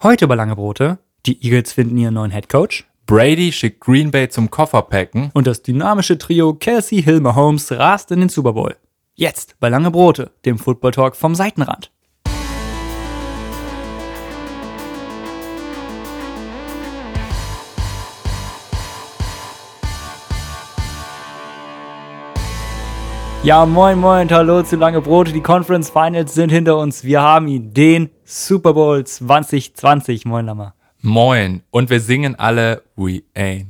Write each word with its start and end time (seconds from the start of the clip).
Heute 0.00 0.28
bei 0.28 0.36
Lange 0.36 0.54
Brote. 0.54 1.00
Die 1.26 1.44
Eagles 1.44 1.72
finden 1.72 1.98
ihren 1.98 2.14
neuen 2.14 2.30
Headcoach. 2.30 2.84
Brady 3.06 3.50
schickt 3.50 3.80
Green 3.80 4.12
Bay 4.12 4.28
zum 4.28 4.48
Kofferpacken. 4.48 5.32
Und 5.34 5.48
das 5.48 5.62
dynamische 5.62 6.18
Trio 6.18 6.54
Kelsey 6.54 7.02
Hill 7.02 7.18
Mahomes 7.18 7.72
rast 7.72 8.12
in 8.12 8.20
den 8.20 8.28
Super 8.28 8.52
Bowl. 8.52 8.76
Jetzt 9.16 9.56
bei 9.58 9.68
Lange 9.68 9.90
Brote, 9.90 10.30
dem 10.44 10.56
Football 10.56 10.92
Talk 10.92 11.16
vom 11.16 11.34
Seitenrand. 11.34 11.90
Ja, 23.44 23.64
moin, 23.64 23.98
moin, 23.98 24.28
hallo 24.30 24.62
zu 24.62 24.76
Lange 24.76 25.00
Brote. 25.00 25.32
Die 25.32 25.40
Conference 25.40 25.90
Finals 25.90 26.34
sind 26.34 26.50
hinter 26.50 26.76
uns. 26.76 27.04
Wir 27.04 27.22
haben 27.22 27.46
ihn, 27.46 27.72
den 27.72 28.10
Super 28.24 28.74
Bowl 28.74 29.04
2020. 29.06 30.24
Moin, 30.24 30.44
Lama. 30.44 30.74
Moin. 31.00 31.62
Und 31.70 31.88
wir 31.88 32.00
singen 32.00 32.34
alle 32.34 32.82
We 32.96 33.22
ain't 33.36 33.66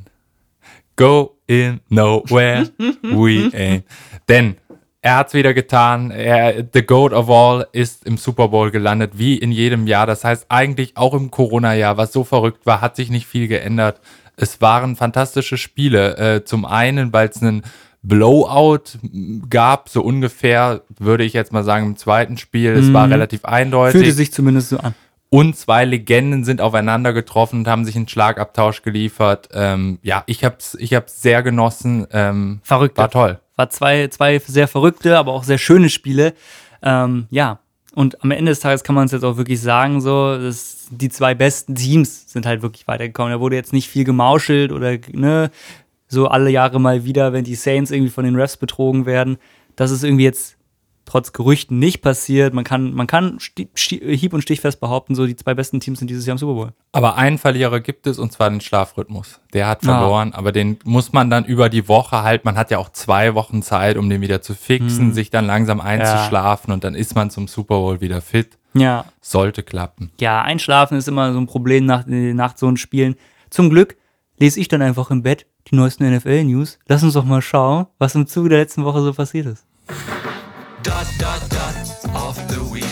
go 0.96 1.36
in 1.46 1.80
nowhere. 1.90 2.70
We 2.78 3.50
ain't. 3.52 3.84
Denn 4.28 4.56
er 5.02 5.18
hat's 5.18 5.34
wieder 5.34 5.52
getan. 5.52 6.10
Er, 6.10 6.64
the 6.72 6.82
Goat 6.82 7.12
of 7.12 7.30
All 7.30 7.66
ist 7.72 8.06
im 8.06 8.16
Super 8.16 8.48
Bowl 8.48 8.70
gelandet, 8.70 9.12
wie 9.18 9.36
in 9.36 9.52
jedem 9.52 9.86
Jahr. 9.86 10.06
Das 10.06 10.24
heißt, 10.24 10.46
eigentlich 10.48 10.96
auch 10.96 11.12
im 11.12 11.30
Corona-Jahr, 11.30 11.98
was 11.98 12.12
so 12.12 12.24
verrückt 12.24 12.64
war, 12.64 12.80
hat 12.80 12.96
sich 12.96 13.10
nicht 13.10 13.26
viel 13.26 13.48
geändert. 13.48 14.00
Es 14.36 14.60
waren 14.60 14.96
fantastische 14.96 15.58
Spiele. 15.58 16.16
Äh, 16.16 16.44
zum 16.44 16.64
einen, 16.64 17.12
weil 17.12 17.28
es 17.28 17.42
einen 17.42 17.62
Blowout 18.02 18.98
gab, 19.50 19.88
so 19.88 20.02
ungefähr, 20.02 20.82
würde 20.98 21.24
ich 21.24 21.32
jetzt 21.32 21.52
mal 21.52 21.64
sagen, 21.64 21.86
im 21.86 21.96
zweiten 21.96 22.36
Spiel. 22.38 22.72
Es 22.72 22.92
war 22.92 23.06
Mhm. 23.06 23.12
relativ 23.12 23.44
eindeutig. 23.44 24.00
Fühlte 24.00 24.12
sich 24.12 24.32
zumindest 24.32 24.70
so 24.70 24.78
an. 24.78 24.94
Und 25.30 25.56
zwei 25.56 25.84
Legenden 25.84 26.44
sind 26.44 26.60
aufeinander 26.62 27.12
getroffen 27.12 27.60
und 27.60 27.68
haben 27.68 27.84
sich 27.84 27.96
einen 27.96 28.08
Schlagabtausch 28.08 28.80
geliefert. 28.82 29.48
Ähm, 29.52 29.98
ja, 30.02 30.22
ich 30.26 30.42
hab's, 30.42 30.74
ich 30.80 30.94
hab's 30.94 31.20
sehr 31.20 31.42
genossen. 31.42 32.06
Ähm, 32.12 32.60
Verrückt. 32.62 32.96
war 32.96 33.10
toll. 33.10 33.38
War 33.56 33.68
zwei, 33.68 34.08
zwei 34.08 34.38
sehr 34.38 34.68
verrückte, 34.68 35.18
aber 35.18 35.32
auch 35.32 35.44
sehr 35.44 35.58
schöne 35.58 35.90
Spiele. 35.90 36.32
Ähm, 36.82 37.26
ja. 37.30 37.58
Und 37.94 38.22
am 38.22 38.30
Ende 38.30 38.52
des 38.52 38.60
Tages 38.60 38.84
kann 38.84 38.94
man 38.94 39.06
es 39.06 39.12
jetzt 39.12 39.24
auch 39.24 39.36
wirklich 39.36 39.60
sagen, 39.60 40.00
so, 40.00 40.38
dass 40.38 40.86
die 40.90 41.08
zwei 41.08 41.34
besten 41.34 41.74
Teams 41.74 42.30
sind 42.32 42.46
halt 42.46 42.62
wirklich 42.62 42.86
weitergekommen. 42.86 43.32
Da 43.32 43.40
wurde 43.40 43.56
jetzt 43.56 43.72
nicht 43.72 43.88
viel 43.88 44.04
gemauschelt 44.04 44.70
oder, 44.72 44.96
ne, 45.12 45.50
so 46.08 46.26
alle 46.28 46.50
Jahre 46.50 46.80
mal 46.80 47.04
wieder, 47.04 47.32
wenn 47.32 47.44
die 47.44 47.54
Saints 47.54 47.90
irgendwie 47.90 48.10
von 48.10 48.24
den 48.24 48.34
Refs 48.36 48.56
betrogen 48.56 49.06
werden. 49.06 49.36
Das 49.76 49.90
ist 49.90 50.02
irgendwie 50.04 50.24
jetzt 50.24 50.56
trotz 51.04 51.32
Gerüchten 51.32 51.78
nicht 51.78 52.02
passiert. 52.02 52.52
Man 52.52 52.64
kann, 52.64 52.92
man 52.92 53.06
kann 53.06 53.38
hieb- 53.66 54.34
und 54.34 54.42
stichfest 54.42 54.78
behaupten, 54.78 55.14
so 55.14 55.26
die 55.26 55.36
zwei 55.36 55.54
besten 55.54 55.80
Teams 55.80 55.98
sind 56.00 56.08
dieses 56.10 56.26
Jahr 56.26 56.32
im 56.34 56.38
Super 56.38 56.52
Bowl. 56.54 56.72
Aber 56.92 57.16
einen 57.16 57.38
Verlierer 57.38 57.80
gibt 57.80 58.06
es 58.06 58.18
und 58.18 58.30
zwar 58.30 58.50
den 58.50 58.60
Schlafrhythmus. 58.60 59.40
Der 59.54 59.68
hat 59.68 59.84
Ah. 59.86 59.98
verloren, 60.00 60.34
aber 60.34 60.52
den 60.52 60.78
muss 60.84 61.14
man 61.14 61.30
dann 61.30 61.46
über 61.46 61.70
die 61.70 61.88
Woche 61.88 62.22
halt, 62.22 62.44
man 62.44 62.58
hat 62.58 62.70
ja 62.70 62.76
auch 62.76 62.90
zwei 62.90 63.34
Wochen 63.34 63.62
Zeit, 63.62 63.96
um 63.96 64.10
den 64.10 64.20
wieder 64.20 64.42
zu 64.42 64.54
fixen, 64.54 65.06
Hm. 65.06 65.12
sich 65.14 65.30
dann 65.30 65.46
langsam 65.46 65.80
einzuschlafen 65.80 66.72
und 66.74 66.84
dann 66.84 66.94
ist 66.94 67.14
man 67.14 67.30
zum 67.30 67.48
Super 67.48 67.76
Bowl 67.76 68.00
wieder 68.02 68.20
fit. 68.20 68.58
Ja, 68.74 69.06
Sollte 69.22 69.62
klappen. 69.62 70.10
ja, 70.20 70.42
einschlafen 70.42 70.98
ist 70.98 71.08
immer 71.08 71.32
so 71.32 71.38
ein 71.40 71.46
Problem 71.46 71.86
nach, 71.86 72.04
nach 72.06 72.54
so 72.58 72.66
einem 72.66 72.76
Spielen. 72.76 73.14
Zum 73.48 73.70
Glück 73.70 73.96
lese 74.38 74.60
ich 74.60 74.68
dann 74.68 74.82
einfach 74.82 75.10
im 75.10 75.22
Bett 75.22 75.46
die 75.70 75.76
neuesten 75.76 76.10
NFL-News. 76.14 76.78
Lass 76.86 77.02
uns 77.02 77.14
doch 77.14 77.24
mal 77.24 77.42
schauen, 77.42 77.86
was 77.98 78.14
im 78.14 78.26
Zuge 78.26 78.50
der 78.50 78.58
letzten 78.58 78.84
Woche 78.84 79.02
so 79.02 79.12
passiert 79.12 79.46
ist. 79.46 79.64
Dot 80.82 81.06
dot 81.18 81.42
dot 81.50 82.14
of 82.14 82.36
the 82.48 82.60
week. 82.74 82.84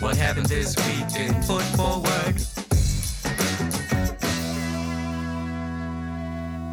What 0.00 0.18
happened 0.20 0.48
this 0.48 0.76
week 0.76 1.28
in 1.28 1.34
football 1.42 2.02
world? 2.02 2.46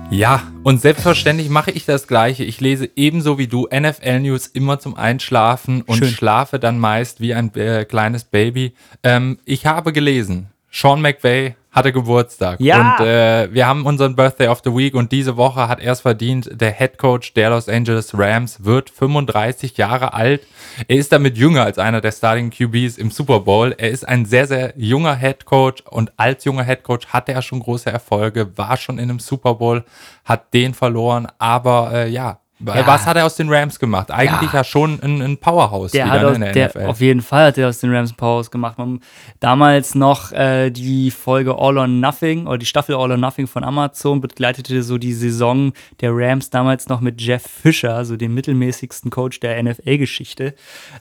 Ja, 0.10 0.44
und 0.64 0.82
selbstverständlich 0.82 1.50
mache 1.50 1.72
ich 1.72 1.86
das 1.86 2.06
Gleiche. 2.06 2.44
Ich 2.44 2.60
lese 2.60 2.90
ebenso 2.98 3.38
wie 3.38 3.48
du 3.48 3.70
NFL-News 3.74 4.48
immer 4.48 4.78
zum 4.78 4.96
Einschlafen 4.96 5.84
und 5.84 6.00
Schön. 6.00 6.10
schlafe 6.10 6.60
dann 6.60 6.80
meist 6.80 7.22
wie 7.22 7.34
ein 7.34 7.54
äh, 7.56 7.86
kleines 7.86 8.26
Baby. 8.26 8.74
Ähm, 9.04 9.40
ich 9.46 9.66
habe 9.66 9.94
gelesen, 9.94 10.48
Sean 10.70 11.02
McVay 11.02 11.56
hatte 11.72 11.94
Geburtstag. 11.94 12.60
Ja. 12.60 12.98
Und 12.98 13.06
äh, 13.06 13.54
wir 13.54 13.66
haben 13.66 13.86
unseren 13.86 14.16
Birthday 14.16 14.48
of 14.48 14.62
the 14.64 14.76
Week 14.76 14.94
und 14.94 15.12
diese 15.12 15.38
Woche 15.38 15.70
hat 15.70 15.80
er 15.80 15.94
es 15.94 16.02
verdient. 16.02 16.50
Der 16.52 16.72
Head 16.72 16.98
Coach 16.98 17.34
der 17.34 17.50
Los 17.50 17.70
Angeles 17.70 18.18
Rams 18.18 18.66
wird 18.66 18.90
35 18.90 19.78
Jahre 19.78 20.14
alt. 20.14 20.46
Er 20.88 20.98
ist 20.98 21.14
damit 21.14 21.38
jünger 21.38 21.64
als 21.64 21.78
einer 21.78 22.02
der 22.02 22.12
Starting 22.12 22.50
QBs 22.50 22.98
im 22.98 23.10
Super 23.10 23.40
Bowl. 23.40 23.74
Er 23.78 23.90
ist 23.90 24.06
ein 24.06 24.26
sehr, 24.26 24.48
sehr 24.48 24.74
junger 24.76 25.16
Head 25.16 25.46
Coach 25.46 25.82
und 25.90 26.12
als 26.18 26.44
junger 26.44 26.66
Head 26.66 26.84
Coach 26.84 27.08
hatte 27.08 27.32
er 27.32 27.42
schon 27.42 27.62
große 27.62 27.90
Erfolge, 27.90 28.58
war 28.58 28.76
schon 28.76 29.00
in 29.00 29.10
einem 29.10 29.20
Super 29.20 29.56
Bowl, 29.56 29.86
hat 30.26 30.54
den 30.54 30.74
verloren, 30.74 31.28
aber 31.40 31.92
äh, 31.94 32.10
ja. 32.10 32.40
Ja. 32.66 32.88
Was 32.88 33.06
hat 33.06 33.18
er 33.18 33.26
aus 33.26 33.36
den 33.36 33.50
Rams 33.50 33.80
gemacht? 33.80 34.12
Eigentlich 34.12 34.52
Ja. 34.52 34.60
ja, 34.60 34.64
schon 34.64 35.00
ein, 35.02 35.22
ein 35.22 35.38
Powerhouse 35.38 35.92
Der 35.92 36.06
wieder 36.06 36.14
hat 36.14 36.22
ne, 36.22 36.28
aus, 36.28 36.36
in 36.36 36.42
der, 36.42 36.54
der, 36.54 36.68
NFL. 36.70 36.86
auf 36.86 37.02
jeden 37.02 37.22
Fall 37.22 37.48
hat 37.48 37.58
er 37.58 37.70
aus 37.70 37.80
den 37.80 37.94
Rams 37.94 38.14
Powers 38.14 38.52
gemacht. 38.52 38.78
Man, 38.78 39.00
damals 39.40 39.96
noch 39.96 40.32
äh, 40.32 40.70
die 40.70 41.12
Folge 41.12 41.58
All 41.58 41.78
or 41.78 41.88
Nothing 41.88 42.48
oder 42.48 42.58
die 42.58 42.66
Staffel 42.66 42.96
All 42.96 43.12
or 43.12 43.18
Nothing 43.18 43.48
von 43.48 43.64
Amazon 43.64 44.22
begleitete 44.22 44.84
so 44.84 44.98
die 44.98 45.14
Saison 45.14 45.74
der 46.02 46.12
Rams 46.14 46.50
damals 46.50 46.90
noch 46.90 47.02
mit 47.02 47.22
Jeff 47.22 47.44
Fisher, 47.44 48.06
so 48.06 48.18
dem 48.18 48.34
mittelmäßigsten 48.34 49.12
Coach 49.12 49.40
der 49.40 49.62
NFL-Geschichte. 49.62 50.54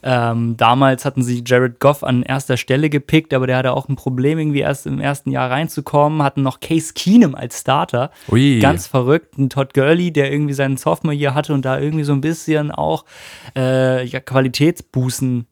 Ähm, 0.03 0.57
damals 0.57 1.05
hatten 1.05 1.23
sie 1.23 1.43
Jared 1.47 1.81
Goff 1.81 2.03
an 2.05 2.23
erster 2.23 2.57
Stelle 2.57 2.91
gepickt, 2.91 3.35
aber 3.35 3.47
der 3.47 3.59
hatte 3.59 3.73
auch 3.73 3.89
ein 3.89 3.97
Problem, 3.97 4.39
irgendwie 4.39 4.61
erst 4.61 4.87
im 4.87 5.01
ersten 5.01 5.31
Jahr 5.31 5.51
reinzukommen. 5.51 6.23
Hatten 6.23 6.43
noch 6.43 6.61
Case 6.61 6.93
Keenum 6.95 7.35
als 7.35 7.61
Starter. 7.61 8.11
Ui. 8.31 8.59
Ganz 8.61 8.87
verrückt. 8.87 9.39
Ein 9.39 9.51
Todd 9.51 9.75
Gurley, 9.75 10.13
der 10.13 10.33
irgendwie 10.33 10.55
seinen 10.55 10.77
Sophomore 10.77 11.17
hier 11.17 11.35
hatte 11.35 11.50
und 11.51 11.65
da 11.65 11.79
irgendwie 11.79 12.05
so 12.05 12.13
ein 12.13 12.21
bisschen 12.21 12.71
auch 12.71 13.05
äh, 13.57 14.05
ja, 14.05 14.21
Qualitätsbußen 14.21 15.47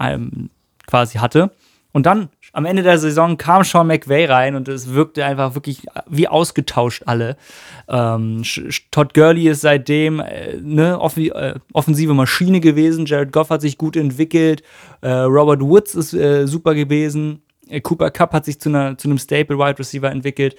ähm, 0.00 0.50
quasi 0.86 1.18
hatte. 1.18 1.50
Und 1.92 2.06
dann 2.06 2.30
am 2.54 2.64
Ende 2.64 2.82
der 2.82 2.98
Saison 2.98 3.36
kam 3.36 3.64
Sean 3.64 3.86
McVay 3.86 4.24
rein 4.24 4.56
und 4.56 4.68
es 4.68 4.92
wirkte 4.92 5.24
einfach 5.24 5.54
wirklich 5.54 5.86
wie 6.08 6.26
ausgetauscht 6.26 7.02
alle. 7.06 7.36
Ähm, 7.88 8.42
Todd 8.90 9.14
Gurley 9.14 9.48
ist 9.48 9.60
seitdem 9.60 10.20
äh, 10.20 10.56
ne, 10.56 10.98
äh, 11.16 11.54
offensive 11.72 12.14
Maschine 12.14 12.60
gewesen. 12.60 13.06
Jared 13.06 13.32
Goff 13.32 13.50
hat 13.50 13.60
sich 13.60 13.78
gut 13.78 13.96
entwickelt. 13.96 14.62
Äh, 15.02 15.10
Robert 15.10 15.60
Woods 15.60 15.94
ist 15.94 16.14
äh, 16.14 16.46
super 16.46 16.74
gewesen. 16.74 17.42
Äh, 17.68 17.80
Cooper 17.80 18.10
Cup 18.10 18.32
hat 18.32 18.46
sich 18.46 18.58
zu, 18.58 18.70
einer, 18.70 18.96
zu 18.96 19.08
einem 19.08 19.18
Staple 19.18 19.58
Wide 19.58 19.78
Receiver 19.78 20.10
entwickelt. 20.10 20.56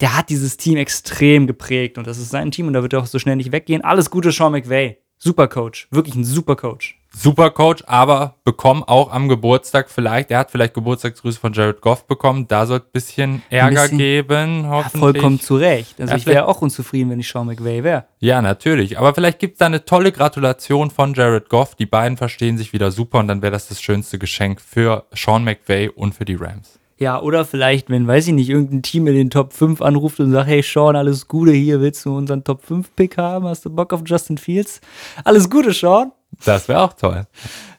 Der 0.00 0.16
hat 0.16 0.28
dieses 0.28 0.56
Team 0.58 0.76
extrem 0.76 1.46
geprägt 1.46 1.96
und 1.98 2.06
das 2.06 2.18
ist 2.18 2.30
sein 2.30 2.50
Team 2.50 2.66
und 2.66 2.74
da 2.74 2.82
wird 2.82 2.92
er 2.92 3.00
auch 3.00 3.06
so 3.06 3.18
schnell 3.18 3.36
nicht 3.36 3.52
weggehen. 3.52 3.82
Alles 3.82 4.10
Gute, 4.10 4.30
Sean 4.30 4.52
McVay. 4.52 4.98
Super 5.18 5.48
Coach. 5.48 5.88
Wirklich 5.90 6.14
ein 6.14 6.24
super 6.24 6.56
Coach. 6.56 7.00
Super 7.10 7.48
Coach, 7.50 7.82
aber 7.86 8.34
bekommen 8.44 8.82
auch 8.82 9.10
am 9.10 9.26
Geburtstag 9.30 9.88
vielleicht, 9.88 10.30
er 10.30 10.40
hat 10.40 10.50
vielleicht 10.50 10.74
Geburtstagsgrüße 10.74 11.40
von 11.40 11.54
Jared 11.54 11.80
Goff 11.80 12.06
bekommen, 12.06 12.46
da 12.46 12.66
soll 12.66 12.76
es 12.80 12.82
ein 12.84 12.90
bisschen 12.92 13.42
Ärger 13.48 13.82
bisschen- 13.84 13.96
geben, 13.96 14.64
Ja, 14.64 14.68
hoffentlich. 14.68 15.00
vollkommen 15.00 15.40
zu 15.40 15.56
Recht. 15.56 15.98
Also 15.98 16.10
Ja, 16.10 16.18
ich 16.18 16.26
wäre 16.26 16.46
auch 16.46 16.60
unzufrieden, 16.60 17.08
wenn 17.08 17.18
ich 17.20 17.28
Sean 17.30 17.46
McVay 17.46 17.82
wäre. 17.82 18.04
Ja, 18.18 18.42
natürlich. 18.42 18.98
Aber 18.98 19.14
vielleicht 19.14 19.38
gibt 19.38 19.54
es 19.54 19.58
da 19.60 19.64
eine 19.66 19.86
tolle 19.86 20.12
Gratulation 20.12 20.90
von 20.90 21.14
Jared 21.14 21.48
Goff. 21.48 21.74
Die 21.74 21.86
beiden 21.86 22.18
verstehen 22.18 22.58
sich 22.58 22.74
wieder 22.74 22.90
super 22.90 23.20
und 23.20 23.28
dann 23.28 23.40
wäre 23.40 23.52
das 23.52 23.68
das 23.68 23.80
schönste 23.80 24.18
Geschenk 24.18 24.60
für 24.60 25.06
Sean 25.14 25.42
McVay 25.44 25.88
und 25.88 26.14
für 26.14 26.26
die 26.26 26.34
Rams. 26.34 26.78
Ja, 26.98 27.20
oder 27.20 27.44
vielleicht, 27.44 27.90
wenn, 27.90 28.06
weiß 28.06 28.28
ich 28.28 28.32
nicht, 28.32 28.48
irgendein 28.48 28.82
Team 28.82 29.06
in 29.06 29.14
den 29.14 29.28
Top 29.30 29.52
5 29.52 29.82
anruft 29.82 30.18
und 30.18 30.32
sagt, 30.32 30.48
hey 30.48 30.62
Sean, 30.62 30.96
alles 30.96 31.28
Gute 31.28 31.52
hier, 31.52 31.80
willst 31.82 32.04
du 32.06 32.16
unseren 32.16 32.42
Top 32.42 32.64
5 32.64 32.96
Pick 32.96 33.18
haben? 33.18 33.46
Hast 33.46 33.66
du 33.66 33.70
Bock 33.70 33.92
auf 33.92 34.00
Justin 34.06 34.38
Fields? 34.38 34.80
Alles 35.24 35.50
Gute, 35.50 35.72
Sean. 35.72 36.12
Das 36.44 36.68
wäre 36.68 36.80
auch 36.82 36.94
toll. 36.94 37.26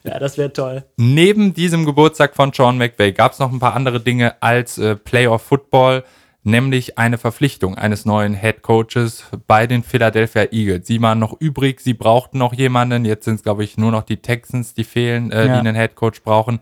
Ja, 0.04 0.18
das 0.18 0.38
wäre 0.38 0.52
toll. 0.52 0.84
Neben 0.96 1.52
diesem 1.52 1.84
Geburtstag 1.84 2.34
von 2.36 2.52
Sean 2.52 2.78
McVay 2.78 3.12
gab 3.12 3.32
es 3.32 3.38
noch 3.40 3.52
ein 3.52 3.58
paar 3.58 3.74
andere 3.74 4.00
Dinge 4.00 4.40
als 4.40 4.78
äh, 4.78 4.94
Playoff 4.96 5.42
Football, 5.42 6.04
nämlich 6.44 6.96
eine 6.96 7.18
Verpflichtung 7.18 7.74
eines 7.76 8.04
neuen 8.06 8.34
Head 8.34 8.62
Coaches 8.62 9.24
bei 9.46 9.66
den 9.66 9.82
Philadelphia 9.82 10.46
Eagles. 10.52 10.86
Sie 10.86 11.00
waren 11.02 11.18
noch 11.18 11.36
übrig, 11.40 11.80
sie 11.80 11.92
brauchten 11.94 12.38
noch 12.38 12.54
jemanden. 12.54 13.04
Jetzt 13.04 13.24
sind 13.26 13.34
es, 13.34 13.42
glaube 13.42 13.64
ich, 13.64 13.76
nur 13.76 13.90
noch 13.92 14.02
die 14.04 14.16
Texans, 14.18 14.74
die 14.74 14.84
fehlen, 14.84 15.30
äh, 15.30 15.46
Ja. 15.46 15.52
die 15.54 15.58
einen 15.68 15.76
Head 15.76 15.94
Coach 15.94 16.22
brauchen. 16.22 16.60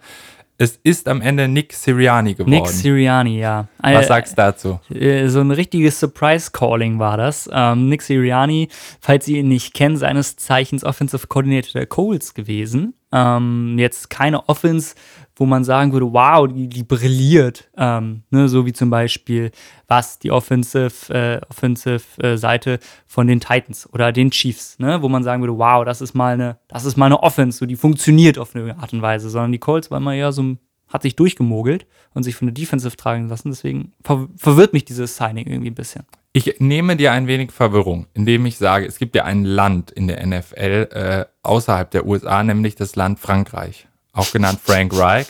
Es 0.59 0.81
ist 0.83 1.07
am 1.07 1.21
Ende 1.21 1.49
Nick 1.49 1.75
Sirianni 1.75 2.35
geworden. 2.35 2.51
Nick 2.51 2.69
Sirianni, 2.69 3.39
ja. 3.39 3.69
Was 3.83 4.09
sagst 4.09 4.33
du 4.33 4.37
dazu? 4.37 4.81
Äh, 4.91 5.29
so 5.29 5.41
ein 5.41 5.51
richtiges 5.51 6.01
Surprise-Calling 6.01 6.99
war 6.99 7.19
das. 7.19 7.49
Ähm, 7.53 7.89
Nick 7.89 8.01
Sirianni, 8.01 8.69
falls 9.01 9.29
ihr 9.29 9.41
ihn 9.41 9.49
nicht 9.49 9.75
kennt, 9.75 9.99
seines 9.99 10.37
Zeichens 10.37 10.83
Offensive 10.83 11.27
Coordinator 11.27 11.73
der 11.73 11.87
Colts 11.87 12.33
gewesen. 12.33 12.95
Ähm, 13.17 13.79
jetzt 13.79 14.11
keine 14.11 14.47
Offense, 14.47 14.95
wo 15.37 15.47
man 15.47 15.65
sagen 15.65 15.93
würde, 15.93 16.13
wow, 16.13 16.47
die, 16.47 16.69
die 16.69 16.83
brilliert. 16.83 17.71
Ähm, 17.77 18.25
ne, 18.31 18.47
so 18.49 18.67
wie 18.67 18.75
zum 18.75 18.91
Beispiel, 18.91 19.53
was 19.89 20.19
die 20.19 20.31
Offensive, 20.31 21.15
äh, 21.15 21.41
Offensive 21.49 22.03
äh, 22.23 22.37
Seite 22.37 22.79
von 23.07 23.27
den 23.27 23.41
Titans 23.41 23.89
oder 23.91 24.13
den 24.13 24.31
Chiefs, 24.31 24.79
ne, 24.79 25.01
wo 25.01 25.09
man 25.09 25.23
sagen 25.23 25.43
würde, 25.43 25.57
wow, 25.57 25.83
das 25.85 26.03
ist 26.03 26.15
mal 26.15 26.35
eine, 26.35 26.59
das 26.69 26.85
ist 26.85 26.97
mal 26.97 27.07
eine 27.07 27.23
Offense, 27.23 27.59
so 27.59 27.67
die 27.67 27.77
funktioniert 27.77 28.39
auf 28.39 28.55
eine 28.55 28.77
Art 28.79 28.93
und 28.93 29.01
Weise, 29.01 29.31
sondern 29.31 29.53
die 29.53 29.59
Colts 29.59 29.91
waren 29.91 30.03
mal 30.03 30.15
eher 30.15 30.33
so 30.33 30.43
ein 30.43 30.59
hat 30.89 31.03
sich 31.03 31.17
durchgemogelt 31.17 31.85
und 32.15 32.23
sich 32.23 32.37
von 32.37 32.47
der 32.47 32.55
Defensive 32.55 32.97
tragen 32.97 33.29
lassen. 33.29 33.51
Deswegen 33.51 33.93
ver 34.05 34.29
verwirrt 34.37 34.73
mich 34.73 34.85
dieses 34.85 35.17
Signing 35.17 35.47
irgendwie 35.47 35.71
ein 35.71 35.75
bisschen. 35.75 36.05
Ich 36.37 36.57
nehme 36.59 36.97
dir 36.97 37.13
ein 37.13 37.29
wenig 37.29 37.51
Verwirrung, 37.51 38.09
indem 38.13 38.45
ich 38.45 38.59
sage, 38.59 38.85
es 38.85 38.99
gibt 38.99 39.17
ja 39.17 39.25
ein 39.25 39.47
Land 39.47 39.91
in 39.91 40.07
der 40.07 40.27
NFL 40.27 40.89
äh, 40.93 41.25
außerhalb 41.43 41.91
der 41.91 42.05
USA, 42.05 42.43
nämlich 42.43 42.75
das 42.75 42.95
Land 42.95 43.19
Frankreich, 43.19 43.89
auch 44.13 44.31
genannt 44.33 44.61
Frank 44.63 44.95
Reich, 44.95 45.29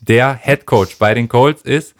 der 0.00 0.34
Head 0.34 0.64
Coach 0.64 0.96
bei 0.98 1.12
den 1.12 1.28
Colts 1.28 1.60
ist. 1.60 1.94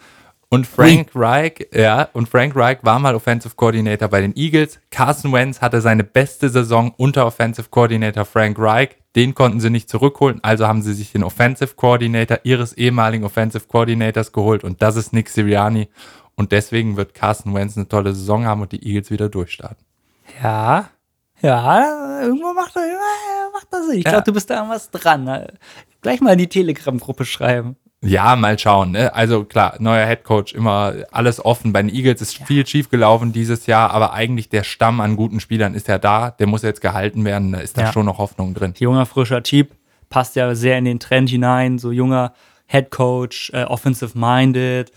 Und 0.49 0.65
Frank 0.65 1.09
Reich, 1.13 1.67
ja, 1.71 2.09
und 2.13 2.29
Frank 2.29 2.55
Reich 2.55 2.79
war 2.81 2.97
mal 2.97 3.13
Offensive 3.13 3.53
Coordinator 3.55 4.07
bei 4.07 4.21
den 4.21 4.35
Eagles. 4.35 4.79
Carson 4.89 5.31
Wentz 5.33 5.61
hatte 5.61 5.79
seine 5.79 6.03
beste 6.03 6.49
Saison 6.49 6.95
unter 6.97 7.27
Offensive 7.27 7.67
Coordinator 7.69 8.25
Frank 8.25 8.57
Reich. 8.57 8.95
Den 9.15 9.35
konnten 9.35 9.59
sie 9.59 9.69
nicht 9.69 9.87
zurückholen, 9.87 10.39
also 10.43 10.65
haben 10.65 10.81
sie 10.81 10.95
sich 10.95 11.11
den 11.11 11.23
Offensive 11.23 11.75
Coordinator 11.75 12.39
ihres 12.41 12.73
ehemaligen 12.73 13.23
Offensive 13.23 13.67
Coordinators 13.67 14.31
geholt 14.31 14.63
und 14.63 14.81
das 14.81 14.95
ist 14.95 15.13
Nick 15.13 15.29
Sirianni. 15.29 15.89
Und 16.37 16.51
deswegen 16.53 16.95
wird 16.95 17.13
Carson 17.13 17.53
Wentz 17.53 17.75
eine 17.75 17.87
tolle 17.89 18.13
Saison 18.13 18.45
haben 18.45 18.61
und 18.61 18.71
die 18.71 18.85
Eagles 18.87 19.11
wieder 19.11 19.27
durchstarten. 19.27 19.83
Ja, 20.41 20.89
ja, 21.41 22.21
irgendwo 22.21 22.53
macht 22.53 22.75
er, 22.75 22.87
ja, 22.87 23.49
macht 23.53 23.67
das 23.71 23.87
Sinn. 23.87 23.97
Ich 23.99 24.05
glaube, 24.05 24.23
du 24.23 24.33
bist 24.33 24.49
da 24.49 24.55
irgendwas 24.55 24.89
dran. 24.89 25.47
Gleich 26.01 26.21
mal 26.21 26.31
in 26.33 26.39
die 26.39 26.47
Telegram-Gruppe 26.47 27.25
schreiben. 27.25 27.75
Ja, 28.01 28.35
mal 28.35 28.57
schauen. 28.59 28.91
Ne? 28.91 29.13
Also 29.13 29.43
klar, 29.43 29.75
neuer 29.79 30.05
Headcoach, 30.05 30.53
immer 30.53 30.93
alles 31.11 31.43
offen. 31.43 31.73
Bei 31.73 31.81
den 31.81 31.93
Eagles 31.93 32.21
ist 32.21 32.37
viel 32.45 32.65
schief 32.67 32.89
gelaufen 32.89 33.33
dieses 33.33 33.65
Jahr, 33.65 33.89
aber 33.91 34.13
eigentlich 34.13 34.49
der 34.49 34.63
Stamm 34.63 35.01
an 35.01 35.15
guten 35.15 35.39
Spielern 35.39 35.73
ist 35.73 35.87
ja 35.87 35.97
da. 35.97 36.29
Der 36.31 36.45
muss 36.45 36.61
jetzt 36.61 36.81
gehalten 36.81 37.25
werden. 37.25 37.51
Da 37.51 37.59
ist 37.59 37.77
da 37.77 37.81
Ja. 37.83 37.91
schon 37.91 38.05
noch 38.05 38.19
Hoffnung 38.19 38.53
drin. 38.53 38.75
Junger, 38.77 39.07
frischer 39.07 39.41
Typ, 39.41 39.71
passt 40.09 40.35
ja 40.35 40.53
sehr 40.53 40.77
in 40.77 40.85
den 40.85 40.99
Trend 40.99 41.29
hinein. 41.29 41.79
So 41.79 41.91
junger 41.91 42.33
Head 42.67 42.91
Coach, 42.91 43.49
äh, 43.53 43.63
offensive-minded. 43.63 44.91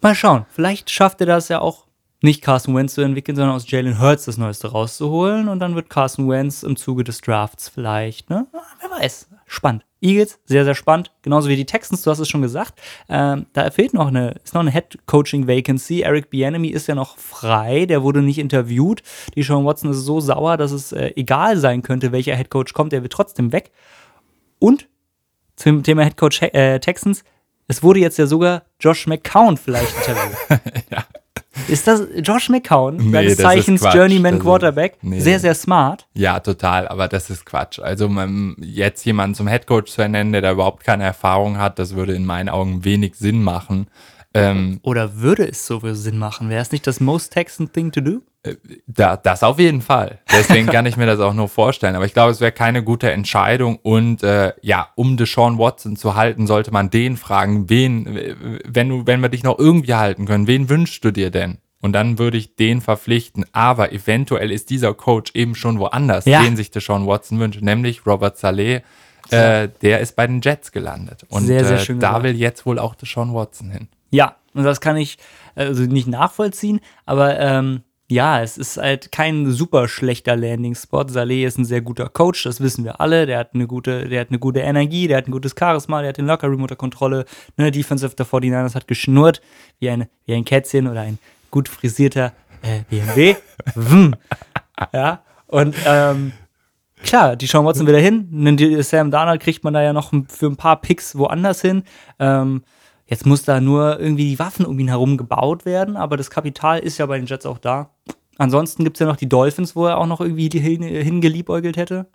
Mal 0.00 0.14
schauen, 0.14 0.46
vielleicht 0.50 0.90
schafft 0.90 1.20
er 1.20 1.26
das 1.26 1.48
ja 1.48 1.60
auch 1.60 1.86
nicht 2.22 2.42
Carson 2.42 2.74
Wentz 2.74 2.94
zu 2.94 3.02
entwickeln, 3.02 3.36
sondern 3.36 3.54
aus 3.54 3.70
Jalen 3.70 4.00
Hurts 4.00 4.26
das 4.26 4.36
Neueste 4.36 4.68
rauszuholen 4.68 5.48
und 5.48 5.58
dann 5.58 5.74
wird 5.74 5.88
Carson 5.88 6.28
Wentz 6.28 6.62
im 6.62 6.76
Zuge 6.76 7.04
des 7.04 7.20
Drafts 7.20 7.68
vielleicht, 7.68 8.28
ne? 8.30 8.46
Ah, 8.52 8.58
Wer 8.80 8.90
weiß. 8.90 9.28
Spannend. 9.46 9.84
Eagles, 10.00 10.38
sehr, 10.46 10.64
sehr 10.64 10.74
spannend. 10.74 11.10
Genauso 11.22 11.48
wie 11.48 11.56
die 11.56 11.66
Texans, 11.66 12.02
du 12.02 12.10
hast 12.10 12.20
es 12.20 12.28
schon 12.28 12.40
gesagt. 12.40 12.80
Ähm, 13.08 13.46
da 13.52 13.70
fehlt 13.70 13.92
noch 13.92 14.08
eine, 14.08 14.36
ist 14.44 14.54
noch 14.54 14.60
eine 14.60 14.70
Head 14.70 14.98
Coaching 15.06 15.46
Vacancy. 15.46 16.02
Eric 16.02 16.30
Bieniemy 16.30 16.68
ist 16.68 16.86
ja 16.86 16.94
noch 16.94 17.18
frei, 17.18 17.84
der 17.84 18.02
wurde 18.02 18.22
nicht 18.22 18.38
interviewt. 18.38 19.02
Die 19.34 19.42
Sean 19.42 19.64
Watson 19.66 19.90
ist 19.90 20.04
so 20.04 20.20
sauer, 20.20 20.56
dass 20.56 20.72
es 20.72 20.92
äh, 20.92 21.12
egal 21.16 21.58
sein 21.58 21.82
könnte, 21.82 22.12
welcher 22.12 22.36
Head 22.36 22.48
Coach 22.50 22.72
kommt, 22.72 22.92
der 22.92 23.02
wird 23.02 23.12
trotzdem 23.12 23.52
weg. 23.52 23.72
Und 24.58 24.88
zum 25.56 25.82
Thema 25.82 26.04
Head 26.04 26.16
Coach 26.16 26.40
äh, 26.42 26.78
Texans, 26.78 27.24
es 27.70 27.82
wurde 27.82 28.00
jetzt 28.00 28.18
ja 28.18 28.26
sogar 28.26 28.62
Josh 28.80 29.06
McCown 29.06 29.56
vielleicht 29.56 29.94
interviewt. 29.96 30.60
Ist 31.68 31.86
das 31.86 32.02
Josh 32.22 32.48
McCown, 32.48 32.96
Nee, 32.96 33.10
seines 33.12 33.32
ist 33.32 33.40
Zeichens. 33.42 33.82
Journeyman 33.82 34.32
Das 34.34 34.38
ist- 34.40 34.44
Quarterback, 34.44 34.96
nee. 35.02 35.20
sehr, 35.20 35.38
sehr 35.40 35.54
smart. 35.54 36.06
Ja, 36.14 36.40
total, 36.40 36.88
aber 36.88 37.06
das 37.08 37.28
ist 37.28 37.44
Quatsch. 37.44 37.78
Also 37.80 38.08
man, 38.08 38.56
jetzt 38.60 39.04
jemanden 39.04 39.34
zum 39.34 39.46
Headcoach 39.46 39.86
zu 39.86 40.00
ernennen, 40.02 40.32
der 40.32 40.42
da 40.42 40.52
überhaupt 40.52 40.84
keine 40.84 41.04
Erfahrung 41.04 41.58
hat, 41.58 41.78
das 41.78 41.94
würde 41.94 42.14
in 42.14 42.24
meinen 42.24 42.48
Augen 42.48 42.84
wenig 42.84 43.16
Sinn 43.16 43.42
machen. 43.42 43.88
Ähm, 44.32 44.78
Oder 44.82 45.16
würde 45.16 45.48
es 45.48 45.66
so 45.66 45.80
viel 45.80 45.94
Sinn 45.96 46.18
machen? 46.18 46.48
Wäre 46.50 46.62
es 46.62 46.72
nicht 46.72 46.86
das 46.86 47.00
most 47.00 47.32
Texan 47.32 47.70
thing 47.72 47.90
to 47.92 48.00
do? 48.00 48.22
Da, 48.86 49.16
das 49.16 49.42
auf 49.42 49.58
jeden 49.58 49.82
Fall. 49.82 50.18
Deswegen 50.32 50.66
kann 50.72 50.86
ich 50.86 50.96
mir 50.96 51.06
das 51.06 51.20
auch 51.20 51.34
nur 51.34 51.48
vorstellen. 51.48 51.94
Aber 51.94 52.06
ich 52.06 52.14
glaube, 52.14 52.32
es 52.32 52.40
wäre 52.40 52.52
keine 52.52 52.82
gute 52.82 53.10
Entscheidung. 53.10 53.76
Und 53.82 54.22
äh, 54.22 54.52
ja, 54.62 54.88
um 54.94 55.16
Deshaun 55.16 55.58
Watson 55.58 55.96
zu 55.96 56.14
halten, 56.14 56.46
sollte 56.46 56.70
man 56.72 56.90
den 56.90 57.16
fragen, 57.16 57.68
wen, 57.68 58.06
äh, 58.16 58.34
wenn 58.66 58.88
du, 58.88 59.06
wenn 59.06 59.20
wir 59.20 59.28
dich 59.28 59.42
noch 59.42 59.58
irgendwie 59.58 59.94
halten 59.94 60.24
können, 60.26 60.46
wen 60.46 60.68
wünschst 60.68 61.04
du 61.04 61.10
dir 61.10 61.30
denn? 61.30 61.58
Und 61.82 61.92
dann 61.92 62.18
würde 62.18 62.36
ich 62.36 62.56
den 62.56 62.80
verpflichten. 62.80 63.44
Aber 63.52 63.92
eventuell 63.92 64.50
ist 64.50 64.70
dieser 64.70 64.94
Coach 64.94 65.32
eben 65.34 65.54
schon 65.54 65.78
woanders, 65.78 66.24
Ja. 66.26 66.42
den 66.42 66.56
sich 66.56 66.70
Deshaun 66.70 67.06
Watson 67.06 67.38
wünscht, 67.40 67.62
nämlich 67.62 68.06
Robert 68.06 68.36
Saleh. 68.38 68.82
Äh, 69.30 69.68
der 69.80 70.00
ist 70.00 70.16
bei 70.16 70.26
den 70.26 70.40
Jets 70.40 70.72
gelandet. 70.72 71.24
Und 71.28 71.46
Sehr, 71.46 71.64
sehr 71.64 71.76
äh, 71.76 71.80
schön 71.80 72.00
da 72.00 72.08
gesagt. 72.08 72.24
will 72.24 72.36
jetzt 72.36 72.66
wohl 72.66 72.78
auch 72.78 72.94
Deshaun 72.94 73.32
Watson 73.32 73.70
hin. 73.70 73.88
Ja, 74.10 74.36
und 74.54 74.64
das 74.64 74.80
kann 74.80 74.96
ich 74.96 75.18
also 75.54 75.82
nicht 75.84 76.08
nachvollziehen, 76.08 76.80
aber 77.06 77.38
ähm, 77.38 77.82
ja, 78.10 78.42
es 78.42 78.58
ist 78.58 78.76
halt 78.76 79.12
kein 79.12 79.50
super 79.52 79.86
schlechter 79.86 80.34
Landing-Spot. 80.34 81.06
Saleh 81.06 81.44
ist 81.44 81.58
ein 81.58 81.64
sehr 81.64 81.80
guter 81.80 82.08
Coach, 82.08 82.42
das 82.42 82.60
wissen 82.60 82.84
wir 82.84 83.00
alle. 83.00 83.24
Der 83.24 83.38
hat 83.38 83.54
eine 83.54 83.68
gute, 83.68 84.08
der 84.08 84.20
hat 84.20 84.30
eine 84.30 84.40
gute 84.40 84.60
Energie, 84.60 85.06
der 85.06 85.18
hat 85.18 85.28
ein 85.28 85.30
gutes 85.30 85.54
Charisma, 85.56 86.00
der 86.00 86.08
hat 86.08 86.18
den 86.18 86.26
Lockerroom 86.26 86.62
unter 86.62 86.74
Kontrolle. 86.74 87.24
Ne, 87.56 87.70
Defensive 87.70 88.16
der 88.16 88.26
49ers 88.26 88.74
hat 88.74 88.88
geschnurrt 88.88 89.40
wie 89.78 89.90
ein, 89.90 90.06
wie 90.26 90.34
ein 90.34 90.44
Kätzchen 90.44 90.88
oder 90.88 91.02
ein 91.02 91.18
gut 91.52 91.68
frisierter 91.68 92.32
äh, 92.62 92.80
BMW. 92.88 93.36
Ja, 94.92 95.22
und 95.46 95.76
ähm, 95.84 96.32
klar, 97.04 97.36
die 97.36 97.46
Sean 97.46 97.64
Watson 97.66 97.86
wieder 97.86 97.98
hin. 97.98 98.82
Sam 98.82 99.10
Darnold 99.10 99.42
kriegt 99.42 99.62
man 99.62 99.74
da 99.74 99.82
ja 99.82 99.92
noch 99.92 100.10
für 100.28 100.46
ein 100.46 100.56
paar 100.56 100.80
Picks 100.80 101.16
woanders 101.16 101.60
hin. 101.60 101.84
Ähm, 102.18 102.62
jetzt 103.10 103.26
muss 103.26 103.42
da 103.42 103.60
nur 103.60 104.00
irgendwie 104.00 104.30
die 104.30 104.38
Waffen 104.38 104.64
um 104.64 104.78
ihn 104.78 104.88
herum 104.88 105.18
gebaut 105.18 105.66
werden, 105.66 105.96
aber 105.96 106.16
das 106.16 106.30
Kapital 106.30 106.78
ist 106.78 106.96
ja 106.96 107.06
bei 107.06 107.18
den 107.18 107.26
Jets 107.26 107.44
auch 107.44 107.58
da. 107.58 107.90
Ansonsten 108.38 108.84
gibt 108.84 108.96
es 108.96 109.00
ja 109.00 109.06
noch 109.06 109.16
die 109.16 109.28
Dolphins, 109.28 109.76
wo 109.76 109.84
er 109.86 109.98
auch 109.98 110.06
noch 110.06 110.22
irgendwie 110.22 110.48
die 110.48 110.60
hin, 110.60 110.82
hingeliebäugelt 110.82 111.76
hätte. 111.76 112.06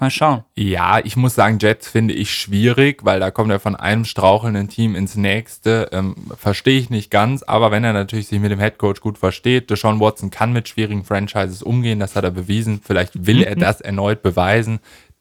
Mal 0.00 0.10
schauen. 0.10 0.44
Ja, 0.54 1.00
ich 1.00 1.16
muss 1.16 1.34
sagen, 1.34 1.58
Jets 1.60 1.88
finde 1.88 2.14
ich 2.14 2.32
schwierig, 2.32 3.04
weil 3.04 3.18
da 3.18 3.32
kommt 3.32 3.50
er 3.50 3.58
von 3.58 3.74
einem 3.74 4.04
strauchelnden 4.04 4.68
Team 4.68 4.94
ins 4.94 5.16
nächste. 5.16 5.88
Ähm, 5.90 6.14
Verstehe 6.36 6.78
ich 6.78 6.88
nicht 6.88 7.10
ganz, 7.10 7.42
aber 7.42 7.72
wenn 7.72 7.82
er 7.82 7.92
natürlich 7.92 8.28
sich 8.28 8.38
mit 8.38 8.52
dem 8.52 8.60
Headcoach 8.60 9.00
gut 9.00 9.18
versteht, 9.18 9.70
Deshaun 9.70 9.98
Watson 9.98 10.30
kann 10.30 10.52
mit 10.52 10.68
schwierigen 10.68 11.04
Franchises 11.04 11.64
umgehen, 11.64 11.98
das 11.98 12.14
hat 12.14 12.22
er 12.22 12.30
bewiesen. 12.30 12.80
Vielleicht 12.82 13.26
will 13.26 13.42
er 13.42 13.56
das 13.56 13.80
erneut 13.80 14.22
beweisen. 14.22 14.78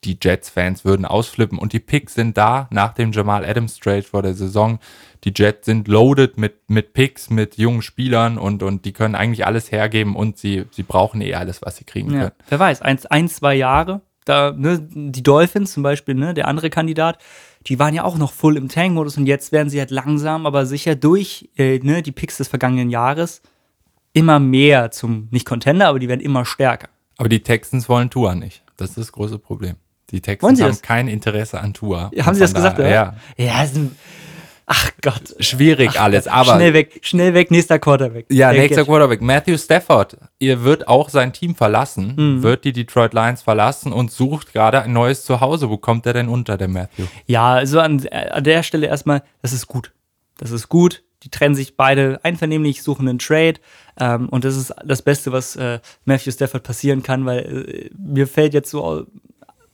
Die 0.07 0.18
Jets-Fans 0.21 0.86
würden 0.86 1.06
ausflippen 1.06 1.59
und 1.59 1.74
die 1.74 1.81
Picks 1.81 2.13
sind 2.13 2.38
da 2.38 2.69
nach 2.71 2.94
dem 2.94 3.12
Jamal 3.12 3.44
Adams 3.44 3.77
Trade 3.77 4.04
vor 4.04 4.21
der 4.21 4.33
Saison. 4.33 4.80
Die 5.25 5.33
Jets 5.36 5.65
sind 5.65 5.89
loaded 5.89 6.38
mit, 6.38 6.69
mit 6.69 6.94
Picks, 6.94 7.30
mit 7.30 7.57
jungen 7.57 7.81
Spielern 7.81 8.38
und, 8.38 8.63
und 8.63 8.86
die 8.86 8.94
können 8.94 9.15
eigentlich 9.15 9.45
alles 9.45 9.69
hergeben 9.69 10.15
und 10.15 10.38
sie, 10.38 10.63
sie 10.71 10.83
brauchen 10.83 11.19
eh 11.19 11.33
alles, 11.33 11.62
was 11.62 11.75
sie 11.75 11.83
kriegen 11.83 12.13
Ja, 12.13 12.19
können. 12.19 12.36
wer 12.48 12.59
weiß, 12.59 12.81
ein, 12.83 12.98
ein 13.09 13.27
zwei 13.27 13.56
Jahre. 13.56 14.00
Da, 14.24 14.54
ne, 14.56 14.80
die 14.81 15.24
Dolphins 15.24 15.74
zum 15.74 15.83
Beispiel, 15.83 16.15
ne, 16.15 16.33
der 16.33 16.48
andere 16.48 16.69
Kandidat, 16.69 17.18
die 17.65 17.77
waren 17.80 17.94
ja 17.94 18.06
auch 18.06 18.18
noch 18.18 18.31
voll 18.31 18.56
im 18.56 18.69
Tank-Modus 18.69 19.18
und 19.18 19.25
jetzt 19.25 19.51
werden 19.51 19.69
sie 19.69 19.80
halt 19.80 19.92
langsam, 19.92 20.45
aber 20.45 20.65
sicher 20.65 20.95
durch 20.95 21.50
äh, 21.57 21.80
ne, 21.80 22.01
die 22.01 22.13
Picks 22.13 22.38
des 22.38 22.48
vergangenen 22.48 22.89
Jahres 22.89 23.42
immer 24.13 24.39
mehr 24.39 24.91
zum, 24.91 25.27
nicht 25.31 25.46
Contender, 25.46 25.88
aber 25.89 26.00
die 26.00 26.08
werden 26.08 26.22
immer 26.22 26.46
stärker. 26.46 26.88
Aber 27.17 27.27
die 27.29 27.41
Texans 27.41 27.89
wollen 27.89 28.10
Tua 28.10 28.36
nicht. 28.36 28.63
Das 28.77 28.89
ist 28.91 28.98
das 28.98 29.12
große 29.12 29.39
Problem. 29.39 29.75
Die 30.11 30.21
Texans 30.21 30.57
sie 30.57 30.63
haben 30.63 30.71
das? 30.71 30.81
kein 30.81 31.07
Interesse 31.07 31.59
an 31.59 31.73
Tua. 31.73 32.11
Haben 32.21 32.33
sie 32.33 32.39
das 32.41 32.51
Von 32.51 32.61
gesagt? 32.61 32.79
Ja. 32.79 33.15
ist 33.63 33.75
ein, 33.75 33.95
ach 34.65 34.91
Gott. 35.01 35.29
Ja. 35.37 35.43
Schwierig 35.43 35.99
alles, 35.99 36.27
aber. 36.27 36.55
schnell 36.55 36.73
weg, 36.73 36.99
schnell 37.01 37.33
weg, 37.33 37.51
nächster 37.51 37.77
Quarterback. 37.79 38.25
Ja, 38.29 38.51
Der 38.53 38.61
nächster 38.61 38.81
geht. 38.83 38.87
Quarterback. 38.87 39.21
Matthew 39.21 39.57
Stafford. 39.57 40.17
Ihr 40.39 40.63
wird 40.63 40.87
auch 40.87 41.09
sein 41.09 41.33
Team 41.33 41.55
verlassen, 41.55 42.13
Mhm. 42.15 42.43
wird 42.43 42.63
die 42.63 42.71
Detroit 42.73 43.13
Lions 43.13 43.41
verlassen 43.41 43.91
und 43.91 44.11
sucht 44.11 44.53
gerade 44.53 44.81
ein 44.81 44.93
neues 44.93 45.23
Zuhause. 45.25 45.69
Wo 45.69 45.77
kommt 45.77 46.05
er 46.05 46.13
denn 46.13 46.29
unter, 46.29 46.57
der 46.57 46.67
Matthew? 46.69 47.03
Ja, 47.25 47.53
also 47.55 47.79
an, 47.81 48.05
an 48.07 48.43
der 48.43 48.63
Stelle 48.63 48.87
erstmal, 48.87 49.23
das 49.41 49.51
ist 49.53 49.67
gut. 49.67 49.91
Das 50.37 50.51
ist 50.51 50.69
gut. 50.69 51.03
Die 51.23 51.29
trennen 51.29 51.55
sich 51.55 51.75
beide 51.75 52.19
einvernehmlich, 52.23 52.83
suchen 52.83 53.09
einen 53.09 53.19
Trade. 53.19 53.55
Ähm, 53.99 54.29
und 54.29 54.45
das 54.45 54.55
ist 54.55 54.73
das 54.85 55.01
Beste, 55.01 55.31
was 55.31 55.55
äh, 55.55 55.79
Matthew 56.05 56.31
Stafford 56.31 56.63
passieren 56.63 57.01
kann, 57.03 57.25
weil 57.25 57.39
äh, 57.39 57.89
mir 57.97 58.27
fällt 58.27 58.53
jetzt 58.53 58.69
so 58.69 59.05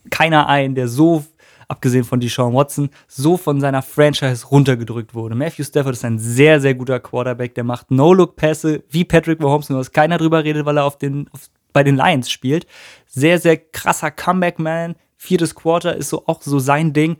keiner 0.09 0.47
ein, 0.47 0.75
der 0.75 0.87
so, 0.87 1.23
abgesehen 1.67 2.03
von 2.03 2.19
Deshaun 2.19 2.53
Watson, 2.53 2.89
so 3.07 3.37
von 3.37 3.59
seiner 3.61 3.81
Franchise 3.81 4.47
runtergedrückt 4.47 5.15
wurde. 5.15 5.35
Matthew 5.35 5.63
Stafford 5.63 5.93
ist 5.93 6.05
ein 6.05 6.19
sehr, 6.19 6.59
sehr 6.59 6.75
guter 6.75 6.99
Quarterback, 6.99 7.55
der 7.55 7.63
macht 7.63 7.89
No-Look-Pässe 7.91 8.83
wie 8.89 9.05
Patrick 9.05 9.39
Mahomes, 9.39 9.69
nur 9.69 9.79
dass 9.79 9.91
keiner 9.91 10.17
drüber 10.17 10.43
redet, 10.43 10.65
weil 10.65 10.77
er 10.77 10.85
auf 10.85 10.97
den, 10.97 11.27
auf, 11.31 11.49
bei 11.71 11.83
den 11.83 11.95
Lions 11.95 12.29
spielt. 12.29 12.67
Sehr, 13.07 13.39
sehr 13.39 13.57
krasser 13.57 14.11
Comeback-Man. 14.11 14.95
Viertes 15.17 15.55
Quarter 15.55 15.95
ist 15.95 16.09
so 16.09 16.23
auch 16.27 16.41
so 16.41 16.59
sein 16.59 16.93
Ding 16.93 17.17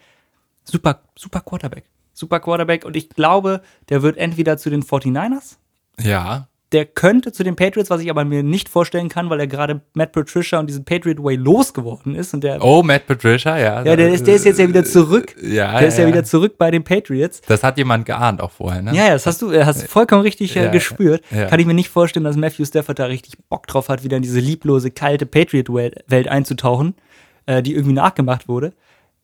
super, 0.63 1.01
super 1.17 1.41
Quarterback. 1.41 1.85
Super 2.13 2.39
Quarterback. 2.39 2.85
Und 2.85 2.95
ich 2.95 3.09
glaube, 3.09 3.61
der 3.89 4.01
wird 4.01 4.17
entweder 4.17 4.57
zu 4.57 4.69
den 4.69 4.83
49ers, 4.83 5.57
Ja. 5.99 6.47
Der 6.73 6.85
könnte 6.85 7.31
zu 7.31 7.43
den 7.43 7.55
Patriots, 7.55 7.89
was 7.89 8.01
ich 8.01 8.09
aber 8.09 8.25
mir 8.25 8.41
nicht 8.43 8.67
vorstellen 8.67 9.07
kann, 9.07 9.29
weil 9.29 9.39
er 9.39 9.47
gerade 9.47 9.81
Matt 9.93 10.11
Patricia 10.11 10.59
und 10.59 10.67
diesen 10.67 10.83
Patriot 10.83 11.23
Way 11.23 11.35
losgeworden 11.35 12.15
ist. 12.15 12.33
Und 12.33 12.43
der, 12.43 12.63
Oh, 12.63 12.81
Matt 12.81 13.05
Patricia, 13.05 13.57
ja. 13.57 13.83
ja, 13.83 13.95
der 13.95 14.09
ist, 14.09 14.25
der 14.25 14.35
ist 14.35 14.45
jetzt 14.45 14.59
ja 14.59 14.67
wieder 14.67 14.83
zurück. 14.83 15.35
Ja, 15.41 15.79
der 15.79 15.87
ist 15.87 15.97
ja 15.97 16.03
ja. 16.03 16.09
wieder 16.09 16.23
zurück 16.23 16.57
bei 16.57 16.71
den 16.71 16.83
Patriots. 16.83 17.41
Das 17.47 17.63
hat 17.63 17.77
jemand 17.77 18.05
geahnt 18.05 18.41
auch 18.41 18.51
vorher, 18.51 18.81
ne? 18.81 18.95
Ja, 18.95 19.05
ja, 19.05 19.13
das 19.13 19.25
hast 19.27 19.41
du 19.41 19.53
hast 19.53 19.87
vollkommen 19.87 20.23
richtig 20.23 20.55
äh, 20.55 20.69
gespürt. 20.69 21.23
Kann 21.29 21.59
ich 21.59 21.65
mir 21.65 21.73
nicht 21.73 21.89
vorstellen, 21.89 22.23
dass 22.23 22.35
Matthew 22.35 22.65
Stafford 22.65 22.99
da 22.99 23.05
richtig 23.05 23.37
Bock 23.49 23.67
drauf 23.67 23.89
hat, 23.89 24.03
wieder 24.03 24.17
in 24.17 24.23
diese 24.23 24.39
lieblose, 24.39 24.91
kalte 24.91 25.25
Patriot-Welt 25.25 26.03
Welt 26.07 26.27
einzutauchen, 26.27 26.95
äh, 27.45 27.61
die 27.61 27.73
irgendwie 27.75 27.93
nachgemacht 27.93 28.47
wurde. 28.47 28.73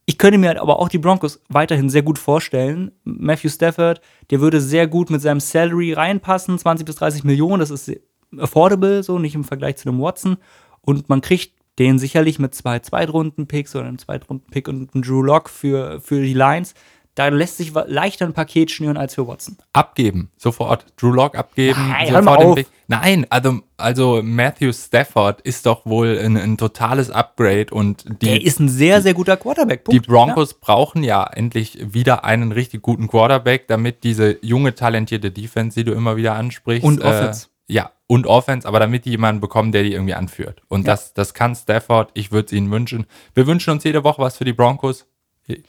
Ich 0.10 0.18
könnte 0.18 0.39
mir 0.39 0.60
aber 0.60 0.80
auch 0.80 0.89
die 0.89 0.98
Broncos 0.98 1.39
weiterhin 1.50 1.88
sehr 1.88 2.01
gut 2.01 2.18
vorstellen. 2.18 2.92
Matthew 3.04 3.50
Stafford, 3.50 4.01
der 4.32 4.42
würde 4.42 4.60
sehr 4.60 4.88
gut 4.88 5.12
mit 5.12 5.22
seinem 5.22 5.39
Salary 5.39 5.94
reinpassen, 5.94 6.58
20 6.58 6.84
bis 6.84 6.96
30 6.96 7.24
Millionen, 7.25 7.60
das 7.60 7.70
ist 7.70 7.92
affordable, 8.36 9.04
so 9.04 9.20
nicht 9.20 9.36
im 9.36 9.44
Vergleich 9.44 9.78
zu 9.78 9.88
dem 9.88 10.01
Watson. 10.01 10.38
Und 10.82 11.10
man 11.10 11.22
kriegt 11.22 11.54
den 11.78 12.00
sicherlich 12.00 12.39
mit 12.39 12.56
zwei 12.56 12.80
Zweitrunden-Picks 12.80 13.75
oder 13.75 13.86
einem 13.86 14.00
Zweitrunden-Pick 14.00 14.68
und 14.68 14.96
einem 14.96 15.04
Drew 15.04 15.22
Lock 15.22 15.48
für, 15.48 16.01
für 16.01 16.24
die 16.24 16.34
Lions. 16.34 16.74
Da 17.20 17.28
lässt 17.28 17.58
sich 17.58 17.74
leichter 17.88 18.24
ein 18.24 18.32
Paket 18.32 18.72
schnüren 18.72 18.96
als 18.96 19.16
für 19.16 19.28
Watson. 19.28 19.58
Abgeben, 19.74 20.32
sofort. 20.38 20.86
Drew 20.96 21.12
Lock 21.12 21.36
abgeben. 21.36 21.90
Nein, 21.90 22.14
sofort. 22.14 22.66
Nein, 22.88 23.28
also, 23.30 23.60
also 23.76 24.22
Matthew 24.24 24.72
Stafford 24.72 25.42
ist 25.42 25.66
doch 25.66 25.86
wohl 25.86 26.18
ein, 26.18 26.38
ein 26.38 26.58
totales 26.58 27.10
Upgrade 27.12 27.74
und 27.74 28.06
die, 28.22 28.28
Der 28.28 28.42
ist 28.42 28.62
ein 28.62 28.70
sehr, 28.70 29.02
sehr 29.02 29.14
guter 29.14 29.36
Quarterback. 29.36 29.84
Die 29.84 30.00
Punkt. 30.00 30.08
Broncos 30.08 30.54
brauchen 30.54 31.04
ja 31.04 31.26
endlich 31.26 31.78
wieder 31.94 32.24
einen 32.24 32.54
richtig 32.54 32.82
guten 32.84 33.10
Quarterback, 33.10 33.68
damit 33.68 34.06
diese 34.06 34.38
junge, 34.42 34.74
talentierte 34.74 35.30
Defense, 35.30 35.78
die 35.78 35.84
du 35.84 35.92
immer 35.92 36.16
wieder 36.16 36.36
ansprichst. 36.36 36.86
Und 36.86 37.02
Offense. 37.04 37.48
Äh, 37.48 37.74
ja, 37.74 37.92
und 38.08 38.28
Offense, 38.28 38.66
aber 38.66 38.80
damit 38.80 39.04
die 39.04 39.12
jemanden 39.12 39.42
bekommen, 39.42 39.74
der 39.74 39.84
die 39.84 39.92
irgendwie 39.92 40.14
anführt. 40.16 40.62
Und 40.70 40.88
Ja. 40.88 40.94
das, 40.94 41.14
das 41.14 41.34
kann 41.34 41.54
Stafford. 41.54 42.12
Ich 42.14 42.32
würde 42.32 42.46
es 42.46 42.54
ihnen 42.54 42.72
wünschen. 42.72 43.08
Wir 43.34 43.46
wünschen 43.46 43.72
uns 43.72 43.84
jede 43.84 44.06
Woche 44.06 44.22
was 44.22 44.38
für 44.38 44.46
die 44.46 44.54
Broncos. 44.54 45.06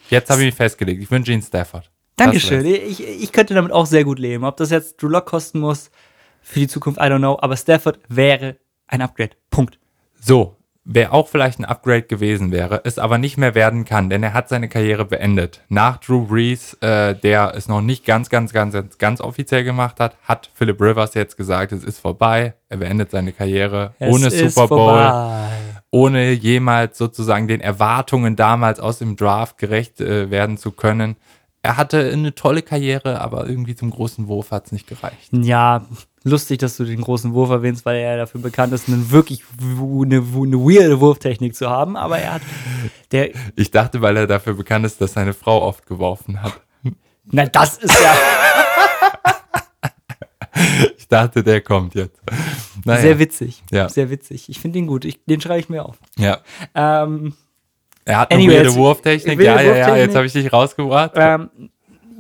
Jetzt 0.08 0.30
habe 0.30 0.40
ich 0.40 0.46
mich 0.46 0.54
festgelegt. 0.54 1.02
Ich 1.02 1.10
wünsche 1.10 1.32
ihnen 1.32 1.42
Stafford. 1.42 1.90
Dankeschön. 2.16 2.64
Ich, 2.66 3.06
ich 3.06 3.32
könnte 3.32 3.54
damit 3.54 3.72
auch 3.72 3.86
sehr 3.86 4.04
gut 4.04 4.18
leben. 4.18 4.44
Ob 4.44 4.56
das 4.56 4.70
jetzt 4.70 5.02
Drew 5.02 5.08
Lock 5.08 5.26
kosten 5.26 5.60
muss 5.60 5.90
für 6.42 6.60
die 6.60 6.68
Zukunft, 6.68 7.00
I 7.00 7.04
don't 7.04 7.18
know. 7.18 7.38
Aber 7.40 7.56
Stafford 7.56 7.98
wäre 8.08 8.56
ein 8.86 9.00
Upgrade. 9.00 9.30
Punkt. 9.50 9.78
So, 10.20 10.56
wer 10.84 11.14
auch 11.14 11.28
vielleicht 11.28 11.58
ein 11.58 11.64
Upgrade 11.64 12.02
gewesen 12.02 12.50
wäre, 12.50 12.82
es 12.84 12.98
aber 12.98 13.16
nicht 13.16 13.38
mehr 13.38 13.54
werden 13.54 13.84
kann, 13.84 14.10
denn 14.10 14.22
er 14.22 14.34
hat 14.34 14.48
seine 14.48 14.68
Karriere 14.68 15.04
beendet. 15.04 15.62
Nach 15.68 15.98
Drew 15.98 16.26
Brees, 16.26 16.74
äh, 16.80 17.14
der 17.14 17.54
es 17.54 17.68
noch 17.68 17.80
nicht 17.80 18.04
ganz, 18.04 18.28
ganz, 18.28 18.52
ganz, 18.52 18.74
ganz, 18.74 18.98
ganz 18.98 19.20
offiziell 19.20 19.64
gemacht 19.64 20.00
hat, 20.00 20.16
hat 20.24 20.50
Philip 20.54 20.80
Rivers 20.80 21.14
jetzt 21.14 21.36
gesagt, 21.36 21.72
es 21.72 21.84
ist 21.84 22.00
vorbei. 22.00 22.54
Er 22.68 22.78
beendet 22.78 23.10
seine 23.10 23.32
Karriere 23.32 23.94
ohne 23.98 24.26
Es 24.26 24.34
ist 24.34 24.54
Super 24.54 24.68
Bowl, 24.68 24.78
vorbei. 24.78 25.48
Ohne 25.90 26.32
jemals 26.32 26.98
sozusagen 26.98 27.48
den 27.48 27.60
Erwartungen 27.60 28.36
damals 28.36 28.80
aus 28.80 28.98
dem 28.98 29.16
Draft 29.16 29.58
gerecht 29.58 30.00
äh, 30.00 30.30
werden 30.30 30.56
zu 30.56 30.70
können. 30.70 31.16
Er 31.62 31.76
hatte 31.76 32.10
eine 32.10 32.34
tolle 32.34 32.62
Karriere, 32.62 33.20
aber 33.20 33.46
irgendwie 33.46 33.74
zum 33.74 33.90
großen 33.90 34.28
Wurf 34.28 34.50
hat 34.50 34.66
es 34.66 34.72
nicht 34.72 34.86
gereicht. 34.86 35.28
Ja, 35.32 35.84
lustig, 36.24 36.58
dass 36.58 36.78
du 36.78 36.84
den 36.84 37.02
großen 37.02 37.34
Wurf 37.34 37.50
erwähnst, 37.50 37.84
weil 37.84 37.96
er 37.96 38.16
dafür 38.16 38.40
bekannt 38.40 38.72
ist, 38.72 38.88
einen 38.88 39.10
wirklich 39.10 39.42
eine, 39.60 40.16
eine 40.16 40.58
weirde 40.58 41.00
Wurftechnik 41.00 41.54
zu 41.54 41.68
haben. 41.68 41.98
Aber 41.98 42.18
er 42.18 42.34
hat, 42.34 42.42
der, 43.12 43.30
Ich 43.56 43.70
dachte, 43.70 44.00
weil 44.00 44.16
er 44.16 44.26
dafür 44.26 44.54
bekannt 44.54 44.86
ist, 44.86 45.02
dass 45.02 45.12
seine 45.12 45.34
Frau 45.34 45.62
oft 45.62 45.86
geworfen 45.86 46.42
hat. 46.42 46.58
na, 47.26 47.44
das 47.44 47.76
ist 47.76 48.02
ja 48.02 48.14
Ich 50.96 51.08
dachte, 51.08 51.42
der 51.42 51.60
kommt 51.60 51.94
jetzt. 51.94 52.20
Naja. 52.84 53.00
sehr 53.00 53.18
witzig. 53.18 53.62
Ja. 53.70 53.88
Sehr 53.88 54.10
witzig. 54.10 54.48
Ich 54.48 54.58
finde 54.60 54.78
ihn 54.78 54.86
gut. 54.86 55.04
Ich, 55.04 55.24
den 55.24 55.40
schreibe 55.40 55.60
ich 55.60 55.68
mir 55.68 55.84
auf. 55.84 55.98
Ja. 56.18 56.38
Ähm, 56.74 57.34
Er 58.04 58.20
hat 58.20 58.30
eine 58.32 58.42
jetzt- 58.42 58.74
Wurftechnik. 58.76 59.38
wilde 59.38 59.44
Ja, 59.52 59.60
ja, 59.60 59.76
ja, 59.76 59.96
jetzt 59.96 60.14
habe 60.16 60.26
ich 60.26 60.32
dich 60.32 60.52
rausgebracht. 60.52 61.12
ähm, 61.14 61.50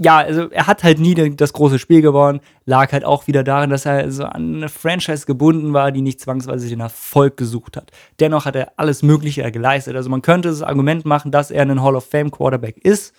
ja, 0.02 0.16
also 0.18 0.48
er 0.50 0.66
hat 0.66 0.82
halt 0.82 0.98
nie 0.98 1.14
das 1.36 1.52
große 1.52 1.78
Spiel 1.78 2.00
gewonnen, 2.00 2.40
lag 2.64 2.90
halt 2.92 3.04
auch 3.04 3.26
wieder 3.26 3.44
darin, 3.44 3.68
dass 3.68 3.84
er 3.84 4.10
so 4.10 4.24
an 4.24 4.54
eine 4.56 4.68
Franchise 4.70 5.26
gebunden 5.26 5.74
war, 5.74 5.92
die 5.92 6.00
nicht 6.00 6.20
zwangsweise 6.20 6.68
den 6.70 6.80
Erfolg 6.80 7.36
gesucht 7.36 7.76
hat. 7.76 7.90
Dennoch 8.18 8.46
hat 8.46 8.56
er 8.56 8.72
alles 8.76 9.02
Mögliche 9.02 9.50
geleistet. 9.52 9.96
Also 9.96 10.08
man 10.08 10.22
könnte 10.22 10.48
das 10.48 10.62
Argument 10.62 11.04
machen, 11.04 11.30
dass 11.30 11.50
er 11.50 11.62
ein 11.62 11.82
Hall 11.82 11.96
of 11.96 12.08
Fame 12.08 12.30
Quarterback 12.30 12.78
ist. 12.78 13.14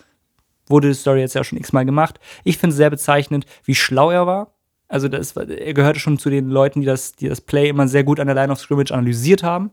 Wurde 0.68 0.88
die 0.88 0.94
Story 0.96 1.20
jetzt 1.20 1.36
ja 1.36 1.44
schon 1.44 1.60
x-mal 1.60 1.86
gemacht. 1.86 2.20
Ich 2.44 2.58
finde 2.58 2.72
es 2.72 2.78
sehr 2.78 2.90
bezeichnend, 2.90 3.46
wie 3.64 3.76
schlau 3.76 4.10
er 4.10 4.26
war. 4.26 4.54
Also 4.92 5.08
das, 5.08 5.32
er 5.38 5.74
gehörte 5.74 6.02
schon 6.02 6.20
zu 6.20 6.30
den 6.30 6.50
Leuten, 6.50 6.82
die 6.82 6.86
das, 6.86 7.14
die 7.14 7.30
das 7.30 7.40
Play 7.40 7.70
immer 7.70 7.88
sehr 7.88 8.04
gut 8.04 8.20
an 8.20 8.28
der 8.28 8.36
Line 8.36 8.52
of 8.52 8.60
Scrimmage 8.60 8.92
analysiert 8.92 9.42
haben. 9.42 9.72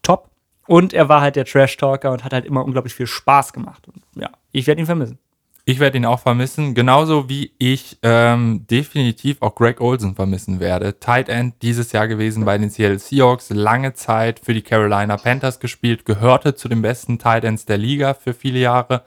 Top. 0.00 0.30
Und 0.66 0.94
er 0.94 1.10
war 1.10 1.20
halt 1.20 1.36
der 1.36 1.44
Trash-Talker 1.44 2.10
und 2.10 2.24
hat 2.24 2.32
halt 2.32 2.46
immer 2.46 2.64
unglaublich 2.64 2.94
viel 2.94 3.06
Spaß 3.06 3.52
gemacht. 3.52 3.86
Und 3.88 4.02
ja, 4.20 4.30
ich 4.50 4.66
werde 4.66 4.80
ihn 4.80 4.86
vermissen. 4.86 5.18
Ich 5.66 5.80
werde 5.80 5.98
ihn 5.98 6.06
auch 6.06 6.18
vermissen, 6.18 6.74
genauso 6.74 7.28
wie 7.28 7.52
ich 7.58 7.98
ähm, 8.02 8.66
definitiv 8.68 9.42
auch 9.42 9.54
Greg 9.54 9.80
Olsen 9.82 10.14
vermissen 10.14 10.60
werde. 10.60 10.98
Tight 10.98 11.28
End 11.28 11.54
dieses 11.60 11.92
Jahr 11.92 12.08
gewesen 12.08 12.46
bei 12.46 12.56
den 12.56 12.70
Seattle 12.70 12.98
Seahawks, 12.98 13.50
lange 13.50 13.92
Zeit 13.92 14.40
für 14.40 14.54
die 14.54 14.62
Carolina 14.62 15.18
Panthers 15.18 15.60
gespielt, 15.60 16.06
gehörte 16.06 16.54
zu 16.54 16.68
den 16.68 16.80
besten 16.80 17.18
Tight 17.18 17.44
Ends 17.44 17.66
der 17.66 17.78
Liga 17.78 18.14
für 18.14 18.32
viele 18.32 18.58
Jahre. 18.58 19.02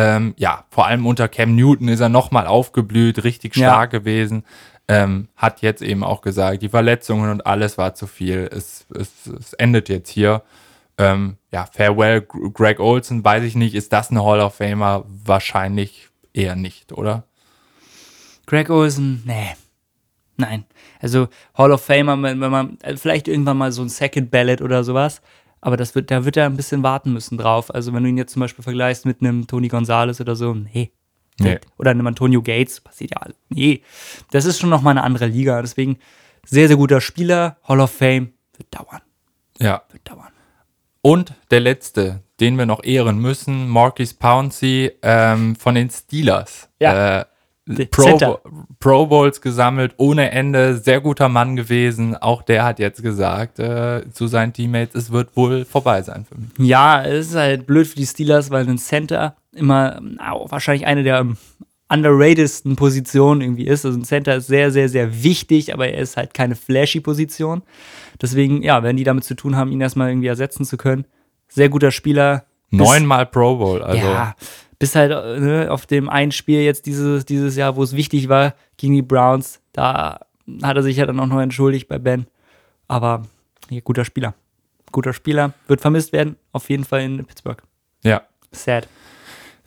Ähm, 0.00 0.34
ja, 0.36 0.64
vor 0.70 0.86
allem 0.86 1.06
unter 1.06 1.26
Cam 1.28 1.56
Newton 1.56 1.88
ist 1.88 1.98
er 1.98 2.08
nochmal 2.08 2.46
aufgeblüht, 2.46 3.24
richtig 3.24 3.56
Ja. 3.56 3.70
stark 3.72 3.90
gewesen. 3.90 4.44
Ähm, 4.86 5.26
hat 5.36 5.60
jetzt 5.60 5.82
eben 5.82 6.04
auch 6.04 6.20
gesagt, 6.20 6.62
die 6.62 6.68
Verletzungen 6.68 7.30
und 7.32 7.44
alles 7.46 7.78
war 7.78 7.94
zu 7.94 8.06
viel. 8.06 8.48
Es, 8.52 8.86
es, 8.96 9.26
es 9.26 9.52
endet 9.54 9.88
jetzt 9.88 10.08
hier. 10.10 10.42
Ähm, 10.98 11.36
ja, 11.50 11.66
farewell, 11.66 12.20
Gr- 12.22 12.50
Greg 12.52 12.78
Olson, 12.80 13.24
weiß 13.24 13.42
ich 13.42 13.56
nicht, 13.56 13.74
ist 13.74 13.92
das 13.92 14.10
ein 14.10 14.22
Hall 14.22 14.40
of 14.40 14.54
Famer? 14.54 15.04
Wahrscheinlich 15.24 16.08
eher 16.32 16.54
nicht, 16.54 16.92
oder? 16.92 17.24
Greg 18.46 18.70
Olsen, 18.70 19.22
nee. 19.26 19.56
Nein. 20.36 20.64
Also 21.00 21.28
Hall 21.56 21.72
of 21.72 21.82
Famer, 21.84 22.20
wenn 22.22 22.40
wenn 22.40 22.50
man 22.50 22.78
äh, 22.82 22.96
vielleicht 22.96 23.26
irgendwann 23.28 23.58
mal 23.58 23.72
so 23.72 23.82
ein 23.82 23.88
Second 23.88 24.30
Ballot 24.30 24.62
oder 24.62 24.84
sowas, 24.84 25.20
aber 25.60 25.76
das 25.76 25.94
wird, 25.94 26.10
da 26.10 26.24
wird 26.24 26.36
er 26.36 26.46
ein 26.46 26.56
bisschen 26.56 26.82
warten 26.82 27.12
müssen 27.12 27.38
drauf. 27.38 27.74
Also 27.74 27.92
wenn 27.92 28.02
du 28.02 28.08
ihn 28.08 28.18
jetzt 28.18 28.32
zum 28.32 28.40
Beispiel 28.40 28.62
vergleichst 28.62 29.06
mit 29.06 29.20
einem 29.20 29.46
Tony 29.46 29.68
Gonzalez 29.68 30.20
oder 30.20 30.36
so, 30.36 30.54
nee. 30.54 30.92
Nee. 31.40 31.58
Oder 31.76 31.92
einem 31.92 32.06
Antonio 32.06 32.42
Gates, 32.42 32.80
passiert 32.80 33.12
ja 33.12 33.18
alles. 33.18 33.36
Nee. 33.48 33.82
Das 34.32 34.44
ist 34.44 34.58
schon 34.58 34.70
nochmal 34.70 34.92
eine 34.92 35.04
andere 35.04 35.26
Liga. 35.26 35.60
Deswegen 35.62 35.98
sehr, 36.44 36.66
sehr 36.66 36.76
guter 36.76 37.00
Spieler. 37.00 37.58
Hall 37.62 37.80
of 37.80 37.92
Fame 37.92 38.32
wird 38.56 38.74
dauern. 38.74 39.02
Ja. 39.58 39.82
Wird 39.90 40.08
dauern. 40.08 40.32
Und 41.00 41.34
der 41.50 41.60
letzte, 41.60 42.22
den 42.40 42.58
wir 42.58 42.66
noch 42.66 42.82
ehren 42.82 43.18
müssen, 43.18 43.68
Marquis 43.68 44.14
Pouncey 44.14 44.92
ähm, 45.02 45.54
von 45.54 45.74
den 45.76 45.90
Steelers. 45.90 46.68
Ja. 46.80 47.20
Äh, 47.20 47.24
Pro. 47.90 48.40
Pro 48.80 49.06
Bowls 49.06 49.40
gesammelt, 49.40 49.94
ohne 49.96 50.30
Ende, 50.30 50.76
sehr 50.76 51.00
guter 51.00 51.28
Mann 51.28 51.56
gewesen. 51.56 52.16
Auch 52.16 52.42
der 52.42 52.64
hat 52.64 52.78
jetzt 52.78 53.02
gesagt 53.02 53.58
äh, 53.58 54.02
zu 54.12 54.26
seinen 54.26 54.52
Teammates, 54.52 54.94
es 54.94 55.10
wird 55.10 55.36
wohl 55.36 55.64
vorbei 55.64 56.02
sein 56.02 56.24
für 56.24 56.36
mich. 56.36 56.68
Ja, 56.68 57.02
es 57.02 57.28
ist 57.28 57.36
halt 57.36 57.66
blöd 57.66 57.86
für 57.86 57.96
die 57.96 58.06
Steelers, 58.06 58.50
weil 58.50 58.68
ein 58.68 58.78
Center 58.78 59.36
immer 59.54 60.00
auch 60.24 60.50
wahrscheinlich 60.50 60.86
eine 60.86 61.02
der 61.02 61.18
ähm, 61.18 61.36
underratedsten 61.88 62.76
Positionen 62.76 63.40
irgendwie 63.40 63.66
ist. 63.66 63.84
Also 63.84 63.98
ein 63.98 64.04
Center 64.04 64.36
ist 64.36 64.46
sehr, 64.46 64.70
sehr, 64.70 64.88
sehr 64.88 65.22
wichtig, 65.22 65.72
aber 65.72 65.88
er 65.88 66.00
ist 66.00 66.16
halt 66.16 66.34
keine 66.34 66.54
flashy 66.54 67.00
Position. 67.00 67.62
Deswegen, 68.20 68.62
ja, 68.62 68.82
wenn 68.82 68.96
die 68.96 69.04
damit 69.04 69.24
zu 69.24 69.34
tun 69.34 69.56
haben, 69.56 69.72
ihn 69.72 69.80
erstmal 69.80 70.10
irgendwie 70.10 70.28
ersetzen 70.28 70.64
zu 70.64 70.76
können. 70.76 71.06
Sehr 71.48 71.68
guter 71.68 71.90
Spieler. 71.90 72.44
Neunmal 72.70 73.24
Pro 73.24 73.56
Bowl, 73.56 73.82
also 73.82 74.06
ja, 74.06 74.34
bis 74.78 74.94
halt 74.94 75.12
äh, 75.12 75.40
ne, 75.40 75.70
auf 75.70 75.86
dem 75.86 76.08
einen 76.08 76.32
Spiel 76.32 76.60
jetzt 76.60 76.86
dieses, 76.86 77.24
dieses 77.24 77.56
Jahr, 77.56 77.76
wo 77.76 77.82
es 77.82 77.94
wichtig 77.94 78.28
war, 78.28 78.54
gegen 78.76 78.94
die 78.94 79.02
Browns, 79.02 79.60
da 79.72 80.20
hat 80.62 80.76
er 80.76 80.82
sich 80.82 80.96
ja 80.96 81.06
dann 81.06 81.20
auch 81.20 81.26
noch 81.26 81.40
entschuldigt 81.40 81.88
bei 81.88 81.98
Ben. 81.98 82.26
Aber 82.86 83.22
ja, 83.70 83.80
guter 83.80 84.04
Spieler. 84.04 84.34
Guter 84.92 85.12
Spieler. 85.12 85.52
Wird 85.66 85.80
vermisst 85.80 86.12
werden, 86.12 86.36
auf 86.52 86.70
jeden 86.70 86.84
Fall 86.84 87.02
in 87.02 87.24
Pittsburgh. 87.24 87.62
ja. 88.02 88.22
Sad. 88.50 88.88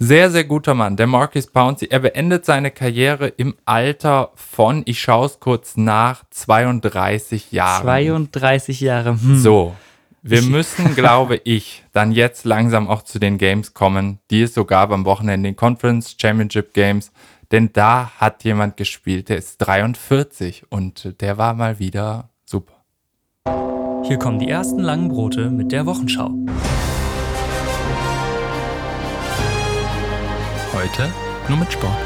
Sehr, 0.03 0.32
sehr 0.32 0.46
guter 0.46 0.74
Mann, 0.74 0.98
der 0.98 1.06
Marquis 1.06 1.46
Pouncey. 1.46 1.88
Er 1.91 2.00
beendet 2.00 2.44
seine 2.44 2.72
Karriere 2.72 3.27
im 3.27 3.53
Alter 3.65 4.32
von, 4.34 4.82
ich 4.88 5.00
schaue 5.00 5.27
es 5.27 5.39
kurz 5.39 5.77
nach, 5.77 6.24
32 6.32 7.51
Jahren. 7.51 7.84
32 7.84 8.82
Jahre. 8.82 9.12
Hm. 9.12 9.38
So, 9.38 9.75
wir 10.24 10.44
müssen, 10.44 10.94
glaube 10.96 11.42
ich, 11.44 11.84
dann 11.94 12.12
jetzt 12.12 12.46
langsam 12.46 12.88
auch 12.88 13.01
zu 13.01 13.20
den 13.20 13.38
Games 13.38 13.74
kommen, 13.74 14.20
die 14.30 14.44
es 14.44 14.54
sogar 14.54 14.88
beim 14.88 15.06
Wochenende, 15.06 15.50
den 15.50 15.56
Conference 15.56 16.16
Championship 16.20 16.74
Games, 16.74 17.12
denn 17.51 17.74
da 17.74 18.12
hat 18.18 18.44
jemand 18.44 18.78
gespielt, 18.78 19.30
der 19.30 19.38
ist 19.38 19.58
43 19.58 20.66
und 20.70 21.20
der 21.22 21.38
war 21.38 21.54
mal 21.54 21.80
wieder 21.80 22.30
super. 22.46 22.74
Hier 24.04 24.18
kommen 24.18 24.40
die 24.40 24.48
ersten 24.48 24.80
langen 24.80 25.10
Brote 25.10 25.50
mit 25.50 25.72
der 25.72 25.86
Wochenschau. 25.86 26.32
Heute 30.74 31.12
nur 31.50 31.58
mit 31.58 31.74
Sport. 31.74 31.98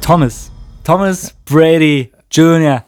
Thomas. 0.00 0.50
Thomas 0.84 1.34
Brady 1.44 2.12
Jr. 2.30 2.84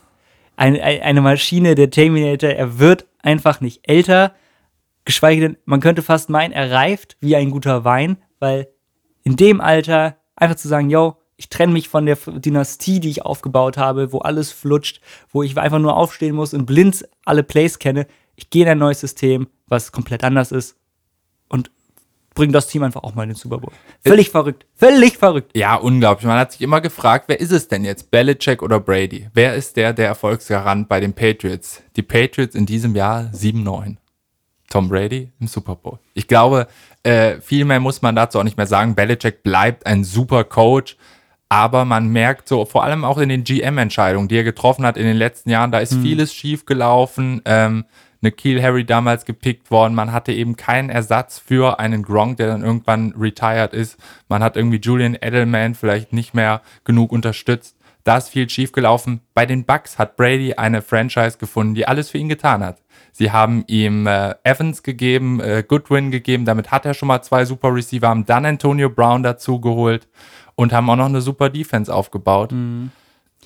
Ein, 0.58 0.78
ein, 0.80 1.02
eine 1.02 1.20
Maschine, 1.20 1.76
der 1.76 1.88
Terminator. 1.88 2.50
Er 2.50 2.80
wird 2.80 3.06
einfach 3.22 3.60
nicht 3.60 3.88
älter. 3.88 4.34
Geschweige 5.04 5.40
denn, 5.40 5.56
man 5.64 5.78
könnte 5.78 6.02
fast 6.02 6.30
meinen, 6.30 6.50
er 6.52 6.72
reift 6.72 7.16
wie 7.20 7.36
ein 7.36 7.52
guter 7.52 7.84
Wein, 7.84 8.16
weil 8.40 8.66
in 9.22 9.36
dem 9.36 9.60
Alter 9.60 10.16
einfach 10.34 10.56
zu 10.56 10.66
sagen, 10.66 10.90
yo, 10.90 11.16
ich 11.36 11.48
trenne 11.48 11.72
mich 11.72 11.88
von 11.88 12.06
der 12.06 12.16
Dynastie, 12.16 12.98
die 12.98 13.10
ich 13.10 13.24
aufgebaut 13.24 13.76
habe, 13.78 14.12
wo 14.12 14.18
alles 14.18 14.50
flutscht, 14.50 15.00
wo 15.30 15.44
ich 15.44 15.56
einfach 15.56 15.78
nur 15.78 15.96
aufstehen 15.96 16.34
muss 16.34 16.52
und 16.52 16.66
blind 16.66 17.08
alle 17.24 17.44
Plays 17.44 17.78
kenne. 17.78 18.08
Ich 18.34 18.50
gehe 18.50 18.64
in 18.64 18.68
ein 18.68 18.78
neues 18.78 18.98
System, 18.98 19.46
was 19.68 19.92
komplett 19.92 20.24
anders 20.24 20.50
ist. 20.50 20.76
und 21.48 21.70
bringen 22.38 22.52
das 22.52 22.68
Team 22.68 22.84
einfach 22.84 23.02
auch 23.02 23.16
mal 23.16 23.24
in 23.24 23.30
den 23.30 23.34
Super 23.36 23.58
Bowl. 23.58 23.72
Völlig 24.00 24.30
verrückt. 24.30 24.64
Völlig 24.76 25.18
verrückt. 25.18 25.50
Ja, 25.56 25.74
unglaublich. 25.74 26.24
Man 26.24 26.38
hat 26.38 26.52
sich 26.52 26.60
immer 26.60 26.80
gefragt, 26.80 27.24
wer 27.26 27.40
ist 27.40 27.50
es 27.50 27.66
denn 27.66 27.84
jetzt? 27.84 28.12
Belichick 28.12 28.62
oder 28.62 28.78
Brady? 28.78 29.28
Wer 29.34 29.56
ist 29.56 29.76
der, 29.76 29.92
der 29.92 30.06
Erfolgsgarant 30.06 30.88
bei 30.88 31.00
den 31.00 31.14
Patriots? 31.14 31.82
Die 31.96 32.02
Patriots 32.02 32.54
in 32.54 32.64
diesem 32.64 32.94
Jahr 32.94 33.28
7-9. 33.34 33.96
Tom 34.70 34.88
Brady 34.88 35.32
im 35.40 35.48
Super 35.48 35.74
Bowl. 35.74 35.98
Ich 36.14 36.28
glaube, 36.28 36.68
äh, 37.02 37.40
viel 37.40 37.64
mehr 37.64 37.80
muss 37.80 38.02
man 38.02 38.14
dazu 38.14 38.38
auch 38.38 38.44
nicht 38.44 38.56
mehr 38.56 38.68
sagen. 38.68 38.94
Belichick 38.94 39.42
bleibt 39.42 39.84
ein 39.84 40.04
super 40.04 40.44
Coach, 40.44 40.96
aber 41.48 41.84
man 41.84 42.06
merkt 42.06 42.46
so, 42.46 42.64
vor 42.66 42.84
allem 42.84 43.04
auch 43.04 43.18
in 43.18 43.30
den 43.30 43.42
GM-Entscheidungen, 43.42 44.28
die 44.28 44.36
er 44.36 44.44
getroffen 44.44 44.86
hat 44.86 44.96
in 44.96 45.06
den 45.06 45.16
letzten 45.16 45.50
Jahren, 45.50 45.72
da 45.72 45.80
ist 45.80 45.94
vieles 45.94 46.32
schief 46.32 46.66
gelaufen. 46.66 47.42
Ähm, 47.46 47.84
Nikhil 48.20 48.62
Harry 48.62 48.84
damals 48.84 49.24
gepickt 49.24 49.70
worden. 49.70 49.94
Man 49.94 50.12
hatte 50.12 50.32
eben 50.32 50.56
keinen 50.56 50.90
Ersatz 50.90 51.38
für 51.38 51.78
einen 51.78 52.02
Gronk, 52.02 52.38
der 52.38 52.48
dann 52.48 52.62
irgendwann 52.62 53.14
retired 53.18 53.72
ist. 53.72 53.98
Man 54.28 54.42
hat 54.42 54.56
irgendwie 54.56 54.80
Julian 54.80 55.16
Edelman 55.20 55.74
vielleicht 55.74 56.12
nicht 56.12 56.34
mehr 56.34 56.62
genug 56.84 57.12
unterstützt. 57.12 57.76
Da 58.04 58.16
ist 58.16 58.30
viel 58.30 58.48
schief 58.48 58.72
gelaufen. 58.72 59.20
Bei 59.34 59.44
den 59.44 59.64
Bucks 59.64 59.98
hat 59.98 60.16
Brady 60.16 60.54
eine 60.54 60.82
Franchise 60.82 61.36
gefunden, 61.38 61.74
die 61.74 61.86
alles 61.86 62.10
für 62.10 62.18
ihn 62.18 62.28
getan 62.28 62.64
hat. 62.64 62.82
Sie 63.12 63.32
haben 63.32 63.64
ihm 63.66 64.06
äh, 64.06 64.34
Evans 64.44 64.82
gegeben, 64.82 65.40
äh, 65.40 65.62
Goodwin 65.66 66.10
gegeben, 66.10 66.44
damit 66.44 66.70
hat 66.70 66.86
er 66.86 66.94
schon 66.94 67.08
mal 67.08 67.20
zwei 67.22 67.44
super 67.44 67.74
Receiver, 67.74 68.08
haben 68.08 68.24
dann 68.24 68.46
Antonio 68.46 68.88
Brown 68.88 69.22
dazu 69.22 69.60
geholt 69.60 70.08
und 70.54 70.72
haben 70.72 70.88
auch 70.88 70.96
noch 70.96 71.06
eine 71.06 71.20
super 71.20 71.50
Defense 71.50 71.92
aufgebaut. 71.92 72.52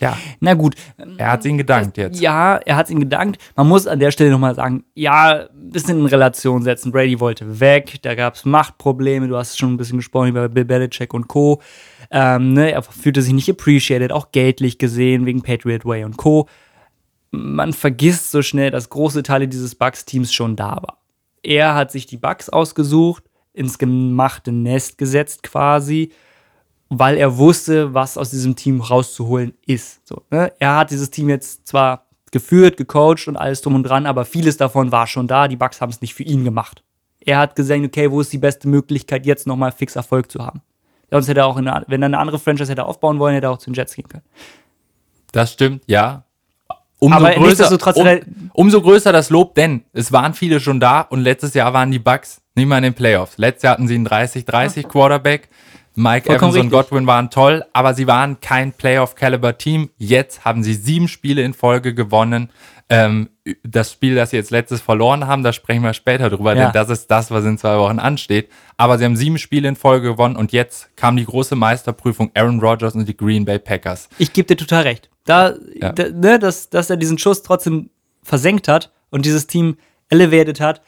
Ja, 0.03 0.19
Na 0.41 0.55
gut, 0.55 0.75
er 1.17 1.31
hat 1.31 1.45
ihnen 1.45 1.59
gedankt 1.59 1.97
jetzt. 1.97 2.21
Ja, 2.21 2.57
er 2.57 2.75
hat 2.75 2.87
es 2.87 2.93
ihm 2.93 2.99
gedankt. 2.99 3.41
Man 3.55 3.69
muss 3.69 3.87
an 3.87 4.01
der 4.01 4.11
Stelle 4.11 4.31
nochmal 4.31 4.57
sagen, 4.57 4.85
ja, 4.95 5.47
ein 5.49 5.71
bisschen 5.71 6.01
in 6.01 6.07
Relation 6.07 6.63
setzen. 6.63 6.91
Brady 6.91 7.21
wollte 7.21 7.61
weg, 7.61 8.01
da 8.03 8.17
gab 8.17 8.35
es 8.35 8.45
Machtprobleme, 8.45 9.29
du 9.29 9.37
hast 9.37 9.59
schon 9.59 9.75
ein 9.75 9.77
bisschen 9.77 9.99
gesprochen 9.99 10.31
über 10.31 10.49
Bill 10.49 10.65
Belichick 10.65 11.15
und 11.15 11.29
Co. 11.29 11.63
Ähm, 12.11 12.53
ne, 12.53 12.73
er 12.73 12.83
fühlte 12.83 13.23
sich 13.23 13.33
nicht 13.33 13.49
appreciated, 13.49 14.11
auch 14.11 14.33
geldlich 14.33 14.79
gesehen, 14.79 15.25
wegen 15.25 15.43
Patriot 15.43 15.85
Way 15.85 16.05
und 16.05 16.17
Co. 16.17 16.49
Man 17.31 17.73
vergisst 17.73 18.33
so 18.33 18.43
schnell, 18.43 18.73
dass 18.73 18.91
große 18.91 19.23
Teile 19.23 19.47
dieses 19.47 19.77
Bucks-Teams 19.77 20.33
schon 20.33 20.57
da 20.57 20.77
war. 20.83 20.99
Er 21.45 21.77
hat 21.77 21.93
sich 21.93 22.07
die 22.07 22.19
Bucks 22.19 22.49
ausgesucht, 22.49 23.23
ins 23.53 23.79
gemachte 23.79 24.51
Nest 24.51 24.99
gesetzt 24.99 25.45
quasi 25.45 26.11
weil 26.99 27.17
er 27.17 27.39
wusste, 27.39 27.95
was 27.95 28.19
aus 28.19 28.31
diesem 28.31 28.55
Team 28.55 28.81
rauszuholen 28.81 29.55
ist. 29.67 30.07
So, 30.07 30.23
ne? 30.31 30.53
Er 30.59 30.77
hat 30.77 30.91
dieses 30.91 31.11
Team 31.11 31.31
jetzt 31.31 31.67
zwar 31.67 32.05
geführt, 32.31 32.77
gecoacht 32.77 33.29
und 33.29 33.37
alles 33.37 33.63
drum 33.63 33.75
und 33.75 33.85
dran, 33.85 34.07
aber 34.07 34.25
vieles 34.25 34.57
davon 34.59 34.93
war 34.93 35.07
schon 35.07 35.27
da. 35.27 35.49
Die 35.49 35.57
Bucks 35.57 35.81
haben 35.81 35.91
es 35.91 36.01
nicht 36.01 36.15
für 36.15 36.23
ihn 36.23 36.45
gemacht. 36.45 36.83
Er 37.21 37.39
hat 37.39 37.57
gesehen, 37.57 37.85
okay, 37.85 38.11
wo 38.11 38.21
ist 38.21 38.33
die 38.33 38.39
beste 38.39 38.69
Möglichkeit, 38.69 39.25
jetzt 39.27 39.47
nochmal 39.47 39.73
fix 39.73 39.97
Erfolg 39.97 40.31
zu 40.31 40.45
haben. 40.45 40.61
Sonst 41.11 41.29
hätte 41.29 41.41
er 41.41 41.47
auch, 41.47 41.57
in 41.57 41.69
eine, 41.69 41.85
wenn 41.89 42.03
er 42.03 42.07
eine 42.07 42.19
andere 42.19 42.39
Franchise 42.39 42.71
hätte 42.71 42.85
aufbauen 42.85 43.19
wollen, 43.19 43.35
hätte 43.35 43.47
er 43.47 43.53
auch 43.53 43.59
zu 43.59 43.71
den 43.71 43.75
Jets 43.75 43.95
gehen 43.95 44.09
können. 44.09 44.25
Das 45.33 45.53
stimmt, 45.53 45.83
ja. 45.87 46.25
Umso 46.99 47.17
Aber 47.17 47.31
größer, 47.33 47.97
um, 47.97 48.51
umso 48.53 48.81
größer 48.81 49.13
das 49.13 49.29
Lob, 49.29 49.55
denn 49.55 49.85
es 49.93 50.13
waren 50.13 50.35
viele 50.35 50.61
schon 50.61 50.79
da 50.79 51.01
und 51.01 51.21
letztes 51.21 51.55
Jahr 51.55 51.73
waren 51.73 51.91
die 51.91 51.99
Bucks 51.99 52.41
nicht 52.55 52.67
mal 52.67 52.77
in 52.79 52.85
den 52.85 52.95
Playoffs. 52.95 53.39
Letztes 53.39 53.63
Jahr 53.63 53.73
hatten 53.75 53.89
sie 53.89 53.95
einen 53.95 54.07
30-30 54.07 54.87
Quarterback. 54.89 55.49
Mike 55.95 56.27
Vollkommen 56.27 56.53
Evans 56.55 56.67
und 56.67 56.73
richtig. 56.75 56.91
Godwin 56.91 57.07
waren 57.07 57.31
toll, 57.31 57.65
aber 57.73 57.95
sie 57.95 58.07
waren 58.07 58.41
kein 58.41 58.73
Playoff-Caliber-Team. 58.73 59.91
Jetzt 59.99 60.45
haben 60.45 60.63
sie 60.63 60.75
sieben 60.75 61.09
Spiele 61.09 61.43
in 61.43 61.53
Folge 61.55 61.95
gewonnen. 61.95 62.51
Ähm, 62.89 63.29
das 63.63 63.93
Spiel, 63.93 64.15
das 64.15 64.31
sie 64.31 64.37
jetzt 64.37 64.51
letztes 64.51 64.81
verloren 64.81 65.27
haben, 65.27 65.43
da 65.43 65.53
sprechen 65.53 65.83
wir 65.83 65.93
später 65.95 66.31
drüber, 66.31 66.55
Ja. 66.55 66.65
denn 66.65 66.73
das 66.73 66.89
ist 66.91 67.11
das, 67.11 67.31
was 67.31 67.45
in 67.45 67.59
zwei 67.59 67.79
Wochen 67.79 67.99
ansteht. 67.99 68.49
Aber 68.77 68.99
sie 68.99 69.05
haben 69.05 69.17
sieben 69.17 69.39
Spiele 69.39 69.69
in 69.69 69.77
Folge 69.77 70.09
gewonnen 70.09 70.37
und 70.37 70.53
jetzt 70.53 70.95
kam 70.97 71.17
die 71.17 71.25
große 71.25 71.57
Meisterprüfung 71.57 72.31
Aaron 72.35 72.61
Rodgers 72.61 72.95
und 72.95 73.07
die 73.09 73.17
Green 73.17 73.45
Bay 73.45 73.59
Packers. 73.59 74.09
Ich 74.19 74.33
gebe 74.33 74.47
dir 74.47 74.57
total 74.57 74.83
recht. 74.83 75.11
Da, 75.25 75.55
Ja. 75.75 75.93
da 75.93 76.09
ne, 76.11 76.39
dass, 76.39 76.69
dass 76.71 76.91
er 76.91 76.97
diesen 76.97 77.19
Schuss 77.19 77.43
trotzdem 77.43 77.91
versenkt 78.23 78.69
hat 78.69 78.93
und 79.11 79.25
dieses 79.25 79.47
Team 79.47 79.77
elevated 80.09 80.61
hat, 80.61 80.83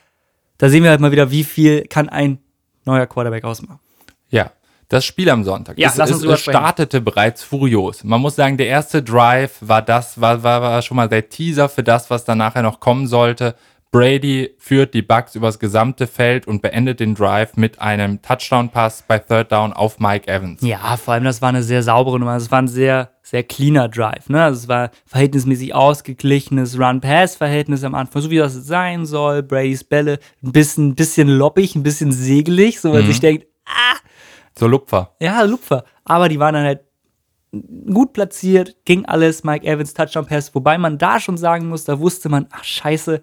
da 0.59 0.69
sehen 0.69 0.83
wir 0.85 0.91
halt 0.91 1.01
mal 1.01 1.13
wieder, 1.13 1.31
wie 1.31 1.45
viel 1.45 1.87
kann 1.87 2.09
ein 2.09 2.39
neuer 2.85 3.07
Quarterback 3.07 3.45
ausmachen. 3.45 3.81
Ja, 4.29 4.51
das 4.95 5.05
Spiel 5.05 5.29
am 5.29 5.43
Sonntag. 5.45 5.79
Ja, 5.79 5.89
es, 5.89 5.97
lass 5.97 6.13
uns 6.13 6.23
es, 6.23 6.31
es 6.31 6.41
startete 6.43 7.01
bereits 7.01 7.43
furios. 7.43 8.05
Man 8.05 8.21
muss 8.21 8.37
sagen, 8.37 8.57
der 8.57 8.69
erste 8.69 9.03
Drive 9.03 9.57
war 9.61 9.83
das, 9.83 10.21
war, 10.21 10.43
war, 10.43 10.63
war 10.63 10.83
schon 10.83 10.97
mal 10.97 11.09
der 11.09 11.29
Teaser 11.29 11.69
für 11.69 11.83
das, 11.83 12.11
was 12.11 12.25
dann 12.25 12.39
nachher 12.39 12.63
noch 12.63 12.79
kommen 12.81 13.07
sollte. 13.09 13.57
Brady 13.91 14.55
führt 14.59 14.93
die 14.95 15.03
Bucks 15.03 15.37
übers 15.37 15.59
gesamte 15.61 16.09
Feld 16.09 16.49
und 16.49 16.63
beendet 16.63 16.99
den 16.99 17.15
Drive 17.15 17.57
mit 17.57 17.81
einem 17.81 18.21
Touchdown-Pass 18.23 19.05
bei 19.07 19.21
Third 19.21 19.53
Down 19.53 19.73
auf 19.73 20.01
Mike 20.01 20.27
Evans. 20.27 20.63
Ja, 20.63 20.97
vor 20.97 21.15
allem, 21.15 21.23
das 21.25 21.41
war 21.43 21.51
eine 21.51 21.63
sehr 21.63 21.83
saubere 21.85 22.19
Nummer. 22.19 22.37
Es 22.37 22.51
war 22.51 22.61
ein 22.61 22.67
sehr, 22.67 23.11
sehr 23.23 23.45
cleaner 23.45 23.89
Drive. 23.89 24.29
Ne? 24.29 24.43
Also 24.43 24.59
es 24.63 24.69
war 24.69 24.91
verhältnismäßig 25.07 25.75
ausgeglichenes 25.75 26.77
Run-Pass-Verhältnis 26.79 27.85
am 27.85 27.95
Anfang, 27.95 28.23
so 28.23 28.31
wie 28.31 28.39
das 28.39 28.55
sein 28.55 29.07
soll. 29.07 29.43
Bradys 29.45 29.85
Bälle 29.85 30.19
ein 30.43 30.51
bisschen, 30.53 30.95
bisschen 30.97 31.29
loppig, 31.29 31.77
ein 31.77 31.83
bisschen 31.85 32.11
segelig, 32.11 32.81
so 32.81 32.93
weil 32.93 33.03
Mhm. 33.03 33.07
sich 33.07 33.21
denkt, 33.21 33.47
So 34.59 34.67
Lupfer. 34.67 35.15
ja, 35.21 35.43
Lupfer. 35.43 35.85
Aber 36.05 36.29
die 36.29 36.39
waren 36.39 36.55
dann 36.55 36.65
halt 36.65 36.81
gut 37.93 38.13
platziert, 38.13 38.77
ging 38.85 39.05
alles, 39.07 39.45
Mike 39.45 39.65
Evans 39.67 39.95
Touchdown-Pass, 39.95 40.55
wobei 40.55 40.77
man 40.79 40.99
da 40.99 41.21
schon 41.21 41.37
sagen 41.37 41.69
muss, 41.69 41.85
da 41.85 41.99
wusste 42.01 42.29
man, 42.29 42.47
ach 42.51 42.65
scheiße, 42.65 43.21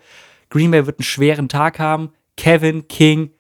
Green 0.50 0.72
Bay 0.72 0.86
wird 0.86 1.00
einen 1.00 1.04
schweren 1.04 1.50
Tag 1.50 1.80
haben. 1.80 2.12
Kevin 2.38 2.88
King 2.88 3.32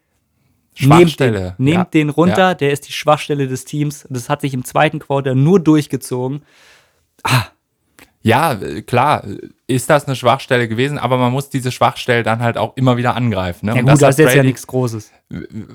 Nehmt 0.79 1.01
Schwachstelle. 1.09 1.55
den, 1.57 1.65
nehmt 1.65 1.75
Ja. 1.77 1.83
den 1.85 2.09
runter, 2.09 2.37
Ja. 2.49 2.53
der 2.53 2.71
ist 2.71 2.87
die 2.87 2.93
Schwachstelle 2.93 3.47
des 3.47 3.65
Teams. 3.65 4.07
Das 4.09 4.29
hat 4.29 4.41
sich 4.41 4.53
im 4.53 4.63
zweiten 4.63 4.99
Quarter 4.99 5.35
nur 5.35 5.59
durchgezogen. 5.59 6.43
Ja, 8.23 8.53
äh, 8.53 8.81
klar, 8.83 9.23
ist 9.67 9.89
das 9.89 10.05
eine 10.05 10.15
Schwachstelle 10.15 10.67
gewesen, 10.67 10.97
aber 10.99 11.17
man 11.17 11.31
muss 11.31 11.49
diese 11.49 11.71
Schwachstelle 11.71 12.23
dann 12.23 12.39
halt 12.41 12.57
auch 12.57 12.77
immer 12.77 12.95
wieder 12.97 13.15
angreifen. 13.15 13.65
Ne? 13.65 13.75
Ja 13.75 13.81
gut, 13.81 13.89
das 13.91 14.01
hat 14.03 14.09
ist 14.11 14.17
jetzt 14.19 14.35
ja 14.35 14.43
nichts 14.43 14.67
Großes. 14.67 15.11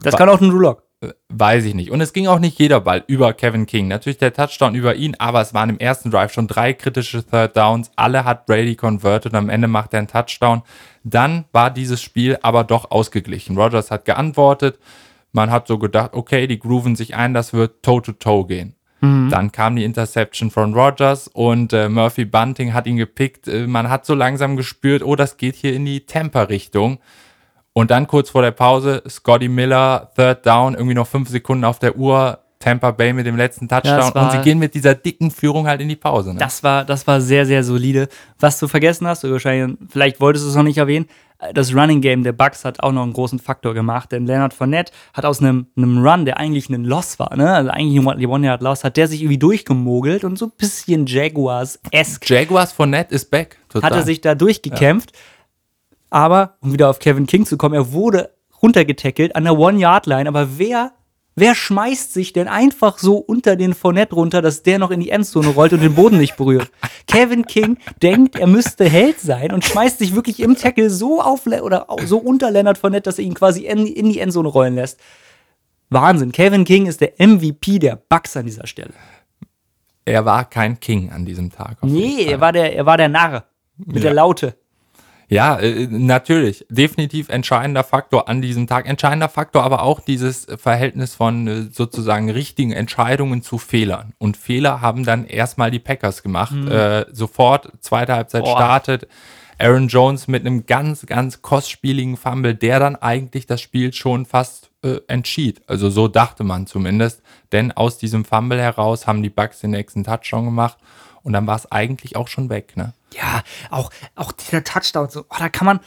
Das 0.03 0.17
kann 0.17 0.29
auch 0.29 0.41
ein 0.41 0.49
Drew 0.51 0.59
Lock. 0.61 0.83
Weiß 1.29 1.65
ich 1.65 1.75
nicht. 1.75 1.91
Und 1.91 2.01
es 2.01 2.13
ging 2.13 2.27
auch 2.27 2.39
nicht 2.39 2.59
jeder 2.59 2.81
Ball 2.81 3.05
über 3.07 3.33
Kevin 3.33 3.67
King. 3.67 3.89
Natürlich 3.89 4.19
der 4.19 4.33
Touchdown 4.33 4.75
über 4.75 4.95
ihn, 4.95 5.15
aber 5.19 5.41
es 5.41 5.55
waren 5.55 5.71
im 5.71 5.79
ersten 5.79 6.11
Drive 6.11 6.33
schon 6.33 6.47
drei 6.47 6.73
kritische 6.73 7.25
Third 7.25 7.57
Downs. 7.57 7.91
Alle 7.97 8.25
hat 8.25 8.47
Brady 8.47 8.77
converted 8.77 9.33
und 9.33 9.39
am 9.39 9.49
Ende 9.49 9.69
macht 9.69 9.93
er 9.93 9.99
einen 9.99 10.09
Touchdown. 10.09 10.63
Dann 11.05 11.45
war 11.53 11.71
dieses 11.71 12.03
Spiel 12.03 12.39
aber 12.43 12.65
doch 12.65 12.91
ausgeglichen. 12.91 13.57
Rogers 13.57 13.91
hat 13.91 14.05
geantwortet. 14.05 14.79
Man 15.33 15.51
hat 15.51 15.67
so 15.67 15.79
gedacht, 15.79 16.15
okay, 16.15 16.47
die 16.47 16.59
grooven 16.59 16.97
sich 16.97 17.15
ein, 17.15 17.35
das 17.35 17.53
wird 17.53 17.83
Toe-to-Toe 17.83 18.47
gehen. 18.47 18.77
Dann 19.31 19.53
kam 19.53 19.77
die 19.77 19.85
Interception 19.85 20.51
von 20.51 20.75
Rogers 20.75 21.29
und 21.29 21.73
äh, 21.73 21.89
Murphy 21.89 22.25
Bunting 22.25 22.73
hat 22.73 22.87
ihn 22.87 22.97
gepickt. 22.97 23.47
Äh, 23.47 23.67
man 23.67 23.91
hat 23.91 24.07
so 24.07 24.15
langsam 24.15 24.57
gespürt, 24.57 25.03
oh, 25.03 25.17
das 25.17 25.37
geht 25.37 25.55
hier 25.55 25.75
in 25.75 25.85
die 25.85 26.07
Tampa-Richtung. 26.07 26.99
Und 27.77 27.91
dann 27.91 28.07
kurz 28.07 28.31
vor 28.31 28.41
der 28.41 28.53
Pause, 28.53 29.03
Scotty 29.07 29.49
Miller, 29.49 30.11
Third 30.17 30.47
Down, 30.47 30.73
irgendwie 30.73 30.95
noch 30.95 31.07
fünf 31.07 31.29
Sekunden 31.29 31.63
auf 31.63 31.79
der 31.79 31.95
Uhr, 31.95 32.39
Tampa 32.59 32.91
Bay 32.91 33.13
mit 33.13 33.27
dem 33.27 33.37
letzten 33.37 33.69
Touchdown. 33.69 34.15
war- 34.15 34.25
und 34.25 34.33
sie 34.33 34.39
gehen 34.39 34.59
mit 34.59 34.73
dieser 34.73 34.95
dicken 34.95 35.31
Führung 35.31 35.67
halt 35.67 35.83
in 35.83 35.91
die 35.91 35.97
Pause. 35.97 36.33
Ne? 36.33 36.39
Das 36.39 36.63
war, 36.63 36.87
das 36.87 37.07
war 37.07 37.21
sehr, 37.21 37.45
sehr 37.45 37.63
solide. 37.63 38.09
Was 38.41 38.59
du 38.59 38.67
vergessen 38.67 39.07
hast, 39.07 39.31
wahrscheinlich, 39.31 39.77
vielleicht 39.91 40.23
wolltest 40.23 40.47
du 40.47 40.49
es 40.49 40.55
noch 40.57 40.63
nicht 40.63 40.79
erwähnen, 40.79 41.05
das 41.53 41.75
Running 41.75 42.01
Game 42.01 42.23
der 42.23 42.33
Bucks 42.33 42.65
hat 42.65 42.83
auch 42.83 42.93
noch 42.93 43.03
einen 43.03 43.13
großen 43.13 43.39
Faktor 43.39 43.75
gemacht, 43.75 44.11
denn 44.11 44.25
Leonard 44.25 44.55
Fournette 44.55 44.91
hat 45.13 45.27
aus 45.27 45.41
einem, 45.41 45.67
einem 45.77 46.03
Run, 46.03 46.25
der 46.25 46.39
eigentlich 46.39 46.71
ein 46.71 46.85
Loss 46.85 47.19
war, 47.19 47.37
ne, 47.37 47.53
also 47.53 47.69
eigentlich 47.69 48.01
ein 48.01 48.27
One-Yard-Loss, 48.27 48.85
hat 48.85 48.97
der 48.97 49.07
sich 49.07 49.21
irgendwie 49.21 49.37
durchgemogelt 49.37 50.25
und 50.25 50.39
so 50.39 50.47
ein 50.47 50.53
bisschen 50.57 51.07
Jaguars-esque 51.07 52.27
Jaguars 52.27 52.75
Net 52.79 53.13
ist 53.13 53.31
back. 53.31 53.59
Total. 53.69 53.91
hat 53.91 53.97
er 53.99 54.03
sich 54.03 54.23
da 54.23 54.35
durchgekämpft. 54.35 55.13
Aber, 56.11 56.57
um 56.61 56.73
wieder 56.73 56.91
auf 56.91 56.99
Kevin 56.99 57.27
King 57.27 57.47
zu 57.47 57.57
kommen, 57.57 57.75
er 57.75 57.93
wurde 57.93 58.31
runtergetackelt 58.63 59.37
an 59.37 59.45
der 59.45 59.59
One-Yard-Line. 59.59 60.29
Aber 60.29 60.59
wer, 60.59 60.93
wer 61.35 61.55
schmeißt 61.55 62.13
sich 62.13 62.33
denn 62.33 62.49
einfach 62.49 62.99
so 62.99 63.17
unter 63.17 63.57
den 63.57 63.75
Fournette 63.75 64.15
runter, 64.15 64.43
dass 64.43 64.63
der 64.63 64.79
noch 64.79 64.91
in 64.91 65.01
die 65.01 65.11
Endzone 65.11 65.49
rollt 65.49 65.73
und 65.73 65.83
den 65.83 65.95
Boden 65.95 66.19
nicht 66.19 66.37
berührt? 66.37 66.71
Kevin 67.07 67.47
King 67.47 67.79
denkt, 68.03 68.37
er 68.37 68.47
müsste 68.47 68.89
Held 68.89 69.21
sein 69.21 69.53
und 69.53 69.65
schmeißt 69.65 69.99
sich 69.99 70.15
wirklich 70.15 70.41
im 70.41 70.57
Tackle 70.57 70.91
so 70.91 71.21
auf 71.21 71.47
oder 71.47 71.87
so 72.05 72.19
unter 72.19 72.51
Leonard 72.51 72.79
Fournette, 72.79 73.03
dass 73.03 73.19
er 73.19 73.25
ihn 73.25 73.35
quasi 73.35 73.67
in, 73.67 73.87
in 73.87 74.11
die 74.11 74.21
Endzone 74.21 74.49
rollen 74.49 74.75
lässt. 74.77 75.01
Wahnsinn. 75.91 76.33
Kevin 76.33 76.65
King 76.65 76.87
ist 76.87 77.01
der 77.01 77.13
MVP 77.19 77.79
der 77.79 77.97
Bucks 77.97 78.37
an 78.37 78.47
dieser 78.47 78.67
Stelle. 78.67 78.95
er 80.05 80.25
war 80.25 80.49
kein 80.49 80.81
King 80.81 81.11
an 81.11 81.25
diesem 81.25 81.51
Tag. 81.51 81.79
Nee, 81.83 82.25
er 82.25 82.41
war 82.41 82.53
der, 82.53 82.75
er 82.75 82.87
war 82.87 82.97
der 82.97 83.09
Narr. 83.09 83.45
Mit 83.77 84.03
der 84.03 84.15
Laute. 84.15 84.57
Ja, 85.29 85.59
äh, 85.59 85.89
natürlich. 85.91 86.65
Definitiv 86.69 87.29
entscheidender 87.29 87.85
Faktor 87.85 88.29
an 88.29 88.43
diesem 88.43 88.67
Tag. 88.67 88.89
Entscheidender 88.89 89.29
Faktor 89.29 89.65
aber 89.65 89.83
auch 89.83 90.01
dieses 90.01 90.47
Verhältnis 90.57 91.15
von 91.15 91.47
äh, 91.47 91.63
sozusagen 91.73 92.31
richtigen 92.31 92.73
Entscheidungen 92.73 93.43
zu 93.43 93.59
Fehlern. 93.59 94.13
Und 94.19 94.37
Fehler 94.37 94.81
haben 94.81 95.05
dann 95.05 95.27
erstmal 95.27 95.71
die 95.71 95.79
Packers 95.79 96.23
gemacht. 96.23 96.55
Äh, 96.55 97.07
sofort, 97.13 97.73
zweite 97.81 98.15
Halbzeit 98.15 98.45
Boah. 98.45 98.57
startet. 98.57 99.09
Aaron 99.59 99.89
Jones 99.89 100.29
mit 100.29 100.45
einem 100.45 100.67
ganz, 100.67 101.07
ganz 101.07 101.41
kostspieligen 101.41 102.17
Fumble, 102.17 102.55
der 102.55 102.79
dann 102.79 102.95
eigentlich 102.95 103.47
das 103.47 103.63
Spiel 103.63 103.93
schon 103.93 104.27
fast 104.27 104.71
äh, 104.83 104.99
entschied. 105.09 105.63
Also 105.67 105.89
so 105.89 106.09
dachte 106.09 106.45
man 106.45 106.67
zumindest. 106.67 107.23
Denn 107.53 107.73
aus 107.73 107.99
diesem 107.99 108.25
Fumble 108.25 108.61
heraus 108.61 109.07
haben 109.07 109.23
die 109.23 109.31
Bucks 109.31 109.61
den 109.61 109.71
nächsten 109.71 110.05
Touchdown 110.05 110.45
gemacht 110.45 110.77
und 111.23 111.33
dann 111.33 111.47
war 111.47 111.57
es 111.57 111.71
eigentlich 111.73 112.17
auch 112.17 112.29
schon 112.29 112.51
weg. 112.51 112.77
Ne? 112.77 112.93
Ja, 113.17 113.43
auch, 113.71 113.91
auch 114.15 114.33
dieser 114.33 114.63
Touchdown, 114.65 115.09
so, 115.09 115.21
oh, 115.21 115.37
da 115.39 115.49
kann 115.49 115.67
man. 115.67 115.81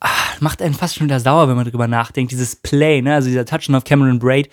Ah, 0.00 0.08
macht 0.40 0.60
einen 0.60 0.74
fast 0.74 0.96
schon 0.96 1.06
wieder 1.06 1.20
sauer, 1.20 1.48
wenn 1.48 1.56
man 1.56 1.68
drüber 1.68 1.88
nachdenkt. 1.88 2.32
Dieses 2.32 2.56
Play, 2.56 3.00
ne? 3.00 3.14
also 3.14 3.28
dieser 3.28 3.46
Touchdown 3.46 3.76
auf 3.76 3.84
Cameron 3.84 4.18
Braid. 4.18 4.50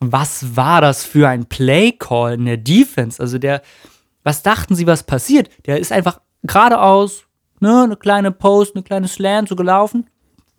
Was 0.00 0.56
war 0.56 0.80
das 0.80 1.04
für 1.04 1.28
ein 1.28 1.46
Play-Call 1.46 2.34
in 2.34 2.44
der 2.44 2.56
Defense? 2.56 3.22
Also 3.22 3.38
der, 3.38 3.62
was 4.22 4.42
dachten 4.42 4.74
sie, 4.74 4.86
was 4.86 5.04
passiert? 5.04 5.48
Der 5.66 5.78
ist 5.78 5.92
einfach 5.92 6.20
geradeaus, 6.42 7.24
ne, 7.60 7.84
eine 7.84 7.96
kleine 7.96 8.32
Post, 8.32 8.74
eine 8.74 8.82
kleine 8.82 9.08
Slant 9.08 9.48
so 9.48 9.56
gelaufen. 9.56 10.10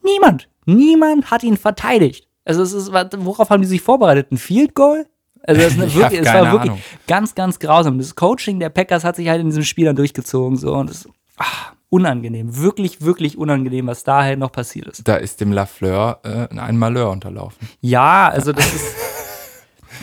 Niemand, 0.01 0.49
niemand 0.65 1.29
hat 1.29 1.43
ihn 1.43 1.57
verteidigt. 1.57 2.27
Also 2.45 2.61
es 2.63 2.73
ist, 2.73 2.91
worauf 2.91 3.49
haben 3.49 3.61
die 3.61 3.67
sich 3.67 3.81
vorbereitet? 3.81 4.31
Ein 4.31 4.37
Field 4.37 4.73
Goal? 4.75 5.05
Also 5.45 5.61
es, 5.61 5.73
Ich 5.77 5.95
wirklich, 5.95 6.21
es 6.21 6.27
war 6.27 6.51
wirklich 6.51 6.71
Ahnung. 6.71 6.81
ganz, 7.07 7.35
ganz 7.35 7.59
grausam. 7.59 7.97
Das 7.97 8.15
Coaching 8.15 8.59
der 8.59 8.69
Packers 8.69 9.03
hat 9.03 9.15
sich 9.15 9.27
halt 9.29 9.41
in 9.41 9.47
diesem 9.47 9.63
Spiel 9.63 9.85
dann 9.85 9.95
durchgezogen 9.95 10.57
so 10.57 10.73
und 10.73 10.89
es 10.89 11.07
ah, 11.37 11.45
unangenehm, 11.89 12.57
wirklich, 12.57 13.01
wirklich 13.01 13.37
unangenehm, 13.37 13.87
was 13.87 14.03
daher 14.03 14.35
noch 14.35 14.51
passiert 14.51 14.87
ist. 14.87 15.07
Da 15.07 15.15
ist 15.17 15.41
dem 15.41 15.51
Lafleur 15.51 16.19
äh, 16.23 16.57
ein 16.57 16.77
Malheur 16.77 17.11
unterlaufen. 17.11 17.69
Ja, 17.81 18.29
also 18.29 18.51
das 18.51 18.65
ist 18.73 18.95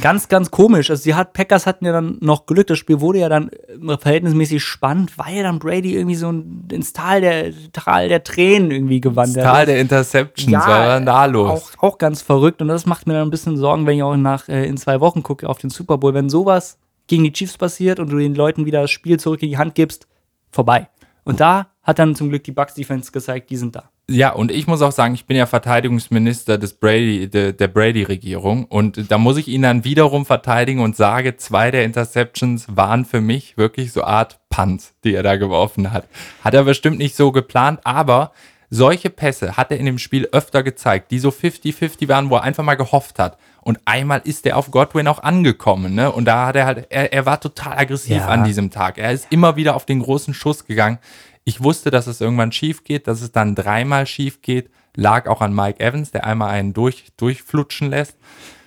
ganz, 0.00 0.28
ganz 0.28 0.50
komisch. 0.50 0.90
Also 0.90 1.02
sie 1.02 1.14
hat, 1.14 1.32
Packers 1.32 1.66
hatten 1.66 1.84
ja 1.84 1.92
dann 1.92 2.18
noch 2.20 2.46
Glück, 2.46 2.66
das 2.66 2.78
Spiel 2.78 3.00
wurde 3.00 3.20
ja 3.20 3.28
dann 3.28 3.48
äh, 3.48 3.96
verhältnismäßig 3.98 4.62
spannend, 4.62 5.18
weil 5.18 5.42
dann 5.42 5.58
Brady 5.58 5.96
irgendwie 5.96 6.16
so 6.16 6.30
ins 6.70 6.92
Tal 6.92 7.20
der, 7.20 7.52
Tal 7.72 8.08
der 8.08 8.24
Tränen 8.24 8.70
irgendwie 8.70 9.00
gewandert 9.00 9.44
Tal 9.44 9.62
ist. 9.62 9.68
der 9.68 9.80
Interceptions, 9.80 10.52
was 10.52 10.66
war 10.66 11.00
da 11.00 11.24
los? 11.26 11.50
Auch, 11.78 11.82
auch 11.82 11.98
ganz 11.98 12.22
verrückt 12.22 12.62
und 12.62 12.68
das 12.68 12.86
macht 12.86 13.06
mir 13.06 13.14
dann 13.14 13.28
ein 13.28 13.30
bisschen 13.30 13.56
Sorgen, 13.56 13.86
wenn 13.86 13.96
ich 13.96 14.02
auch 14.02 14.16
nach, 14.16 14.48
äh, 14.48 14.66
in 14.66 14.76
zwei 14.76 15.00
Wochen 15.00 15.22
gucke 15.22 15.48
auf 15.48 15.58
den 15.58 15.70
Super 15.70 15.98
Bowl. 15.98 16.14
Wenn 16.14 16.30
sowas 16.30 16.78
gegen 17.06 17.24
die 17.24 17.32
Chiefs 17.32 17.58
passiert 17.58 17.98
und 17.98 18.10
du 18.10 18.18
den 18.18 18.34
Leuten 18.34 18.66
wieder 18.66 18.82
das 18.82 18.90
Spiel 18.90 19.18
zurück 19.18 19.42
in 19.42 19.50
die 19.50 19.58
Hand 19.58 19.74
gibst, 19.74 20.06
vorbei. 20.50 20.88
Und 21.24 21.40
da 21.40 21.68
hat 21.82 21.98
dann 21.98 22.14
zum 22.14 22.28
Glück 22.28 22.44
die 22.44 22.52
Bucks 22.52 22.74
Defense 22.74 23.12
gezeigt, 23.12 23.50
die 23.50 23.56
sind 23.56 23.76
da. 23.76 23.90
Ja, 24.12 24.30
und 24.32 24.50
ich 24.50 24.66
muss 24.66 24.82
auch 24.82 24.90
sagen, 24.90 25.14
ich 25.14 25.26
bin 25.26 25.36
ja 25.36 25.46
Verteidigungsminister 25.46 26.58
des 26.58 26.74
Brady, 26.74 27.28
de, 27.30 27.52
der 27.52 27.68
Brady-Regierung 27.68 28.64
und 28.64 29.08
da 29.10 29.18
muss 29.18 29.36
ich 29.36 29.46
ihn 29.46 29.62
dann 29.62 29.84
wiederum 29.84 30.26
verteidigen 30.26 30.80
und 30.80 30.96
sage, 30.96 31.36
zwei 31.36 31.70
der 31.70 31.84
Interceptions 31.84 32.66
waren 32.68 33.04
für 33.04 33.20
mich 33.20 33.56
wirklich 33.56 33.92
so 33.92 34.02
Art 34.02 34.40
Punts, 34.50 34.94
die 35.04 35.14
er 35.14 35.22
da 35.22 35.36
geworfen 35.36 35.92
hat. 35.92 36.06
Hat 36.42 36.54
er 36.54 36.64
bestimmt 36.64 36.98
nicht 36.98 37.14
so 37.14 37.30
geplant, 37.30 37.78
aber 37.84 38.32
solche 38.68 39.10
Pässe 39.10 39.56
hat 39.56 39.70
er 39.70 39.78
in 39.78 39.86
dem 39.86 39.98
Spiel 39.98 40.28
öfter 40.32 40.62
gezeigt, 40.64 41.10
die 41.12 41.18
so 41.20 41.28
50-50 41.30 42.08
waren, 42.08 42.30
wo 42.30 42.36
er 42.36 42.42
einfach 42.42 42.64
mal 42.64 42.74
gehofft 42.76 43.18
hat. 43.20 43.36
Und 43.62 43.78
einmal 43.84 44.22
ist 44.24 44.46
er 44.46 44.56
auf 44.56 44.70
Godwin 44.70 45.06
auch 45.06 45.22
angekommen, 45.22 45.94
ne? 45.94 46.10
Und 46.10 46.24
da 46.24 46.46
hat 46.46 46.56
er 46.56 46.64
halt, 46.66 46.86
er, 46.88 47.12
er 47.12 47.26
war 47.26 47.40
total 47.40 47.76
aggressiv 47.78 48.16
Ja. 48.16 48.28
an 48.28 48.42
diesem 48.44 48.70
Tag. 48.70 48.96
Er 48.96 49.12
ist 49.12 49.26
immer 49.30 49.56
wieder 49.56 49.76
auf 49.76 49.84
den 49.86 50.00
großen 50.00 50.32
Schuss 50.34 50.66
gegangen. 50.66 50.98
Ich 51.44 51.62
wusste, 51.62 51.90
dass 51.90 52.06
es 52.06 52.20
irgendwann 52.20 52.52
schief 52.52 52.84
geht, 52.84 53.06
dass 53.06 53.22
es 53.22 53.32
dann 53.32 53.54
dreimal 53.54 54.06
schief 54.06 54.42
geht. 54.42 54.70
Lag 54.94 55.26
auch 55.28 55.40
an 55.40 55.54
Mike 55.54 55.80
Evans, 55.80 56.10
der 56.10 56.24
einmal 56.24 56.50
einen 56.50 56.72
durch, 56.72 57.06
durchflutschen 57.16 57.90
lässt. 57.90 58.16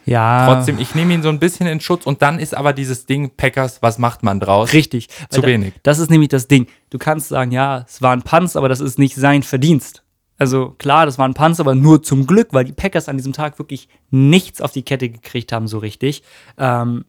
Ja. 0.05 0.45
Trotzdem, 0.47 0.79
ich 0.79 0.95
nehme 0.95 1.13
ihn 1.13 1.23
so 1.23 1.29
ein 1.29 1.39
bisschen 1.39 1.67
in 1.67 1.79
Schutz 1.79 2.05
und 2.05 2.21
dann 2.21 2.39
ist 2.39 2.55
aber 2.55 2.73
dieses 2.73 3.05
Ding, 3.05 3.31
Packers, 3.35 3.81
was 3.81 3.99
macht 3.99 4.23
man 4.23 4.39
draus? 4.39 4.73
Richtig. 4.73 5.07
Zu 5.29 5.41
Weil 5.41 5.49
wenig. 5.49 5.73
Da, 5.75 5.79
das 5.83 5.99
ist 5.99 6.09
nämlich 6.09 6.29
das 6.29 6.47
Ding. 6.47 6.67
Du 6.89 6.97
kannst 6.97 7.29
sagen, 7.29 7.51
ja, 7.51 7.85
es 7.87 8.01
war 8.01 8.11
ein 8.11 8.21
Panz, 8.21 8.55
aber 8.55 8.69
das 8.69 8.79
ist 8.79 8.99
nicht 8.99 9.15
sein 9.15 9.43
Verdienst. 9.43 10.03
Also 10.37 10.71
klar, 10.71 11.05
das 11.05 11.17
war 11.17 11.27
ein 11.27 11.35
Panz, 11.35 11.59
aber 11.59 11.75
nur 11.75 12.03
zum 12.03 12.25
Glück, 12.25 12.49
weil 12.51 12.65
die 12.65 12.73
Packers 12.73 13.07
an 13.07 13.17
diesem 13.17 13.33
Tag 13.33 13.59
wirklich 13.59 13.87
nichts 14.09 14.61
auf 14.61 14.71
die 14.71 14.83
Kette 14.83 15.09
gekriegt 15.09 15.53
haben, 15.53 15.67
so 15.67 15.77
richtig. 15.77 16.23
Ähm, 16.57 17.05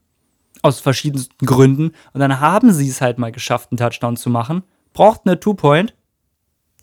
aus 0.62 0.80
verschiedensten 0.80 1.44
Gründen. 1.44 1.92
Und 2.12 2.20
dann 2.20 2.40
haben 2.40 2.72
sie 2.72 2.88
es 2.88 3.00
halt 3.00 3.18
mal 3.18 3.32
geschafft, 3.32 3.70
einen 3.70 3.78
Touchdown 3.78 4.16
zu 4.16 4.30
machen. 4.30 4.62
Braucht 4.94 5.22
eine 5.26 5.38
Two-Point. 5.38 5.94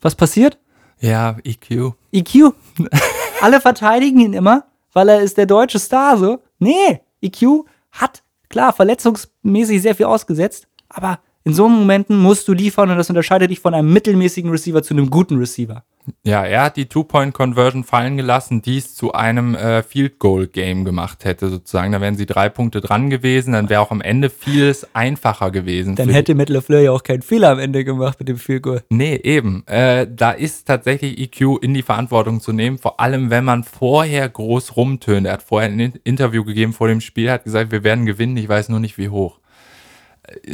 Was 0.01 0.15
passiert? 0.15 0.59
Ja, 0.99 1.37
EQ. 1.43 1.93
EQ. 2.11 2.53
Alle 3.41 3.59
verteidigen 3.59 4.19
ihn 4.19 4.33
immer, 4.33 4.65
weil 4.93 5.09
er 5.09 5.21
ist 5.21 5.37
der 5.37 5.47
deutsche 5.47 5.79
Star, 5.79 6.17
so. 6.17 6.43
Nee, 6.59 7.01
EQ 7.21 7.65
hat, 7.91 8.21
klar, 8.49 8.73
verletzungsmäßig 8.73 9.81
sehr 9.81 9.95
viel 9.95 10.05
ausgesetzt, 10.05 10.67
aber 10.89 11.19
in 11.43 11.53
so 11.55 11.67
Momenten 11.67 12.17
musst 12.17 12.47
du 12.47 12.53
liefern 12.53 12.91
und 12.91 12.97
das 12.97 13.09
unterscheidet 13.09 13.49
dich 13.49 13.59
von 13.59 13.73
einem 13.73 13.91
mittelmäßigen 13.91 14.51
Receiver 14.51 14.83
zu 14.83 14.93
einem 14.93 15.09
guten 15.09 15.37
Receiver. 15.39 15.83
Ja, 16.23 16.43
er 16.43 16.63
hat 16.63 16.77
die 16.77 16.85
Two-Point-Conversion 16.87 17.83
fallen 17.83 18.17
gelassen, 18.17 18.61
die 18.61 18.77
es 18.77 18.95
zu 18.95 19.13
einem 19.13 19.55
äh, 19.55 19.83
Field-Goal-Game 19.83 20.85
gemacht 20.85 21.25
hätte, 21.25 21.49
sozusagen. 21.49 21.91
Da 21.91 22.01
wären 22.01 22.15
sie 22.15 22.25
drei 22.25 22.49
Punkte 22.49 22.81
dran 22.81 23.09
gewesen, 23.09 23.53
dann 23.53 23.69
wäre 23.69 23.81
auch 23.81 23.91
am 23.91 24.01
Ende 24.01 24.29
vieles 24.29 24.87
einfacher 24.95 25.51
gewesen. 25.51 25.95
Dann 25.95 26.09
hätte 26.09 26.35
Matt 26.35 26.49
LaFleur 26.49 26.81
ja 26.81 26.91
auch 26.91 27.03
keinen 27.03 27.21
Fehler 27.21 27.49
am 27.49 27.59
Ende 27.59 27.83
gemacht 27.83 28.19
mit 28.19 28.27
dem 28.29 28.37
Field 28.37 28.63
Goal. 28.63 28.83
Nee, 28.89 29.15
eben. 29.15 29.63
Äh, 29.67 30.07
da 30.09 30.31
ist 30.31 30.67
tatsächlich 30.67 31.19
EQ 31.19 31.57
in 31.61 31.73
die 31.73 31.81
Verantwortung 31.83 32.41
zu 32.41 32.51
nehmen, 32.53 32.77
vor 32.77 32.99
allem 32.99 33.29
wenn 33.29 33.43
man 33.43 33.63
vorher 33.63 34.27
groß 34.29 34.75
rumtönt. 34.75 35.27
Er 35.27 35.33
hat 35.33 35.43
vorher 35.43 35.69
ein 35.69 35.79
In- 35.79 35.99
Interview 36.03 36.43
gegeben 36.43 36.73
vor 36.73 36.87
dem 36.87 37.01
Spiel, 37.01 37.29
hat 37.31 37.43
gesagt, 37.43 37.71
wir 37.71 37.83
werden 37.83 38.05
gewinnen, 38.05 38.37
ich 38.37 38.49
weiß 38.49 38.69
nur 38.69 38.79
nicht 38.79 38.97
wie 38.97 39.09
hoch. 39.09 39.40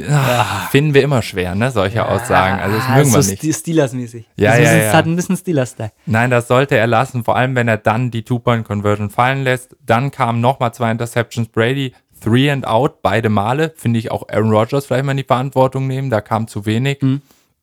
Ah, 0.10 0.68
Finden 0.72 0.94
wir 0.94 1.04
immer 1.04 1.22
schwer, 1.22 1.56
ne, 1.56 1.72
solche 1.72 2.08
Aussagen. 2.08 2.60
Also 2.60 2.78
das 2.78 2.86
Ah, 2.88 2.96
mögen 2.98 3.14
wir 3.14 3.22
so 3.22 3.30
nicht. 3.32 3.42
Sti- 3.44 3.54
Steelers-mäßig. 3.54 4.26
Ja, 4.36 4.52
das 4.52 4.60
ja, 4.60 4.72
ist 4.74 4.86
ja. 4.86 4.94
hat 4.94 5.06
ein 5.06 5.16
bisschen 5.16 5.38
Steelers-Style. 5.38 5.92
Nein, 6.06 6.30
das 6.32 6.48
sollte 6.48 6.76
er 6.78 6.88
lassen, 6.88 7.24
vor 7.24 7.36
allem 7.36 7.56
wenn 7.56 7.68
er 7.68 7.78
dann 7.78 8.12
die 8.12 8.24
Two-Point-Conversion 8.24 9.10
fallen 9.10 9.44
lässt. 9.44 9.76
Dann 9.86 10.12
kamen 10.12 10.42
nochmal 10.42 10.74
zwei 10.74 10.92
Interceptions 10.92 11.50
Brady, 11.50 11.94
Three 12.22 12.50
and 12.50 12.66
Out, 12.66 13.02
beide 13.02 13.30
Male. 13.30 13.74
Finde 13.76 14.00
ich 14.00 14.10
auch 14.12 14.28
Aaron 14.30 14.52
Rodgers 14.52 14.86
vielleicht 14.88 15.06
mal 15.06 15.12
in 15.12 15.18
die 15.18 15.24
Verantwortung 15.24 15.88
nehmen, 15.88 16.10
da 16.10 16.22
kam 16.22 16.48
zu 16.48 16.66
wenig. 16.66 17.00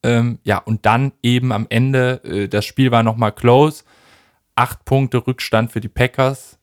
Ähm, 0.02 0.38
ja, 0.44 0.58
und 0.58 0.84
dann 0.86 1.12
eben 1.22 1.50
am 1.52 1.66
Ende, 1.70 2.20
äh, 2.24 2.48
das 2.48 2.64
Spiel 2.64 2.90
war 2.90 3.02
nochmal 3.02 3.32
close. 3.32 3.84
Acht 4.54 4.84
Punkte 4.84 5.26
Rückstand 5.26 5.72
für 5.72 5.80
die 5.80 5.88
Packers. 5.88 6.58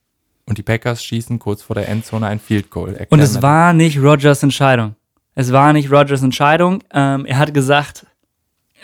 Und 0.45 0.57
die 0.57 0.63
Packers 0.63 1.03
schießen 1.03 1.39
kurz 1.39 1.61
vor 1.61 1.75
der 1.75 1.87
Endzone 1.89 2.27
ein 2.27 2.39
Field 2.39 2.69
Goal. 2.69 2.89
Erklär 2.89 3.07
Und 3.11 3.19
es 3.19 3.41
war 3.41 3.73
nicht 3.73 3.99
Rogers 3.99 4.43
Entscheidung. 4.43 4.95
Es 5.35 5.51
war 5.51 5.73
nicht 5.73 5.91
Rogers 5.91 6.23
Entscheidung. 6.23 6.83
Ähm, 6.93 7.25
er 7.25 7.37
hat 7.37 7.53
gesagt 7.53 8.05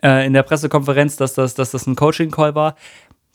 äh, 0.04 0.26
in 0.26 0.34
der 0.34 0.44
Pressekonferenz, 0.44 1.18
dass 1.18 1.34
das, 1.34 1.56
dass 1.56 1.72
das 1.72 1.88
ein 1.88 1.96
Coaching-Call 1.96 2.56
war. 2.56 2.76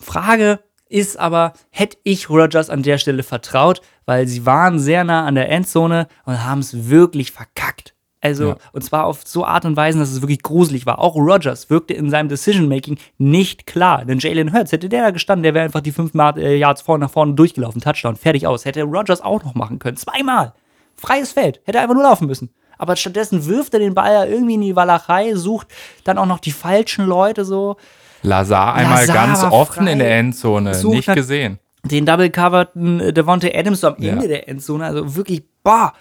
Frage 0.01 0.61
ist 0.88 1.18
aber, 1.18 1.53
hätte 1.70 1.96
ich 2.05 2.29
Rogers 2.29 2.68
an 2.70 2.83
der 2.83 2.98
Stelle 2.98 3.22
vertraut, 3.22 3.81
weil 4.05 4.27
sie 4.27 4.44
waren 4.46 4.79
sehr 4.79 5.05
nah 5.05 5.25
an 5.27 5.35
der 5.35 5.48
Endzone 5.51 6.07
und 6.25 6.44
haben 6.44 6.59
es 6.61 6.88
wirklich 6.90 7.33
verkackt. 7.33 7.94
Also, 8.20 8.51
Ja. 8.51 8.57
und 8.72 8.83
zwar 8.85 9.07
auf 9.07 9.22
so 9.27 9.44
Art 9.44 9.64
und 9.64 9.77
Weise, 9.77 9.98
dass 9.98 10.11
es 10.12 10.22
wirklich 10.22 10.42
gruselig 10.42 10.87
war. 10.87 11.01
Auch 11.01 11.16
Rogers 11.16 11.70
wirkte 11.70 11.92
in 11.94 12.09
seinem 12.09 12.29
Decision-Making 12.29 12.98
nicht 13.18 13.66
klar. 13.66 14.05
Denn 14.05 14.20
Jalen 14.20 14.53
Hurts, 14.53 14.70
hätte 14.70 14.88
der 14.88 15.03
da 15.03 15.11
gestanden, 15.11 15.42
der 15.42 15.55
wäre 15.55 15.64
einfach 15.64 15.81
die 15.81 15.90
fünf 15.92 16.12
äh, 16.14 16.57
Yards 16.57 16.83
vorne 16.83 17.07
nach 17.07 17.11
vorne 17.11 17.35
durchgelaufen. 17.35 17.81
Touchdown, 17.81 18.14
fertig 18.14 18.46
aus. 18.46 18.64
Hätte 18.64 18.83
Rogers 18.85 19.20
auch 19.22 19.42
noch 19.42 19.55
machen 19.55 19.81
können. 19.81 19.96
Zweimal. 19.96 20.53
Freies 20.94 21.33
Feld. 21.33 21.61
Hätte 21.64 21.81
einfach 21.81 21.94
nur 21.94 22.05
laufen 22.05 22.29
müssen. 22.29 22.51
Aber 22.83 22.97
stattdessen 22.97 23.47
wirft 23.47 23.75
er 23.75 23.79
den 23.79 23.95
Ball 23.95 24.12
ja 24.12 24.25
irgendwie 24.25 24.55
in 24.55 24.61
die 24.61 24.75
Walachei, 24.75 25.37
sucht 25.37 25.68
dann 26.03 26.18
auch 26.18 26.27
noch 26.27 26.40
die 26.40 26.51
falschen 26.51 27.07
Leute 27.07 27.45
so. 27.45 27.77
Lazar 28.23 28.75
einmal 28.75 29.07
Lazar 29.07 29.14
ganz 29.14 29.45
offen 29.45 29.87
in 29.87 30.01
der 30.01 30.18
Endzone. 30.18 30.77
Nicht 30.87 31.14
gesehen. 31.14 31.61
den 31.85 32.05
double-coverten 32.07 32.99
äh, 32.99 33.12
Devontae 33.12 33.57
Adams 33.57 33.83
so 33.83 33.87
am 33.87 33.95
Ja. 33.99 34.14
Ende 34.14 34.27
der 34.27 34.49
Endzone, 34.49 34.85
also 34.85 35.14
wirklich, 35.14 35.45
bah. 35.62 35.92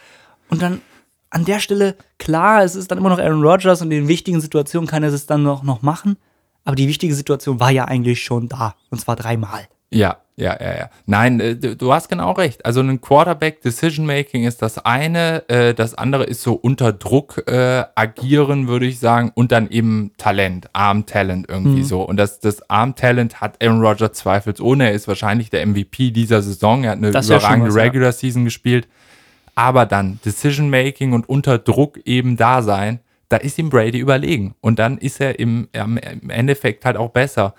Und 0.50 0.63
dann 0.63 0.82
an 1.30 1.46
der 1.46 1.60
Stelle, 1.60 1.96
klar, 2.17 2.63
es 2.63 2.76
ist 2.76 2.89
dann 2.89 2.98
immer 2.98 3.10
noch 3.10 3.20
Aaron 3.20 3.44
Rodgers 3.44 3.84
und 3.84 3.91
in 3.91 4.08
wichtigen 4.08 4.41
Situationen 4.41 4.88
kann 4.88 5.04
er 5.04 5.13
es 5.13 5.28
dann 5.28 5.44
noch, 5.44 5.62
noch 5.62 5.84
machen. 5.84 6.17
Aber 6.65 6.76
die 6.76 6.88
wichtige 6.88 7.13
Situation 7.13 7.60
war 7.60 7.70
ja 7.70 7.86
eigentlich 7.86 8.24
schon 8.24 8.50
da. 8.50 8.74
Und 8.89 9.00
zwar 9.00 9.15
dreimal. 9.15 9.67
Ja, 9.91 10.17
ja, 10.41 10.58
ja, 10.60 10.75
ja. 10.75 10.89
Nein, 11.06 11.39
äh, 11.39 11.56
du, 11.56 11.93
hast 11.93 12.10
genau 12.10 12.32
recht. 12.32 12.65
Also 12.65 12.82
ein 12.82 12.99
Quarterback 12.99 13.62
Decision 13.62 14.08
Making 14.08 14.45
ist 14.45 14.62
das 14.63 14.80
eine, 14.80 15.47
äh, 15.49 15.75
das 15.75 15.93
andere 15.93 16.23
ist 16.23 16.41
so 16.41 16.54
unter 16.54 16.91
Druck 16.93 17.43
äh, 17.47 17.84
agieren, 17.93 18.67
würde 18.67 18.88
ich 18.88 18.99
sagen, 18.99 19.32
und 19.36 19.51
dann 19.51 19.69
eben 19.69 20.12
Talent, 20.17 20.67
Arm 20.73 21.06
Talent 21.06 21.47
irgendwie 21.47 21.84
so. 21.84 22.01
Und 22.01 22.17
das, 22.17 22.39
das 22.39 22.67
Arm 22.71 22.95
Talent 22.95 23.39
hat 23.39 23.63
Aaron 23.63 23.82
Rodgers 23.82 24.13
zweifelsohne. 24.13 24.86
Er 24.86 24.93
ist 24.93 25.08
wahrscheinlich 25.08 25.51
der 25.51 25.65
MVP 25.67 26.10
dieser 26.10 26.41
Saison. 26.41 26.86
Er 26.86 26.91
hat 26.91 26.97
eine 26.97 27.12
Das 27.12 27.30
ja 27.30 27.38
überragende 27.38 27.69
was, 27.69 27.75
ja. 27.75 27.82
Regular 27.84 28.12
Season 28.12 28.43
gespielt. 28.43 28.88
Aber 29.54 29.86
dann 29.86 30.19
Decision 30.25 30.71
Making 30.71 31.13
und 31.13 31.30
unter 31.30 31.60
Druck 31.60 31.99
eben 32.06 32.36
da 32.36 32.63
sein, 32.63 32.99
da 33.30 33.38
ist 33.38 33.60
ihm 33.60 33.69
Brady 33.69 33.99
überlegen. 33.99 34.56
Und 34.60 34.80
dann 34.80 34.97
ist 34.97 35.21
er 35.21 35.39
im, 35.39 35.67
im 35.73 36.30
Endeffekt 36.30 36.84
halt 36.84 36.97
auch 36.97 37.12
besser. 37.12 37.54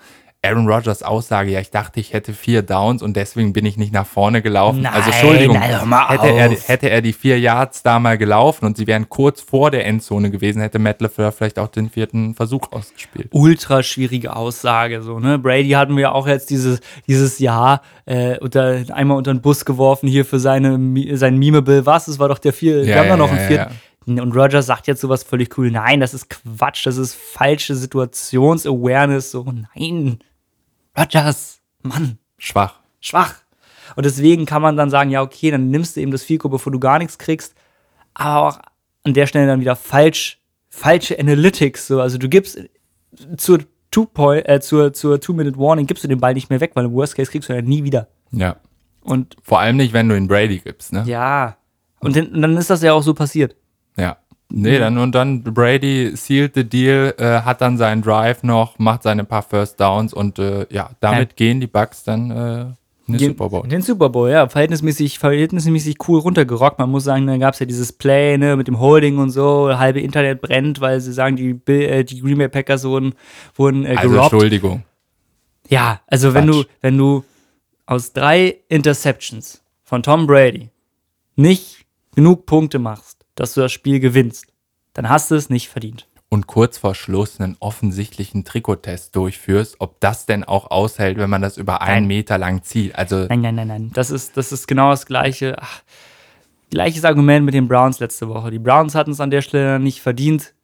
Aaron 0.45 0.67
Rodgers 0.67 1.03
Aussage, 1.03 1.51
ja, 1.51 1.61
ich 1.61 1.71
dachte, 1.71 2.01
ich 2.01 2.11
hätte 2.11 2.33
vier 2.33 2.63
Downs 2.63 3.01
und 3.01 3.15
deswegen 3.15 3.53
bin 3.53 3.65
ich 3.65 3.77
nicht 3.77 3.93
nach 3.93 4.05
vorne 4.05 4.41
gelaufen. 4.41 4.81
Nein, 4.81 4.93
also 4.93 5.09
Entschuldigung, 5.09 5.57
nein, 5.57 6.07
hätte, 6.09 6.27
er, 6.27 6.49
hätte 6.49 6.89
er 6.89 7.01
die 7.01 7.13
vier 7.13 7.39
Yards 7.39 7.81
da 7.81 7.97
mal 7.97 8.17
gelaufen 8.17 8.65
und 8.65 8.75
sie 8.75 8.85
wären 8.85 9.07
kurz 9.07 9.39
vor 9.39 9.71
der 9.71 9.85
Endzone 9.85 10.31
gewesen, 10.31 10.61
hätte 10.61 10.79
Matt 10.79 10.99
LaFleur 11.01 11.31
vielleicht 11.31 11.59
auch 11.59 11.69
den 11.69 11.89
vierten 11.89 12.35
Versuch 12.35 12.71
ausgespielt. 12.73 13.29
ultra 13.31 13.83
schwierige 13.83 14.35
Aussage. 14.35 15.01
So, 15.01 15.19
ne? 15.19 15.39
Brady 15.39 15.69
hatten 15.69 15.95
wir 15.95 16.13
auch 16.13 16.27
jetzt 16.27 16.49
dieses, 16.49 16.81
dieses 17.07 17.39
Jahr 17.39 17.81
äh, 18.05 18.37
unter, 18.39 18.83
einmal 18.93 19.17
unter 19.17 19.33
den 19.33 19.41
Bus 19.41 19.63
geworfen 19.63 20.09
hier 20.09 20.25
für 20.25 20.39
seine, 20.39 20.77
sein 21.17 21.37
Memeable. 21.37 21.85
Was? 21.85 22.09
Es 22.09 22.19
war 22.19 22.27
doch 22.27 22.39
der 22.39 22.51
vier, 22.51 22.85
wir 22.85 22.85
Ja, 22.85 22.97
haben 22.97 23.05
ja 23.05 23.09
ja, 23.11 23.17
noch 23.17 23.29
einen 23.31 23.39
ja, 23.39 23.47
vierten. 23.47 23.75
Und 24.05 24.35
Rogers 24.35 24.65
sagt 24.65 24.87
jetzt 24.87 24.99
sowas 24.99 25.23
völlig 25.23 25.57
cool. 25.57 25.71
Nein, 25.71 26.01
das 26.01 26.13
ist 26.13 26.29
Quatsch, 26.29 26.85
das 26.85 26.97
ist 26.97 27.15
falsche 27.15 27.75
Situations-Awareness. 27.75 29.31
So, 29.31 29.45
nein. 29.45 30.19
Rogers, 30.97 31.59
Mann, 31.81 32.17
Schwach. 32.37 32.79
schwach. 32.99 33.35
Und 33.95 34.05
deswegen 34.05 34.45
kann 34.45 34.61
man 34.61 34.77
dann 34.77 34.89
sagen, 34.89 35.09
ja, 35.09 35.21
okay, 35.21 35.51
dann 35.51 35.69
nimmst 35.69 35.95
du 35.95 36.01
eben 36.01 36.11
das 36.11 36.23
Fico, 36.23 36.49
bevor 36.49 36.71
du 36.71 36.79
gar 36.79 36.99
nichts 36.99 37.17
kriegst. 37.17 37.53
Aber 38.13 38.47
auch 38.47 38.59
an 39.03 39.13
der 39.13 39.27
Stelle 39.27 39.47
dann 39.47 39.59
wieder 39.59 39.75
falsch, 39.75 40.39
falsche 40.69 41.19
Analytics. 41.19 41.87
So. 41.87 42.01
Also 42.01 42.17
du 42.17 42.29
gibst 42.29 42.59
zur 43.37 43.59
Two 43.91 44.05
Point, 44.05 44.47
äh, 44.47 44.59
zur, 44.59 44.93
zur 44.93 45.19
Two-Minute-Warning 45.21 45.85
gibst 45.85 46.03
du 46.03 46.07
den 46.07 46.19
Ball 46.19 46.33
nicht 46.33 46.49
mehr 46.49 46.61
weg, 46.61 46.71
weil 46.73 46.85
im 46.85 46.93
Worst 46.93 47.15
Case 47.15 47.29
kriegst 47.29 47.49
du 47.49 47.53
ihn 47.57 47.65
nie 47.65 47.83
wieder. 47.83 48.07
Ja. 48.31 48.55
Und 49.01 49.35
Vor 49.43 49.59
allem 49.59 49.77
nicht, 49.77 49.93
wenn 49.93 50.09
du 50.09 50.15
ihn 50.15 50.27
Brady 50.27 50.59
gibst, 50.59 50.93
ne? 50.93 51.03
ja. 51.05 51.57
Und 51.99 52.17
und 52.17 52.41
dann 52.41 52.57
ist 52.57 52.69
das 52.69 52.81
ja 52.81 52.93
auch 52.93 53.03
so 53.03 53.13
passiert. 53.13 53.55
Ja. 53.95 54.17
Nee, 54.55 54.77
dann 54.77 54.99
und 54.99 55.13
dann 55.15 55.41
Brady 55.43 56.15
sealed 56.15 56.53
the 56.53 56.63
deal, 56.63 57.15
äh, 57.17 57.41
hat 57.41 57.59
dann 57.61 57.77
seinen 57.77 58.03
Drive 58.03 58.43
noch, 58.43 58.77
macht 58.77 59.01
seine 59.01 59.23
paar 59.23 59.41
First 59.41 59.79
Downs 59.79 60.13
und 60.13 60.37
äh, 60.37 60.67
ja, 60.69 60.91
damit 60.99 61.29
Ja. 61.31 61.35
gehen 61.35 61.59
die 61.59 61.65
Bucks 61.67 62.03
dann 62.03 62.29
äh, 62.29 62.61
in 63.07 63.13
den 63.13 63.17
Den- 63.17 63.29
Super 63.31 63.49
Bowl. 63.49 63.67
Den 63.67 63.81
Super 63.81 64.09
Bowl, 64.09 64.29
ja. 64.29 64.47
Verhältnismäßig, 64.47 65.17
verhältnismäßig 65.17 65.97
cool 66.07 66.19
runtergerockt. 66.19 66.77
Man 66.77 66.91
muss 66.91 67.03
sagen, 67.05 67.25
da 67.25 67.37
gab 67.37 67.55
es 67.55 67.59
ja 67.61 67.65
dieses 67.65 67.91
Play 67.93 68.37
ne, 68.37 68.55
mit 68.55 68.67
dem 68.67 68.79
Holding 68.79 69.17
und 69.17 69.31
so. 69.31 69.75
Halbe 69.77 69.99
Internet 70.01 70.39
brennt, 70.41 70.79
weil 70.81 71.01
sie 71.01 71.13
sagen, 71.13 71.35
die, 71.35 71.59
äh, 71.73 72.03
die 72.03 72.21
Green 72.21 72.37
Bay 72.37 72.47
Packers 72.47 72.83
wurden, 72.83 73.13
wurden 73.55 73.85
äh, 73.85 73.95
Also 73.97 74.09
gerobbt. 74.11 74.33
Entschuldigung. 74.33 74.83
Ja, 75.67 75.99
also 76.07 76.33
wenn 76.35 76.45
du, 76.45 76.63
wenn 76.81 76.97
du 76.97 77.23
aus 77.87 78.13
drei 78.13 78.57
Interceptions 78.69 79.63
von 79.83 80.03
Tom 80.03 80.27
Brady 80.27 80.69
nicht 81.35 81.85
genug 82.15 82.45
Punkte 82.45 82.77
machst, 82.79 83.22
dass 83.35 83.53
du 83.53 83.61
das 83.61 83.71
Spiel 83.71 83.99
gewinnst, 83.99 84.47
dann 84.93 85.09
hast 85.09 85.31
du 85.31 85.35
es 85.35 85.49
nicht 85.49 85.69
verdient. 85.69 86.07
Und 86.29 86.47
kurz 86.47 86.79
vor 86.79 86.95
Schluss 86.95 87.39
einen 87.39 87.57
offensichtlichen 87.59 88.43
Trikottest 88.43 89.15
durchführst, 89.15 89.75
ob 89.79 89.99
das 89.99 90.25
denn 90.25 90.43
auch 90.43 90.71
aushält, 90.71 91.17
wenn 91.17 91.29
man 91.29 91.43
das 91.43 91.57
über 91.57 91.81
einen 91.81 92.07
Nein. 92.07 92.07
Meter 92.07 92.37
lang 92.39 92.63
zieht. 92.63 92.95
Also 92.95 93.27
Nein, 93.27 93.41
nein, 93.41 93.55
nein, 93.55 93.67
nein. 93.67 93.91
Das 93.93 94.09
ist, 94.09 94.35
das 94.35 94.51
ist 94.51 94.67
genau 94.67 94.89
das 94.89 95.05
gleiche. 95.05 95.55
Ach, 95.59 95.83
gleiches 96.71 97.05
Argument 97.05 97.45
mit 97.45 97.53
den 97.53 97.67
Browns 97.67 97.99
letzte 97.99 98.27
Woche. 98.29 98.49
Die 98.49 98.57
Browns 98.57 98.95
hatten 98.95 99.11
es 99.11 99.19
an 99.19 99.29
der 99.29 99.43
Stelle 99.43 99.79
nicht 99.79 100.01
verdient, 100.01 100.55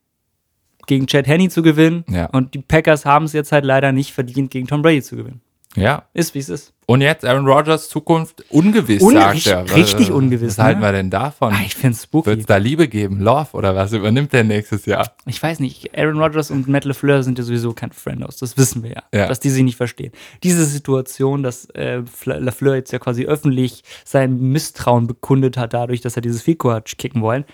gegen 0.88 1.06
Chad 1.06 1.28
Henney 1.28 1.50
zu 1.50 1.62
gewinnen. 1.62 2.04
Ja. 2.10 2.26
Und 2.26 2.56
die 2.56 2.60
Packers 2.64 3.06
haben 3.06 3.26
es 3.26 3.34
jetzt 3.34 3.52
halt 3.52 3.64
leider 3.64 3.92
nicht 3.92 4.12
verdient, 4.12 4.50
gegen 4.50 4.66
Tom 4.66 4.82
Brady 4.82 5.04
zu 5.04 5.18
gewinnen. 5.18 5.42
Ja. 5.76 6.04
Ist, 6.14 6.34
wie 6.36 6.40
es 6.40 6.50
ist. 6.50 6.74
Und 6.88 7.02
jetzt 7.02 7.24
Aaron 7.24 7.46
Rodgers 7.46 7.88
Zukunft 7.90 8.44
ungewiss, 8.50 9.04
Un- 9.04 9.14
sagt 9.14 9.36
richtig- 9.36 9.52
er. 9.54 9.76
richtig 9.76 10.10
Was- 10.10 10.16
ungewiss, 10.16 10.58
Was 10.58 10.66
halten 10.66 10.80
ne? 10.80 10.88
wir 10.88 10.92
denn 10.94 11.10
davon? 11.12 11.54
Ah, 11.54 11.60
ich 11.64 11.76
find's 11.76 12.02
spooky. 12.04 12.26
Wird 12.26 12.40
es 12.40 12.46
da 12.48 12.58
Liebe 12.58 12.88
geben? 12.88 13.20
Love 13.20 13.50
oder 13.54 13.76
was 13.76 13.94
übernimmt 13.94 14.34
der 14.34 14.44
nächstes 14.44 14.88
Jahr? 14.88 15.12
ich 15.28 15.42
weiß 15.44 15.60
nicht, 15.60 15.96
Aaron 15.96 16.20
Rodgers 16.20 16.50
und 16.50 16.68
Matt 16.68 16.86
LeFleur 16.86 17.22
sind 17.22 17.38
ja 17.38 17.44
sowieso 17.44 17.74
kein 17.74 17.92
Friendos, 17.92 18.38
das 18.38 18.58
wissen 18.58 18.82
wir 18.82 18.90
ja, 18.92 19.04
Ja. 19.14 19.28
dass 19.28 19.40
die 19.40 19.52
sich 19.52 19.62
nicht 19.64 19.78
verstehen. 19.78 20.12
Diese 20.42 20.66
Situation, 20.66 21.44
dass 21.44 21.70
äh, 21.76 22.02
Fle- 22.02 22.40
LeFleur 22.40 22.74
jetzt 22.76 22.92
ja 22.92 22.98
quasi 22.98 23.26
öffentlich 23.26 23.84
sein 24.04 24.40
Misstrauen 24.40 25.06
bekundet 25.06 25.58
hat, 25.58 25.74
dadurch, 25.76 26.02
dass 26.02 26.16
er 26.16 26.24
dieses 26.24 26.42
Fico 26.42 26.72
hat 26.72 26.98
kicken 26.98 27.22
wollen, 27.22 27.46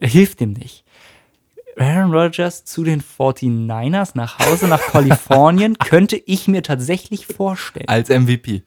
hilft 0.00 0.40
ihm 0.42 0.52
nicht. 0.52 0.84
Aaron 1.78 2.12
Rodgers 2.12 2.64
zu 2.64 2.84
den 2.84 3.02
49ers 3.02 4.12
nach 4.14 4.38
Hause 4.38 4.66
nach 4.66 4.80
Kalifornien 4.80 5.76
könnte 5.78 6.16
ich 6.16 6.48
mir 6.48 6.62
tatsächlich 6.62 7.26
vorstellen. 7.26 7.88
Als 7.88 8.08
MVP. 8.08 8.62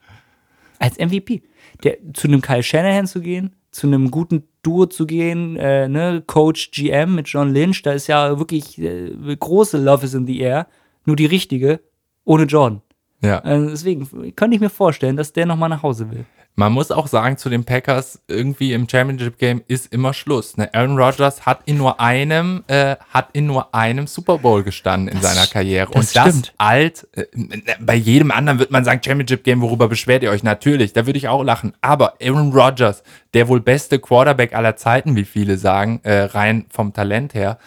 Als 0.78 0.98
MVP. 0.98 1.42
Der, 1.82 1.98
zu 2.14 2.28
einem 2.28 2.40
Kyle 2.40 2.62
Shanahan 2.62 3.06
zu 3.06 3.20
gehen, 3.20 3.56
zu 3.70 3.86
einem 3.86 4.10
guten 4.10 4.44
Duo 4.62 4.86
zu 4.86 5.06
gehen, 5.06 5.56
äh, 5.56 5.88
ne, 5.88 6.22
Coach 6.26 6.70
GM 6.70 7.14
mit 7.14 7.28
John 7.28 7.52
Lynch, 7.52 7.82
da 7.82 7.92
ist 7.92 8.06
ja 8.06 8.38
wirklich 8.38 8.78
äh, 8.80 9.36
große 9.38 9.78
Love 9.78 10.04
is 10.04 10.14
in 10.14 10.26
the 10.26 10.38
air, 10.40 10.66
nur 11.04 11.16
die 11.16 11.26
richtige, 11.26 11.80
ohne 12.24 12.44
Jordan. 12.44 12.82
Ja. 13.22 13.38
Also 13.40 13.68
deswegen 13.70 14.34
könnte 14.34 14.54
ich 14.54 14.60
mir 14.60 14.70
vorstellen, 14.70 15.16
dass 15.16 15.32
der 15.32 15.46
nochmal 15.46 15.68
nach 15.68 15.82
Hause 15.82 16.10
will. 16.10 16.24
Man 16.56 16.72
muss 16.72 16.90
auch 16.90 17.06
sagen, 17.06 17.38
zu 17.38 17.48
den 17.48 17.64
Packers, 17.64 18.20
irgendwie 18.28 18.72
im 18.72 18.88
Championship 18.88 19.38
Game 19.38 19.62
ist 19.68 19.92
immer 19.94 20.12
Schluss. 20.12 20.56
Ne? 20.56 20.68
Aaron 20.74 20.98
Rodgers 20.98 21.46
hat 21.46 21.60
in 21.64 21.78
nur 21.78 22.00
einem, 22.00 22.64
äh, 22.66 22.96
hat 23.08 23.28
in 23.32 23.46
nur 23.46 23.74
einem 23.74 24.06
Super 24.06 24.36
Bowl 24.38 24.62
gestanden 24.62 25.08
in 25.08 25.22
Das 25.22 25.32
seiner 25.32 25.46
Karriere. 25.46 25.90
das 25.92 25.96
Und 26.08 26.16
das 26.16 26.28
stimmt. 26.28 26.54
alt, 26.58 27.08
äh, 27.12 27.24
bei 27.80 27.94
jedem 27.94 28.30
anderen 28.30 28.58
wird 28.58 28.72
man 28.72 28.84
sagen, 28.84 29.00
Championship 29.02 29.44
Game, 29.44 29.62
worüber 29.62 29.88
beschwert 29.88 30.22
ihr 30.22 30.30
euch? 30.30 30.42
Natürlich, 30.42 30.92
da 30.92 31.06
würde 31.06 31.18
ich 31.18 31.28
auch 31.28 31.42
lachen. 31.42 31.72
Aber 31.80 32.14
Aaron 32.20 32.52
Rodgers, 32.52 33.04
der 33.32 33.48
wohl 33.48 33.60
beste 33.60 33.98
Quarterback 33.98 34.54
aller 34.54 34.76
Zeiten, 34.76 35.16
wie 35.16 35.24
viele 35.24 35.56
sagen, 35.56 36.00
äh, 36.02 36.24
rein 36.24 36.66
vom 36.68 36.92
Talent 36.92 37.32
her, 37.32 37.58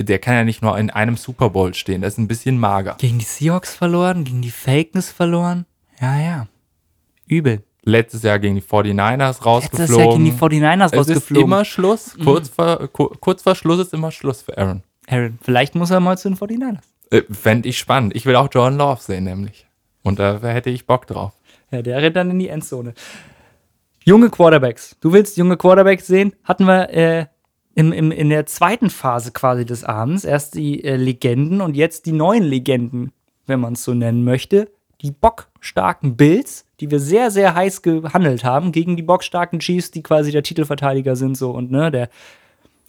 der 0.00 0.18
kann 0.18 0.34
ja 0.34 0.44
nicht 0.44 0.62
nur 0.62 0.76
in 0.78 0.90
einem 0.90 1.16
Super 1.16 1.50
Bowl 1.50 1.74
stehen. 1.74 2.02
Das 2.02 2.14
ist 2.14 2.18
ein 2.18 2.28
bisschen 2.28 2.58
mager. 2.58 2.96
Gegen 2.98 3.18
die 3.18 3.24
Seahawks 3.24 3.74
verloren, 3.74 4.24
gegen 4.24 4.42
die 4.42 4.50
Fakeness 4.50 5.10
verloren. 5.10 5.66
Ja, 6.00 6.18
ja. 6.20 6.46
Übel. 7.26 7.62
Letztes 7.84 8.22
Jahr 8.22 8.38
gegen 8.38 8.54
die 8.54 8.62
49ers 8.62 9.44
rausgeflogen. 9.44 9.78
Letztes 9.78 9.96
Jahr 9.96 10.08
gegen 10.12 10.24
die 10.24 10.32
49ers 10.32 10.86
Es 10.86 10.92
ist 10.92 10.98
rausgeflogen. 10.98 11.44
immer 11.44 11.64
Schluss. 11.64 12.16
Kurz, 12.22 12.48
vor, 12.48 12.88
ku- 12.88 13.10
kurz 13.20 13.42
vor 13.42 13.54
Schluss 13.54 13.80
ist 13.80 13.92
immer 13.92 14.10
Schluss 14.12 14.42
für 14.42 14.56
Aaron. 14.56 14.82
Aaron, 15.08 15.38
vielleicht 15.42 15.74
muss 15.74 15.90
er 15.90 15.98
mal 16.00 16.16
zu 16.16 16.28
den 16.28 16.38
49ers. 16.38 16.78
Äh, 17.10 17.22
Fände 17.30 17.68
ich 17.68 17.78
spannend. 17.78 18.14
Ich 18.14 18.24
will 18.24 18.36
auch 18.36 18.48
Jordan 18.52 18.78
Love 18.78 19.00
sehen, 19.02 19.24
nämlich. 19.24 19.66
Und 20.02 20.18
da 20.18 20.38
hätte 20.40 20.70
ich 20.70 20.86
Bock 20.86 21.06
drauf. 21.06 21.32
Ja, 21.70 21.82
der 21.82 22.00
rennt 22.02 22.16
dann 22.16 22.30
in 22.30 22.38
die 22.38 22.48
Endzone. 22.48 22.94
Junge 24.04 24.30
Quarterbacks. 24.30 24.96
Du 25.00 25.12
willst 25.12 25.36
junge 25.36 25.56
Quarterbacks 25.56 26.06
sehen? 26.06 26.32
Hatten 26.44 26.64
wir 26.66 26.90
äh, 26.90 27.26
im, 27.74 27.92
im, 27.92 28.10
in 28.10 28.28
der 28.28 28.46
zweiten 28.46 28.90
Phase 28.90 29.32
quasi 29.32 29.64
des 29.64 29.84
Abends 29.84 30.24
erst 30.24 30.54
die 30.54 30.84
äh, 30.84 30.96
Legenden 30.96 31.60
und 31.60 31.76
jetzt 31.76 32.06
die 32.06 32.12
neuen 32.12 32.42
Legenden, 32.42 33.12
wenn 33.46 33.60
man 33.60 33.74
es 33.74 33.84
so 33.84 33.94
nennen 33.94 34.24
möchte. 34.24 34.70
Die 35.00 35.10
bockstarken 35.10 36.16
Bills, 36.16 36.64
die 36.80 36.90
wir 36.90 37.00
sehr, 37.00 37.30
sehr 37.30 37.54
heiß 37.54 37.82
gehandelt 37.82 38.44
haben, 38.44 38.72
gegen 38.72 38.96
die 38.96 39.02
bockstarken 39.02 39.58
Chiefs, 39.58 39.90
die 39.90 40.02
quasi 40.02 40.30
der 40.30 40.42
Titelverteidiger 40.42 41.16
sind, 41.16 41.36
so 41.36 41.50
und 41.50 41.70
ne, 41.70 41.90
der, 41.90 42.08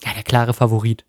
ja, 0.04 0.12
der 0.14 0.22
klare 0.22 0.54
Favorit. 0.54 1.04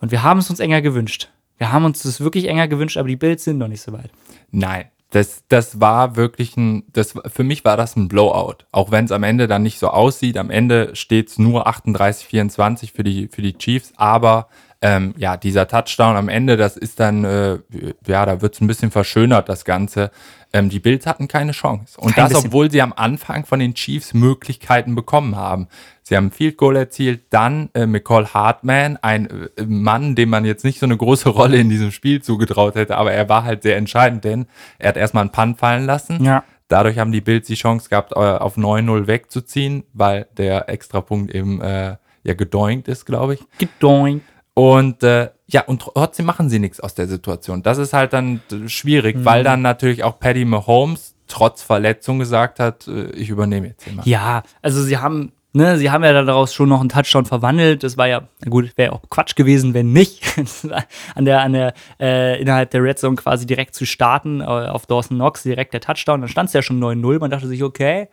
Und 0.00 0.10
wir 0.10 0.22
haben 0.22 0.38
es 0.38 0.48
uns 0.48 0.60
enger 0.60 0.80
gewünscht. 0.80 1.28
Wir 1.58 1.72
haben 1.72 1.84
uns 1.84 2.02
das 2.02 2.20
wirklich 2.20 2.46
enger 2.48 2.68
gewünscht, 2.68 2.96
aber 2.96 3.08
die 3.08 3.16
Bills 3.16 3.44
sind 3.44 3.58
noch 3.58 3.68
nicht 3.68 3.82
so 3.82 3.92
weit. 3.92 4.10
Nein. 4.50 4.86
Das, 5.10 5.44
das 5.48 5.80
war 5.80 6.16
wirklich 6.16 6.56
ein, 6.56 6.84
das, 6.92 7.14
für 7.26 7.42
mich 7.42 7.64
war 7.64 7.76
das 7.76 7.96
ein 7.96 8.08
Blowout. 8.08 8.64
Auch 8.70 8.90
wenn 8.90 9.04
es 9.04 9.12
am 9.12 9.24
Ende 9.24 9.48
dann 9.48 9.62
nicht 9.62 9.78
so 9.78 9.88
aussieht. 9.88 10.36
Am 10.36 10.50
Ende 10.50 10.94
steht 10.94 11.28
es 11.28 11.38
nur 11.38 11.66
38, 11.66 12.26
24 12.26 12.92
für 12.92 13.02
die, 13.02 13.28
für 13.28 13.42
die 13.42 13.54
Chiefs. 13.54 13.92
Aber 13.96 14.48
ähm, 14.82 15.14
ja, 15.18 15.36
dieser 15.36 15.68
Touchdown 15.68 16.16
am 16.16 16.28
Ende, 16.28 16.56
das 16.56 16.76
ist 16.76 17.00
dann, 17.00 17.24
äh, 17.24 17.58
ja, 18.06 18.24
da 18.24 18.40
wird 18.40 18.54
es 18.54 18.60
ein 18.62 18.66
bisschen 18.66 18.90
verschönert, 18.90 19.48
das 19.48 19.66
Ganze. 19.66 20.10
Ähm, 20.54 20.70
die 20.70 20.80
Bills 20.80 21.06
hatten 21.06 21.28
keine 21.28 21.52
Chance. 21.52 22.00
Und 22.00 22.14
Kein 22.14 22.24
das, 22.24 22.32
bisschen. 22.32 22.48
obwohl 22.48 22.70
sie 22.70 22.80
am 22.80 22.94
Anfang 22.94 23.44
von 23.44 23.60
den 23.60 23.74
Chiefs 23.74 24.14
Möglichkeiten 24.14 24.94
bekommen 24.94 25.36
haben. 25.36 25.68
Sie 26.02 26.16
haben 26.16 26.30
Field 26.30 26.56
Goal 26.56 26.76
erzielt, 26.76 27.24
dann 27.30 27.68
äh, 27.74 27.86
McCall 27.86 28.32
Hartman, 28.32 28.96
ein 29.02 29.28
äh, 29.56 29.64
Mann, 29.64 30.14
dem 30.14 30.30
man 30.30 30.44
jetzt 30.46 30.64
nicht 30.64 30.80
so 30.80 30.86
eine 30.86 30.96
große 30.96 31.28
Rolle 31.30 31.58
in 31.58 31.68
diesem 31.68 31.92
Spiel 31.92 32.22
zugetraut 32.22 32.74
hätte, 32.74 32.96
aber 32.96 33.12
er 33.12 33.28
war 33.28 33.44
halt 33.44 33.62
sehr 33.62 33.76
entscheidend, 33.76 34.24
denn 34.24 34.46
er 34.78 34.88
hat 34.88 34.96
erstmal 34.96 35.22
einen 35.22 35.30
Punt 35.30 35.58
fallen 35.58 35.84
lassen. 35.84 36.24
Ja. 36.24 36.42
Dadurch 36.68 36.98
haben 36.98 37.12
die 37.12 37.20
Bills 37.20 37.46
die 37.46 37.54
Chance 37.54 37.90
gehabt, 37.90 38.12
äh, 38.12 38.18
auf 38.18 38.56
9-0 38.56 39.06
wegzuziehen, 39.06 39.84
weil 39.92 40.26
der 40.38 40.68
Extrapunkt 40.68 41.34
eben 41.34 41.60
äh, 41.60 41.96
ja 42.22 42.34
gedoinkt 42.34 42.88
ist, 42.88 43.04
glaube 43.06 43.34
ich. 43.34 43.40
Gedoink. 43.58 44.22
Und 44.54 45.02
äh, 45.02 45.30
ja, 45.46 45.62
und 45.64 45.80
trotzdem 45.82 46.26
machen 46.26 46.48
sie 46.50 46.58
nichts 46.58 46.80
aus 46.80 46.94
der 46.94 47.06
Situation. 47.08 47.62
Das 47.62 47.78
ist 47.78 47.92
halt 47.92 48.12
dann 48.12 48.40
schwierig, 48.66 49.16
Mhm. 49.16 49.24
weil 49.24 49.44
dann 49.44 49.62
natürlich 49.62 50.04
auch 50.04 50.18
Paddy 50.18 50.44
Mahomes 50.44 51.14
trotz 51.28 51.62
Verletzung 51.62 52.18
gesagt 52.18 52.58
hat, 52.60 52.86
äh, 52.88 53.10
ich 53.12 53.28
übernehme 53.30 53.68
jetzt 53.68 53.86
immer. 53.86 54.02
Ja, 54.06 54.42
also 54.62 54.82
sie 54.82 54.98
haben, 54.98 55.32
ne, 55.52 55.78
sie 55.78 55.90
haben 55.90 56.02
ja 56.02 56.12
daraus 56.24 56.52
schon 56.52 56.68
noch 56.68 56.80
einen 56.80 56.88
Touchdown 56.88 57.24
verwandelt. 57.24 57.84
Das 57.84 57.96
war 57.96 58.08
ja, 58.08 58.22
na 58.40 58.50
gut, 58.50 58.72
wäre 58.76 58.92
auch 58.92 59.02
Quatsch 59.08 59.36
gewesen, 59.36 59.72
wenn 59.72 59.92
nicht. 59.92 60.24
An 61.14 61.24
der, 61.24 61.42
an 61.42 61.52
der, 61.52 61.74
äh, 62.00 62.40
innerhalb 62.40 62.70
der 62.72 62.82
Red 62.82 62.98
Zone 62.98 63.14
quasi 63.16 63.46
direkt 63.46 63.74
zu 63.76 63.86
starten, 63.86 64.40
äh, 64.40 64.44
auf 64.44 64.86
Dawson 64.86 65.16
Knox, 65.18 65.44
direkt 65.44 65.72
der 65.72 65.80
Touchdown. 65.80 66.20
Dann 66.20 66.28
stand 66.28 66.48
es 66.48 66.52
ja 66.52 66.62
schon 66.62 66.80
9-0. 66.80 67.20
Man 67.20 67.30
dachte 67.30 67.46
sich, 67.46 67.62
okay, 67.62 68.08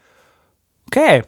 okay, 0.87 1.23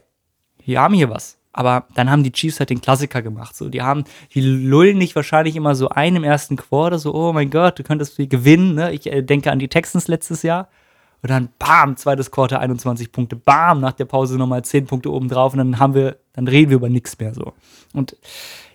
wir 0.63 0.79
haben 0.79 0.93
hier 0.93 1.09
was. 1.09 1.38
Aber 1.51 1.87
dann 1.95 2.11
haben 2.11 2.23
die 2.23 2.31
Chiefs 2.31 2.59
halt 2.59 2.69
den 2.69 2.81
Klassiker 2.81 3.21
gemacht. 3.21 3.55
So, 3.55 3.69
die 3.69 3.81
haben, 3.81 4.03
die 4.33 4.41
lullen 4.41 4.99
dich 4.99 5.15
wahrscheinlich 5.15 5.55
immer 5.55 5.75
so 5.75 5.89
ein 5.89 6.15
im 6.15 6.23
ersten 6.23 6.55
Quarter, 6.55 6.99
so, 6.99 7.13
oh 7.13 7.33
mein 7.33 7.49
Gott, 7.49 7.79
du 7.79 7.83
könntest 7.83 8.15
viel 8.15 8.27
gewinnen. 8.27 8.75
Ne? 8.75 8.91
Ich 8.93 9.11
äh, 9.11 9.23
denke 9.23 9.51
an 9.51 9.59
die 9.59 9.67
Texans 9.67 10.07
letztes 10.07 10.43
Jahr. 10.43 10.69
Und 11.21 11.29
dann, 11.29 11.49
bam, 11.59 11.97
zweites 11.97 12.31
Quarter, 12.31 12.59
21 12.59 13.11
Punkte, 13.11 13.35
bam, 13.35 13.81
nach 13.81 13.91
der 13.91 14.05
Pause 14.05 14.37
nochmal 14.37 14.63
10 14.63 14.85
Punkte 14.85 15.11
oben 15.11 15.27
drauf 15.27 15.51
und 15.53 15.57
dann 15.57 15.79
haben 15.79 15.93
wir, 15.93 16.17
dann 16.33 16.47
reden 16.47 16.69
wir 16.69 16.77
über 16.77 16.87
nichts 16.87 17.19
mehr 17.19 17.33
so. 17.33 17.53
Und 17.93 18.15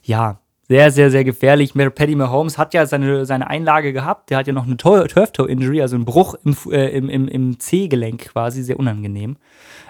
ja, 0.03 0.41
sehr, 0.69 0.91
sehr, 0.91 1.11
sehr 1.11 1.25
gefährlich. 1.25 1.75
Patty 1.75 2.15
Mahomes 2.15 2.57
hat 2.57 2.75
ja 2.75 2.87
seine, 2.87 3.27
seine 3.27 3.49
Einlage 3.49 3.93
gehabt. 3.93 4.31
Der 4.31 4.39
hat 4.39 4.47
ja 4.47 4.53
noch 4.53 4.67
eine 4.67 4.77
Turf-Toe-Injury, 4.77 5.83
also 5.83 5.97
einen 5.97 6.07
Bruch 6.07 6.35
im, 6.45 6.57
äh, 6.71 6.89
im, 6.89 7.09
im, 7.09 7.29
im 7.29 7.61
C-Gelenk 7.61 8.31
quasi, 8.33 8.63
sehr 8.63 8.79
unangenehm. 8.79 9.37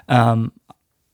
Ähm, 0.08 0.52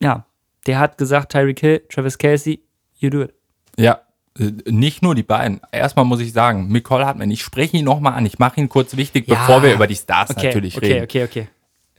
ja, 0.02 0.24
der 0.66 0.78
hat 0.78 0.98
gesagt, 0.98 1.32
Tyreek 1.32 1.60
Hill, 1.60 1.82
Travis 1.88 2.18
Kelsey, 2.18 2.60
you 2.98 3.10
do 3.10 3.22
it. 3.22 3.34
Ja, 3.76 4.00
äh, 4.38 4.50
nicht 4.70 5.02
nur 5.02 5.14
die 5.14 5.22
beiden. 5.22 5.60
Erstmal 5.72 6.04
muss 6.04 6.20
ich 6.20 6.32
sagen, 6.32 6.68
Nicole 6.68 7.06
Hartmann, 7.06 7.30
ich 7.30 7.42
spreche 7.42 7.76
ihn 7.76 7.84
nochmal 7.84 8.14
an. 8.14 8.26
Ich 8.26 8.38
mache 8.38 8.60
ihn 8.60 8.68
kurz 8.68 8.96
wichtig, 8.96 9.26
Ja. 9.28 9.36
bevor 9.36 9.62
wir 9.62 9.72
über 9.74 9.86
die 9.86 9.96
Stars 9.96 10.30
Okay, 10.30 10.46
natürlich 10.48 10.76
okay, 10.76 10.92
reden. 10.92 11.04
okay, 11.04 11.24
okay. 11.24 11.48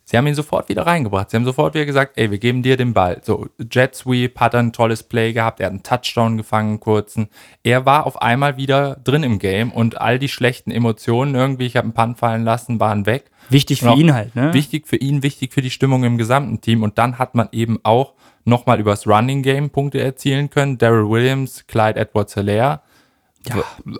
Sie 0.03 0.17
haben 0.17 0.27
ihn 0.27 0.35
sofort 0.35 0.67
wieder 0.67 0.85
reingebracht. 0.85 1.29
Sie 1.29 1.37
haben 1.37 1.45
sofort 1.45 1.73
wieder 1.73 1.85
gesagt, 1.85 2.13
ey, 2.17 2.29
wir 2.31 2.37
geben 2.37 2.63
dir 2.63 2.75
den 2.75 2.93
Ball. 2.93 3.21
So, 3.23 3.47
Jet 3.71 3.95
Sweep 3.95 4.39
hat 4.41 4.53
ein 4.55 4.73
tolles 4.73 5.03
Play 5.03 5.31
gehabt. 5.31 5.61
Er 5.61 5.67
hat 5.67 5.71
einen 5.71 5.83
Touchdown 5.83 6.35
gefangen, 6.37 6.69
einen 6.69 6.79
kurzen. 6.81 7.29
Er 7.63 7.85
war 7.85 8.05
auf 8.05 8.21
einmal 8.21 8.57
wieder 8.57 8.95
drin 9.01 9.23
im 9.23 9.39
Game 9.39 9.71
und 9.71 10.01
all 10.01 10.19
die 10.19 10.27
schlechten 10.27 10.69
Emotionen 10.71 11.33
irgendwie, 11.35 11.65
ich 11.65 11.77
habe 11.77 11.85
einen 11.85 11.93
Punt 11.93 12.17
fallen 12.17 12.43
lassen, 12.43 12.79
waren 12.81 13.05
weg. 13.05 13.31
Wichtig 13.49 13.79
für 13.81 13.93
ihn 13.93 14.13
halt, 14.13 14.35
ne? 14.35 14.53
Wichtig 14.53 14.85
für 14.87 14.97
ihn, 14.97 15.23
wichtig 15.23 15.53
für 15.53 15.61
die 15.61 15.69
Stimmung 15.69 16.03
im 16.03 16.17
gesamten 16.17 16.59
Team. 16.59 16.83
Und 16.83 16.97
dann 16.97 17.17
hat 17.17 17.33
man 17.35 17.47
eben 17.53 17.79
auch 17.83 18.13
nochmal 18.45 18.79
übers 18.79 19.07
Running 19.07 19.41
Game 19.43 19.69
Punkte 19.69 20.01
erzielen 20.01 20.49
können. 20.49 20.77
Daryl 20.77 21.09
Williams, 21.09 21.65
Clyde 21.67 21.99
Edwards-Hilaire 21.99 22.81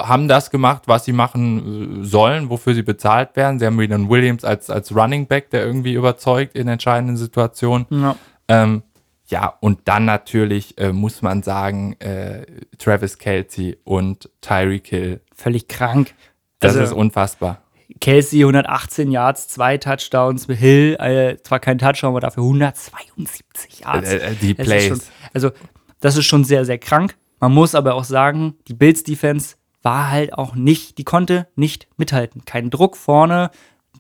haben 0.02 0.28
das 0.28 0.52
gemacht, 0.52 0.84
was 0.86 1.06
sie 1.06 1.14
machen 1.14 2.02
äh, 2.02 2.06
sollen, 2.06 2.50
wofür 2.50 2.76
sie 2.76 2.84
bezahlt 2.84 3.36
werden. 3.36 3.58
Sie 3.60 3.66
haben 3.66 3.80
wieder 3.80 3.96
einen 3.96 4.10
Williams 4.10 4.44
als, 4.44 4.70
als 4.70 4.96
Running 4.96 5.26
Back, 5.26 5.50
der 5.50 5.66
irgendwie 5.66 5.94
überzeugt 5.94 6.56
in 6.56 6.68
entscheidenden 6.68 7.18
Situationen. 7.18 7.88
Ja. 7.90 8.16
Ähm, 8.48 8.84
ja, 9.28 9.54
und 9.62 9.80
dann 9.86 10.06
natürlich 10.06 10.78
äh, 10.78 10.92
muss 10.92 11.22
man 11.22 11.42
sagen, 11.42 11.94
äh, 12.00 12.46
Travis 12.78 13.18
Kelsey 13.18 13.78
und 13.84 14.30
Tyreek 14.42 14.88
Hill. 14.88 15.22
Völlig 15.34 15.68
krank. 15.68 16.14
Das 16.60 16.74
Also- 16.76 16.84
ist 16.84 16.94
unfassbar. 16.94 17.62
Kelsey 18.02 18.42
118 18.42 19.12
Yards, 19.12 19.48
zwei 19.48 19.78
Touchdowns, 19.78 20.48
Hill 20.48 20.98
äh, 21.00 21.38
zwar 21.44 21.60
kein 21.60 21.78
Touchdown, 21.78 22.10
aber 22.10 22.20
dafür 22.20 22.44
172 22.44 23.82
Yards. 23.82 24.10
Äh, 24.10 24.18
äh, 24.18 24.36
die 24.36 24.54
Plays. 24.56 24.88
Schon, 24.88 25.00
also, 25.34 25.52
das 26.00 26.18
ist 26.18 26.26
schon 26.26 26.44
sehr, 26.44 26.66
sehr 26.66 26.80
krank. 26.80 27.16
Man 27.40 27.54
muss 27.54 27.76
aber 27.76 27.94
auch 27.94 28.04
sagen, 28.04 28.56
die 28.68 28.74
Bills 28.74 29.04
Defense 29.04 29.56
war 29.84 30.10
halt 30.10 30.34
auch 30.34 30.56
nicht, 30.56 30.98
die 30.98 31.04
konnte 31.04 31.48
nicht 31.56 31.88
mithalten. 31.98 32.44
Kein 32.46 32.70
Druck 32.70 32.98
vorne 32.98 33.52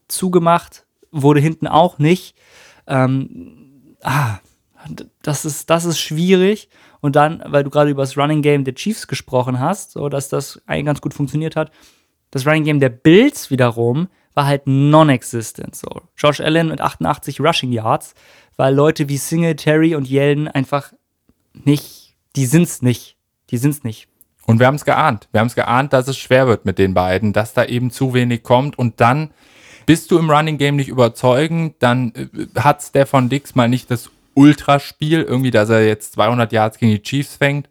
zugemacht, 0.08 0.86
wurde 1.12 1.40
hinten 1.40 1.68
auch 1.68 2.00
nicht. 2.00 2.36
Ähm, 2.88 3.96
ah, 4.02 4.40
das 5.22 5.46
ist, 5.46 5.70
das 5.70 5.86
ist 5.86 6.00
schwierig. 6.00 6.70
Und 7.02 7.16
dann, 7.16 7.44
weil 7.46 7.64
du 7.64 7.70
gerade 7.70 7.92
über 7.92 8.04
das 8.04 8.18
Running 8.18 8.42
Game 8.42 8.64
der 8.64 8.76
Chiefs 8.76 9.08
gesprochen 9.08 9.60
hast, 9.60 9.92
so 9.92 10.10
dass 10.10 10.30
das 10.30 10.62
eigentlich 10.66 10.86
ganz 10.86 11.02
gut 11.02 11.14
funktioniert 11.14 11.56
hat, 11.56 11.72
das 12.32 12.46
Running 12.46 12.63
Game 12.63 12.80
der 12.80 12.89
Bills 12.89 13.52
wiederum 13.52 14.08
war 14.34 14.46
halt 14.46 14.63
non-existent. 14.65 15.76
So. 15.76 15.89
Josh 16.17 16.39
Allen 16.39 16.70
mit 16.70 16.82
88 16.82 17.41
Rushing 17.41 17.72
Yards, 17.72 18.13
weil 18.56 18.74
Leute 18.74 19.10
wie 19.10 19.17
Singletary 19.17 19.96
und 19.96 20.10
Yeldon 20.10 20.48
einfach 20.48 20.94
nicht, 21.54 22.15
die 22.36 22.46
sind's 22.46 22.82
nicht. 22.82 23.17
Die 23.50 23.58
sind's 23.58 23.84
nicht. 23.84 24.08
Und 24.46 24.60
wir 24.60 24.67
haben 24.67 24.76
es 24.76 24.86
geahnt. 24.86 25.28
Wir 25.32 25.41
haben 25.41 25.48
es 25.48 25.56
geahnt, 25.56 25.94
dass 25.94 26.08
es 26.08 26.17
schwer 26.17 26.48
wird 26.48 26.65
mit 26.65 26.80
den 26.80 26.94
beiden, 26.94 27.34
dass 27.34 27.54
da 27.54 27.65
eben 27.65 27.91
zu 27.91 28.13
wenig 28.13 28.44
kommt. 28.44 28.80
Und 28.80 29.00
dann 29.02 29.32
bist 29.86 30.12
du 30.12 30.17
im 30.17 30.30
Running 30.30 30.58
Game 30.58 30.78
nicht 30.78 30.89
überzeugend, 30.89 31.76
dann 31.80 32.13
äh, 32.15 32.60
hat 32.60 32.82
Stefan 32.82 33.30
Dix 33.30 33.56
mal 33.56 33.67
nicht 33.67 33.91
das 33.91 34.10
Ultraspiel, 34.34 35.22
irgendwie, 35.22 35.52
dass 35.52 35.70
er 35.70 35.86
jetzt 35.86 36.13
200 36.13 36.52
Yards 36.52 36.78
gegen 36.78 36.91
die 36.91 37.02
Chiefs 37.02 37.36
fängt. 37.36 37.67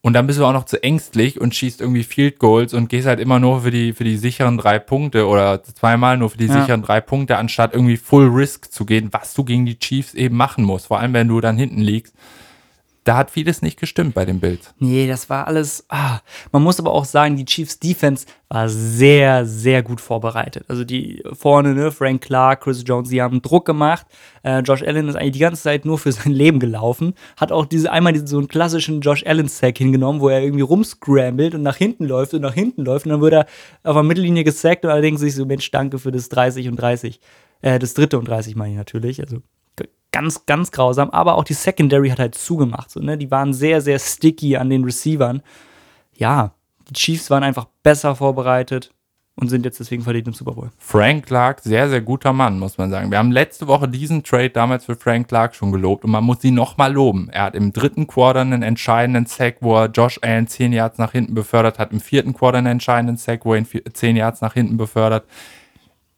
Und 0.00 0.12
dann 0.12 0.26
bist 0.28 0.38
du 0.38 0.44
auch 0.44 0.52
noch 0.52 0.64
zu 0.64 0.80
ängstlich 0.82 1.40
und 1.40 1.54
schießt 1.56 1.80
irgendwie 1.80 2.04
Field 2.04 2.38
Goals 2.38 2.72
und 2.72 2.88
gehst 2.88 3.06
halt 3.08 3.18
immer 3.18 3.40
nur 3.40 3.62
für 3.62 3.72
die, 3.72 3.92
für 3.92 4.04
die 4.04 4.16
sicheren 4.16 4.56
drei 4.56 4.78
Punkte 4.78 5.26
oder 5.26 5.62
zweimal 5.64 6.16
nur 6.16 6.30
für 6.30 6.38
die 6.38 6.46
Ja. 6.46 6.60
sicheren 6.60 6.82
drei 6.82 7.00
Punkte, 7.00 7.36
anstatt 7.36 7.74
irgendwie 7.74 7.96
Full 7.96 8.28
Risk 8.28 8.70
zu 8.72 8.84
gehen, 8.84 9.08
was 9.10 9.34
du 9.34 9.44
gegen 9.44 9.66
die 9.66 9.78
Chiefs 9.78 10.14
eben 10.14 10.36
machen 10.36 10.62
musst. 10.64 10.86
Vor 10.86 11.00
allem, 11.00 11.14
wenn 11.14 11.26
du 11.28 11.40
dann 11.40 11.56
hinten 11.56 11.80
liegst. 11.80 12.14
Da 13.08 13.16
hat 13.16 13.30
vieles 13.30 13.62
nicht 13.62 13.80
gestimmt 13.80 14.12
bei 14.12 14.26
den 14.26 14.38
Bills. 14.38 14.74
Nee, 14.80 15.08
das 15.08 15.30
war 15.30 15.46
alles. 15.46 15.86
Ah. 15.88 16.18
Man 16.52 16.62
muss 16.62 16.78
aber 16.78 16.92
auch 16.92 17.06
sagen, 17.06 17.36
die 17.36 17.46
Chiefs 17.46 17.78
Defense 17.78 18.26
war 18.50 18.68
sehr, 18.68 19.46
sehr 19.46 19.82
gut 19.82 20.02
vorbereitet. 20.02 20.66
Also 20.68 20.84
die 20.84 21.24
vorne, 21.32 21.72
ne, 21.72 21.90
Frank 21.90 22.20
Clark, 22.20 22.64
Chris 22.64 22.84
Jones, 22.86 23.08
die 23.08 23.22
haben 23.22 23.40
Druck 23.40 23.64
gemacht. 23.64 24.04
Äh, 24.42 24.58
Josh 24.58 24.82
Allen 24.82 25.08
ist 25.08 25.14
eigentlich 25.14 25.32
die 25.32 25.38
ganze 25.38 25.62
Zeit 25.62 25.86
nur 25.86 25.98
für 25.98 26.12
sein 26.12 26.32
Leben 26.34 26.60
gelaufen. 26.60 27.14
Hat 27.38 27.50
auch 27.50 27.64
diese 27.64 27.90
einmal 27.90 28.12
diesen, 28.12 28.26
so 28.26 28.36
einen 28.36 28.48
klassischen 28.48 29.00
Josh 29.00 29.24
Allen-Sack 29.24 29.78
hingenommen, 29.78 30.20
wo 30.20 30.28
er 30.28 30.42
irgendwie 30.42 30.60
rumscrambled 30.60 31.54
und 31.54 31.62
nach 31.62 31.76
hinten 31.76 32.04
läuft 32.04 32.34
und 32.34 32.42
nach 32.42 32.52
hinten 32.52 32.84
läuft. 32.84 33.06
Und 33.06 33.12
dann 33.12 33.22
wird 33.22 33.32
er 33.32 33.46
auf 33.84 33.96
der 33.96 34.02
Mittellinie 34.02 34.44
gesackt 34.44 34.84
und 34.84 34.90
allerdings 34.90 35.20
sich 35.20 35.34
so, 35.34 35.46
Mensch, 35.46 35.70
danke 35.70 35.98
für 35.98 36.12
das 36.12 36.28
30 36.28 36.68
und 36.68 36.76
30. 36.76 37.20
Äh, 37.62 37.78
das 37.78 37.94
dritte 37.94 38.18
und 38.18 38.28
30 38.28 38.54
meine 38.54 38.72
ich 38.72 38.76
natürlich. 38.76 39.22
Also 39.22 39.38
ganz, 40.12 40.46
ganz 40.46 40.70
grausam. 40.70 41.10
Aber 41.10 41.36
auch 41.36 41.44
die 41.44 41.54
Secondary 41.54 42.10
hat 42.10 42.18
halt 42.18 42.34
zugemacht. 42.34 42.90
So, 42.90 43.00
ne? 43.00 43.18
Die 43.18 43.30
waren 43.30 43.52
sehr, 43.52 43.80
sehr 43.80 43.98
sticky 43.98 44.56
an 44.56 44.70
den 44.70 44.84
Receivern. 44.84 45.42
Ja, 46.14 46.52
die 46.88 46.94
Chiefs 46.94 47.30
waren 47.30 47.42
einfach 47.42 47.66
besser 47.82 48.16
vorbereitet 48.16 48.92
und 49.36 49.48
sind 49.48 49.64
jetzt 49.64 49.78
deswegen 49.78 50.02
verdient 50.02 50.26
im 50.26 50.32
Super 50.32 50.52
Bowl. 50.52 50.70
Frank 50.78 51.26
Clark, 51.26 51.60
sehr, 51.60 51.88
sehr 51.88 52.00
guter 52.00 52.32
Mann, 52.32 52.58
muss 52.58 52.76
man 52.76 52.90
sagen. 52.90 53.10
Wir 53.12 53.18
haben 53.18 53.30
letzte 53.30 53.68
Woche 53.68 53.86
diesen 53.86 54.24
Trade 54.24 54.50
damals 54.50 54.86
für 54.86 54.96
Frank 54.96 55.28
Clark 55.28 55.54
schon 55.54 55.70
gelobt 55.70 56.04
und 56.04 56.10
man 56.10 56.24
muss 56.24 56.42
ihn 56.42 56.54
nochmal 56.54 56.92
loben. 56.92 57.28
Er 57.30 57.44
hat 57.44 57.54
im 57.54 57.72
dritten 57.72 58.08
Quarter 58.08 58.40
einen 58.40 58.62
entscheidenden 58.62 59.26
Sack, 59.26 59.58
wo 59.60 59.76
er 59.76 59.86
Josh 59.90 60.18
Allen 60.22 60.48
10 60.48 60.72
Yards 60.72 60.98
nach 60.98 61.12
hinten 61.12 61.34
befördert 61.34 61.78
hat, 61.78 61.92
im 61.92 62.00
vierten 62.00 62.32
Quarter 62.34 62.58
einen 62.58 62.66
entscheidenden 62.66 63.16
Sack, 63.16 63.44
wo 63.44 63.52
er 63.52 63.58
ihn 63.58 63.64
vier- 63.66 63.84
10 63.84 64.16
Yards 64.16 64.40
nach 64.40 64.54
hinten 64.54 64.76
befördert. 64.76 65.24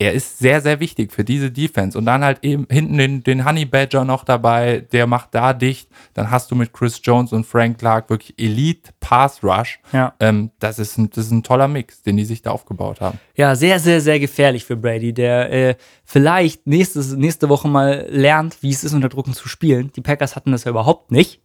Er 0.01 0.15
ist 0.15 0.39
sehr, 0.39 0.63
sehr 0.63 0.81
wichtig 0.81 1.13
für 1.13 1.25
diese 1.25 1.51
Defense. 1.51 1.97
Und 1.99 2.07
dann 2.07 2.25
halt 2.25 2.39
eben 2.41 2.67
hinten 2.71 2.97
den, 2.97 3.23
den 3.23 3.45
Honey 3.45 3.67
Badger 3.67 4.07
noch 4.07 4.25
dabei, 4.25 4.87
der 4.93 5.07
macht 5.07 5.35
da 5.35 5.53
dicht. 5.53 5.91
Dann 6.15 6.31
hast 6.31 6.51
du 6.51 6.55
mit 6.55 6.73
Chris 6.73 7.03
Jones 7.05 7.35
und 7.35 7.45
Frank 7.45 7.79
Clark 7.79 8.09
wirklich 8.09 8.33
Elite 8.39 8.93
Pass 9.01 9.45
Rush. 9.45 9.79
Ja. 9.93 10.15
Ähm, 10.19 10.53
das, 10.59 10.79
ist 10.79 10.97
ein, 10.97 11.11
das 11.11 11.27
ist 11.27 11.33
ein 11.33 11.43
toller 11.43 11.69
Mix, 11.69 12.01
den 12.01 12.17
die 12.17 12.25
sich 12.25 12.41
da 12.41 12.51
aufgebaut 12.51 13.03
haben. 13.03 13.21
Ja, 13.37 13.55
sehr, 13.55 13.79
sehr, 13.79 14.01
sehr 14.01 14.19
gefährlich 14.19 14.65
für 14.65 14.75
Brady, 14.75 15.13
der 15.13 15.53
äh, 15.53 15.75
vielleicht 16.07 16.67
nächstes, 16.67 17.13
nächste 17.13 17.51
Woche 17.51 17.69
mal 17.69 18.07
lernt, 18.09 18.63
wie 18.63 18.71
es 18.71 18.85
ist, 18.85 18.95
unter 18.95 19.11
Druck 19.11 19.31
zu 19.35 19.49
spielen. 19.51 19.93
Die 19.95 20.01
Packers 20.01 20.35
hatten 20.35 20.51
das 20.53 20.65
ja 20.65 20.71
überhaupt 20.71 21.11
nicht. 21.11 21.43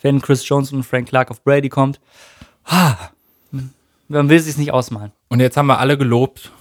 Wenn 0.00 0.22
Chris 0.22 0.48
Jones 0.48 0.72
und 0.72 0.82
Frank 0.84 1.10
Clark 1.10 1.30
auf 1.30 1.44
Brady 1.44 1.68
kommt, 1.68 2.00
ah, 2.64 2.96
man 4.08 4.30
will 4.30 4.40
sich 4.40 4.56
nicht 4.56 4.72
ausmalen. 4.72 5.12
Und 5.28 5.40
jetzt 5.40 5.58
haben 5.58 5.66
wir 5.66 5.78
alle 5.78 5.98
gelobt. 5.98 6.52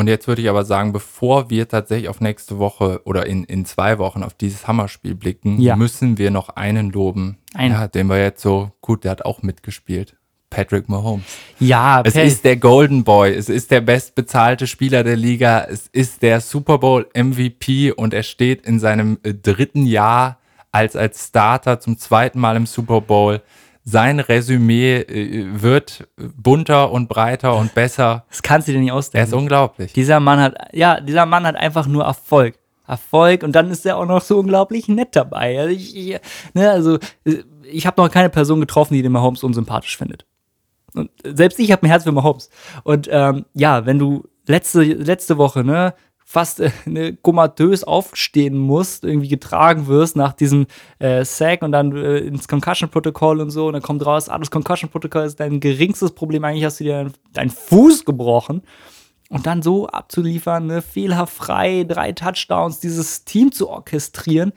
Und 0.00 0.06
jetzt 0.08 0.26
würde 0.26 0.40
ich 0.40 0.48
aber 0.48 0.64
sagen, 0.64 0.92
bevor 0.94 1.50
wir 1.50 1.68
tatsächlich 1.68 2.08
auf 2.08 2.22
nächste 2.22 2.58
Woche 2.58 3.02
oder 3.04 3.26
in, 3.26 3.44
in 3.44 3.66
zwei 3.66 3.98
Wochen 3.98 4.22
auf 4.22 4.32
dieses 4.32 4.66
Hammerspiel 4.66 5.14
blicken, 5.14 5.60
Ja. 5.60 5.76
müssen 5.76 6.16
wir 6.16 6.30
noch 6.30 6.48
einen 6.48 6.90
loben. 6.90 7.36
Einen. 7.52 7.74
Ja, 7.74 7.86
den 7.86 8.06
wir 8.08 8.18
jetzt 8.18 8.40
so, 8.40 8.72
gut, 8.80 9.04
der 9.04 9.10
hat 9.10 9.26
auch 9.26 9.42
mitgespielt. 9.42 10.16
Patrick 10.48 10.88
Mahomes. 10.88 11.24
Ja, 11.58 12.00
Es 12.02 12.14
Per- 12.14 12.24
ist 12.24 12.44
der 12.46 12.56
Golden 12.56 13.04
Boy, 13.04 13.34
es 13.34 13.50
ist 13.50 13.70
der 13.70 13.82
bestbezahlte 13.82 14.66
Spieler 14.66 15.04
der 15.04 15.16
Liga, 15.16 15.66
es 15.70 15.86
ist 15.92 16.22
der 16.22 16.40
Super 16.40 16.78
Bowl 16.78 17.06
MVP 17.14 17.92
und 17.92 18.14
er 18.14 18.22
steht 18.22 18.62
in 18.62 18.80
seinem 18.80 19.18
äh, 19.22 19.34
dritten 19.34 19.84
Jahr 19.84 20.38
als, 20.72 20.96
als 20.96 21.26
Starter 21.28 21.78
zum 21.78 21.98
zweiten 21.98 22.40
Mal 22.40 22.56
im 22.56 22.64
Super 22.66 23.02
Bowl. 23.02 23.42
Sein 23.84 24.20
Resümee 24.20 24.96
äh, 25.00 25.46
wird 25.62 26.06
bunter 26.16 26.92
und 26.92 27.08
breiter 27.08 27.56
und 27.56 27.74
besser. 27.74 28.24
das 28.28 28.42
kannst 28.42 28.68
du 28.68 28.72
dir 28.72 28.78
nicht 28.80 28.90
Er 28.90 28.94
ausdenken. 28.94 29.28
ist 29.28 29.34
unglaublich. 29.34 29.92
Dieser 29.92 30.20
Mann 30.20 30.40
hat, 30.40 30.54
ja, 30.72 31.00
dieser 31.00 31.26
Mann 31.26 31.46
hat 31.46 31.56
einfach 31.56 31.86
nur 31.86 32.04
Erfolg. 32.04 32.56
Erfolg 32.86 33.42
und 33.44 33.52
dann 33.52 33.70
ist 33.70 33.86
er 33.86 33.96
auch 33.98 34.04
noch 34.06 34.20
so 34.20 34.38
unglaublich 34.40 34.88
nett 34.88 35.14
dabei. 35.14 35.58
Also 35.60 35.70
ich, 35.74 35.96
ich, 35.96 36.18
ne, 36.54 36.70
also 36.70 36.96
äh, 37.24 37.42
ich 37.62 37.86
habe 37.86 38.02
noch 38.02 38.10
keine 38.10 38.30
Person 38.30 38.60
getroffen, 38.60 38.94
die 38.94 39.02
den 39.02 39.12
Mahomes 39.12 39.42
unsympathisch 39.44 39.96
findet. 39.96 40.26
Und 40.92 41.08
selbst 41.24 41.58
ich 41.60 41.70
habe 41.70 41.84
ein 41.84 41.88
Herz 41.88 42.02
für 42.02 42.10
Mahomes. 42.12 42.50
Und 42.82 43.08
ähm, 43.10 43.44
ja, 43.54 43.86
wenn 43.86 43.98
du 44.00 44.24
letzte, 44.46 44.82
letzte 44.82 45.38
Woche, 45.38 45.62
ne, 45.62 45.94
fast 46.30 46.60
äh, 46.60 46.70
ne, 46.86 47.16
komatös 47.16 47.82
aufstehen 47.82 48.56
musst, 48.56 49.02
irgendwie 49.02 49.26
getragen 49.26 49.88
wirst 49.88 50.14
nach 50.14 50.32
diesem 50.32 50.68
äh, 51.00 51.24
Sack 51.24 51.62
und 51.62 51.72
dann 51.72 51.96
äh, 51.96 52.18
ins 52.18 52.46
Concussion-Protokoll 52.46 53.40
und 53.40 53.50
so, 53.50 53.66
und 53.66 53.72
dann 53.72 53.82
kommt 53.82 54.06
raus, 54.06 54.28
ah, 54.28 54.38
das 54.38 54.52
Concussion-Protokoll 54.52 55.24
ist 55.24 55.40
dein 55.40 55.58
geringstes 55.58 56.12
Problem, 56.12 56.44
eigentlich 56.44 56.64
hast 56.64 56.78
du 56.78 56.84
dir 56.84 56.92
deinen 56.92 57.14
deinen 57.32 57.50
Fuß 57.50 58.04
gebrochen. 58.04 58.62
Und 59.28 59.46
dann 59.46 59.62
so 59.62 59.88
abzuliefern, 59.88 60.66
ne, 60.66 60.82
fehlerfrei, 60.82 61.84
drei 61.84 62.12
Touchdowns, 62.12 62.78
dieses 62.78 63.24
Team 63.24 63.50
zu 63.50 63.68
orchestrieren, 63.68 64.52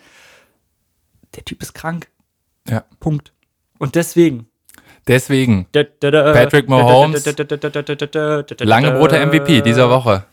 der 1.35 1.45
Typ 1.45 1.61
ist 1.63 1.73
krank. 1.73 2.07
Ja. 2.67 2.83
Punkt. 2.99 3.33
Und 3.79 3.95
deswegen. 3.95 4.47
Deswegen, 5.07 5.65
Patrick 5.71 5.99
Patrick 5.99 6.69
Mahomes, 6.69 7.25
lange 8.61 8.91
Brote 8.91 9.25
MVP 9.25 9.61
dieser 9.61 9.89
Woche. 9.89 10.25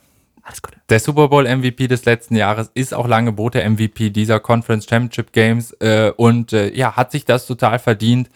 Alles 0.43 0.61
Gute. 0.61 0.77
Der 0.89 0.99
Super 0.99 1.27
Bowl 1.27 1.43
MVP 1.43 1.87
des 1.87 2.05
letzten 2.05 2.35
Jahres 2.35 2.71
ist 2.73 2.93
auch 2.93 3.07
lange 3.07 3.31
Brote 3.31 3.67
MVP 3.67 4.09
dieser 4.09 4.39
Conference 4.39 4.87
Championship 4.89 5.33
Games 5.33 5.71
äh, 5.79 6.11
und 6.15 6.53
äh, 6.53 6.73
ja, 6.73 6.95
hat 6.95 7.11
sich 7.11 7.25
das 7.25 7.45
total 7.45 7.79
verdient. 7.79 8.29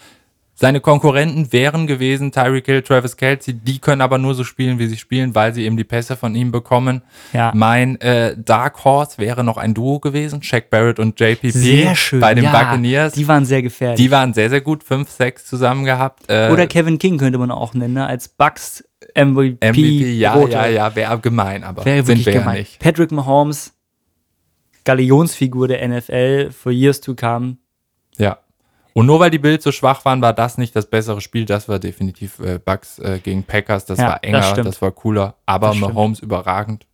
Seine 0.58 0.80
Konkurrenten 0.80 1.52
wären 1.52 1.86
gewesen 1.86 2.32
Tyreek 2.32 2.66
Hill, 2.66 2.82
Travis 2.82 3.18
Kelsey, 3.18 3.54
die 3.56 3.80
können 3.80 4.00
aber 4.00 4.18
nur 4.18 4.36
so 4.36 4.46
spielen, 4.46 4.80
wie 4.80 4.88
sie 4.88 4.96
spielen, 4.96 5.36
weil 5.36 5.54
sie 5.54 5.66
eben 5.66 5.76
die 5.76 5.84
Pässe 5.84 6.16
von 6.16 6.34
ihm 6.34 6.54
bekommen. 6.54 7.02
Ja. 7.34 7.52
Mein 7.54 8.00
äh, 8.00 8.38
Dark 8.38 8.86
Horse 8.86 9.18
wäre 9.18 9.44
noch 9.44 9.58
ein 9.58 9.74
Duo 9.74 10.00
gewesen, 10.00 10.42
Shaq 10.42 10.70
Barrett 10.70 10.98
und 10.98 11.20
JPP 11.20 11.52
Sehr 11.52 11.96
schön. 11.98 12.22
bei 12.22 12.34
den 12.34 12.46
ja, 12.46 12.52
Buccaneers. 12.54 13.14
Die 13.14 13.28
waren 13.28 13.44
sehr 13.44 13.62
gefährlich. 13.62 13.98
Die 13.98 14.10
waren 14.12 14.34
sehr, 14.34 14.50
sehr 14.50 14.62
gut, 14.62 14.86
5, 14.86 15.10
6 15.10 15.46
zusammen 15.46 15.84
gehabt. 15.84 16.24
Äh, 16.30 16.50
Oder 16.50 16.68
Kevin 16.68 17.00
King 17.00 17.18
könnte 17.18 17.38
man 17.38 17.52
auch 17.52 17.74
nennen, 17.74 17.96
ne? 17.96 18.08
als 18.08 18.30
Bucks 18.30 18.82
MVP. 19.14 19.58
MVP, 19.72 20.14
ja, 20.14 20.36
Rote. 20.36 20.54
ja, 20.54 20.68
ja, 20.68 20.96
wäre 20.96 21.20
gemein, 21.20 21.66
aber 21.66 21.84
Wäre 21.84 22.06
sind 22.06 22.26
wir 22.26 22.32
gemein. 22.32 22.60
nicht. 22.60 22.80
Patrick 22.80 23.12
Mahomes, 23.12 23.74
Galionsfigur 24.86 25.68
der 25.68 25.86
NFL 25.86 26.52
for 26.52 26.72
years 26.72 27.02
to 27.02 27.14
come. 27.14 27.58
Ja. 28.18 28.38
Und 28.98 29.08
nur 29.08 29.20
weil 29.20 29.30
die 29.30 29.40
Bills 29.40 29.62
so 29.62 29.74
schwach 29.74 30.06
waren, 30.06 30.22
war 30.22 30.32
das 30.32 30.58
nicht 30.58 30.74
das 30.74 30.86
bessere 30.86 31.20
Spiel. 31.20 31.44
Das 31.44 31.68
war 31.68 31.80
definitiv 31.80 32.40
äh, 32.40 32.60
Bucks 32.64 32.98
äh, 33.00 33.20
gegen 33.22 33.44
Packers. 33.44 33.86
Das 33.86 34.00
Ja, 34.00 34.08
war 34.08 34.24
enger, 34.24 34.40
das 34.40 34.54
das, 34.64 34.82
war 34.82 34.92
cooler. 34.92 35.36
Aber. 35.46 35.74
Mahomes 35.74 36.22
überragend. 36.22 36.88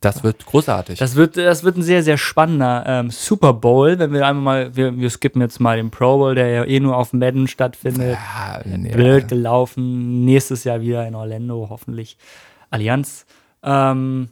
Das 0.00 0.24
wird 0.24 0.46
großartig. 0.46 0.98
Das 0.98 1.14
wird, 1.14 1.36
das 1.36 1.62
wird 1.62 1.76
ein 1.76 1.82
sehr, 1.82 2.02
sehr 2.02 2.16
spannender 2.16 2.84
ähm, 2.86 3.10
Super 3.10 3.52
Bowl, 3.52 3.98
wenn 3.98 4.14
wir 4.14 4.26
einmal 4.26 4.64
mal, 4.64 4.76
wir, 4.76 4.96
wir 4.96 5.10
skippen 5.10 5.42
jetzt 5.42 5.60
mal 5.60 5.76
den 5.76 5.90
Pro 5.90 6.16
Bowl, 6.16 6.34
der 6.34 6.48
ja 6.48 6.64
eh 6.64 6.80
nur 6.80 6.96
auf 6.96 7.12
Madden 7.12 7.48
stattfindet. 7.48 8.16
ja, 8.16 8.60
nee, 8.64 8.92
Blöd 8.92 9.28
gelaufen. 9.28 10.24
Nächstes 10.24 10.64
Jahr 10.64 10.80
wieder 10.80 11.06
in 11.06 11.14
Orlando, 11.14 11.66
hoffentlich. 11.68 12.16
Allianz. 12.70 13.26
Ähm, 13.62 14.30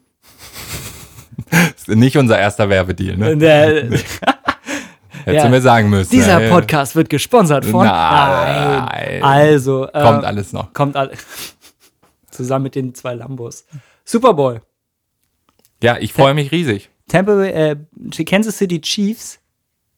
nicht 1.87 2.17
unser 2.17 2.39
erster 2.39 2.71
Werbedeal, 2.71 3.19
ne? 3.19 3.37
der, 3.37 3.91
Hättest 5.25 5.47
du 5.47 5.51
mir 5.51 5.61
sagen 5.61 5.91
müssen. 5.91 6.11
dieser 6.11 6.41
ey. 6.41 6.51
Podcast 6.51 6.97
wird 6.97 7.09
gesponsert 7.09 7.65
von. 7.65 7.87
Nein. 7.87 9.23
Also, 9.23 9.89
ähm, 9.93 10.03
Kommt 10.03 10.25
alles 10.25 10.53
noch. 10.53 10.73
Kommt 10.73 10.97
alle. 10.97 11.13
Zusammen 12.31 12.65
mit 12.65 12.75
den 12.75 12.95
zwei 12.95 13.15
Lambos. 13.15 13.67
Super 14.05 14.35
Bowl. 14.35 14.61
Ja, 15.83 15.99
ich 15.99 16.13
freue 16.13 16.35
mich 16.35 16.53
riesig. 16.53 16.91
Tampa 17.09 17.35
Bay, 17.35 17.51
äh, 17.51 17.77
Kansas 18.25 18.59
City 18.59 18.81
Chiefs 18.81 19.39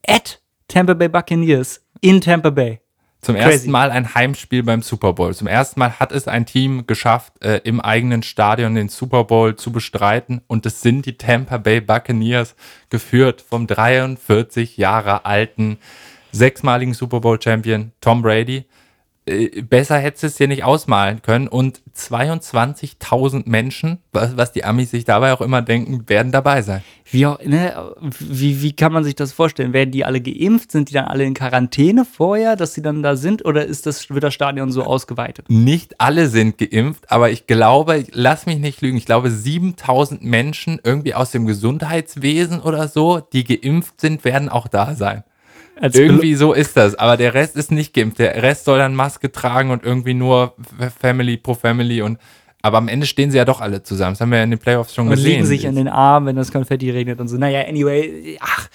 at 0.07 0.41
Tampa 0.69 0.95
Bay 0.95 1.09
Buccaneers 1.09 1.81
in 2.01 2.21
Tampa 2.21 2.51
Bay. 2.51 2.81
Zum 3.21 3.35
Crazy. 3.35 3.51
ersten 3.51 3.71
Mal 3.71 3.91
ein 3.91 4.15
Heimspiel 4.15 4.63
beim 4.63 4.83
Super 4.83 5.13
Bowl. 5.13 5.35
Zum 5.35 5.47
ersten 5.49 5.81
Mal 5.81 5.99
hat 5.99 6.13
es 6.13 6.29
ein 6.29 6.47
Team 6.47 6.87
geschafft, 6.87 7.33
äh, 7.43 7.61
im 7.65 7.81
eigenen 7.81 8.23
Stadion 8.23 8.75
den 8.75 8.89
Super 8.89 9.25
Bowl 9.25 9.57
zu 9.57 9.73
bestreiten. 9.73 10.43
Und 10.47 10.65
es 10.67 10.81
sind 10.81 11.07
die 11.07 11.17
Tampa 11.19 11.59
Bay 11.59 11.81
Buccaneers, 11.81 12.55
geführt 12.89 13.41
vom 13.41 13.67
43 13.67 14.77
Jahre 14.77 15.25
alten, 15.25 15.79
sechsmaligen 16.31 16.95
Super 16.95 17.21
Bowl 17.21 17.41
Champion 17.43 17.93
Tom 18.01 18.23
Brady. 18.23 18.67
Äh, 19.29 19.63
besser 19.63 19.99
hättest 19.99 20.23
du 20.23 20.27
es 20.29 20.35
dir 20.37 20.49
nicht 20.49 20.65
ausmalen 20.65 21.21
können. 21.21 21.49
Und 21.49 21.83
22.000 21.97 23.43
Menschen, 23.47 23.99
was, 24.13 24.37
was 24.37 24.53
die 24.53 24.65
Amis 24.65 24.93
sich 24.93 25.05
dabei 25.05 25.33
auch 25.33 25.41
immer 25.41 25.63
denken, 25.63 26.09
werden 26.09 26.31
dabei 26.31 26.63
sein. 26.63 26.83
Wie, 27.11 27.27
auch, 27.27 27.43
ne, 27.43 27.95
wie, 28.01 28.63
wie 28.63 28.75
kann 28.75 28.93
man 28.93 29.05
sich 29.05 29.17
das 29.17 29.33
vorstellen? 29.33 29.73
Werden 29.73 29.91
die 29.91 30.05
alle 30.05 30.21
geimpft? 30.21 30.71
Sind 30.71 30.91
die 30.91 30.95
dann 30.95 31.07
alle 31.07 31.25
in 31.25 31.35
Quarantäne 31.35 32.05
vorher, 32.05 32.57
dass 32.57 32.75
sie 32.75 32.83
dann 32.83 33.03
da 33.03 33.17
sind? 33.17 33.45
Oder 33.45 33.65
ist 33.67 33.87
das, 33.87 34.11
wird 34.11 34.23
das 34.23 34.35
Stadion 34.35 34.71
so 34.71 34.85
ausgeweitet? 34.85 35.47
Nicht 35.49 36.01
alle 36.01 36.29
sind 36.29 36.59
geimpft, 36.59 37.11
aber 37.11 37.31
ich 37.31 37.47
glaube, 37.47 38.05
lass 38.13 38.47
mich 38.47 38.59
nicht 38.59 38.81
lügen, 38.81 38.97
ich 38.97 39.07
glaube 39.07 39.31
7000 39.31 40.23
Menschen 40.23 40.81
irgendwie 40.83 41.15
aus 41.15 41.31
dem 41.31 41.47
Gesundheitswesen 41.47 42.61
oder 42.61 42.89
so, 42.89 43.21
die 43.21 43.45
geimpft 43.45 44.01
sind, 44.01 44.25
werden 44.25 44.49
auch 44.49 44.69
da 44.69 44.95
sein. 44.95 45.25
Irgendwie 45.81 46.35
so 46.35 46.53
ist 46.53 46.77
das, 46.77 46.95
aber 46.95 47.17
der 47.17 47.35
Rest 47.35 47.57
ist 47.57 47.71
nicht 47.71 47.93
geimpft. 47.93 48.19
Der 48.19 48.43
Rest 48.43 48.65
soll 48.65 48.79
dann 48.79 48.95
Maske 48.95 49.31
tragen 49.31 49.71
und 49.71 49.85
irgendwie 49.85 50.15
nur 50.15 50.55
Family 51.01 51.37
pro 51.37 51.55
Family 51.55 52.03
und 52.03 52.19
aber 52.63 52.79
am 52.79 52.89
Ende 52.89 53.07
stehen 53.07 53.31
sie 53.31 53.37
ja 53.37 53.45
doch 53.45 53.61
alle 53.61 53.83
zusammen. 53.83 54.15
Das 54.15 54.21
haben 54.21 54.31
wir 54.31 54.39
ja 54.39 54.45
in 54.45 54.51
den 54.51 54.59
Playoffs 54.59 54.93
schon 54.95 55.07
und 55.07 55.15
gesehen. 55.15 55.31
liegen 55.31 55.45
sich 55.45 55.69
an 55.69 55.77
den 55.77 55.87
Arm, 55.87 56.27
wenn 56.27 56.35
das 56.35 56.51
Konfetti 56.51 56.91
regnet 56.91 57.21
und 57.21 57.29
so. 57.29 57.37
Naja, 57.37 57.61
anyway, 57.69 58.37
ach, 58.41 58.69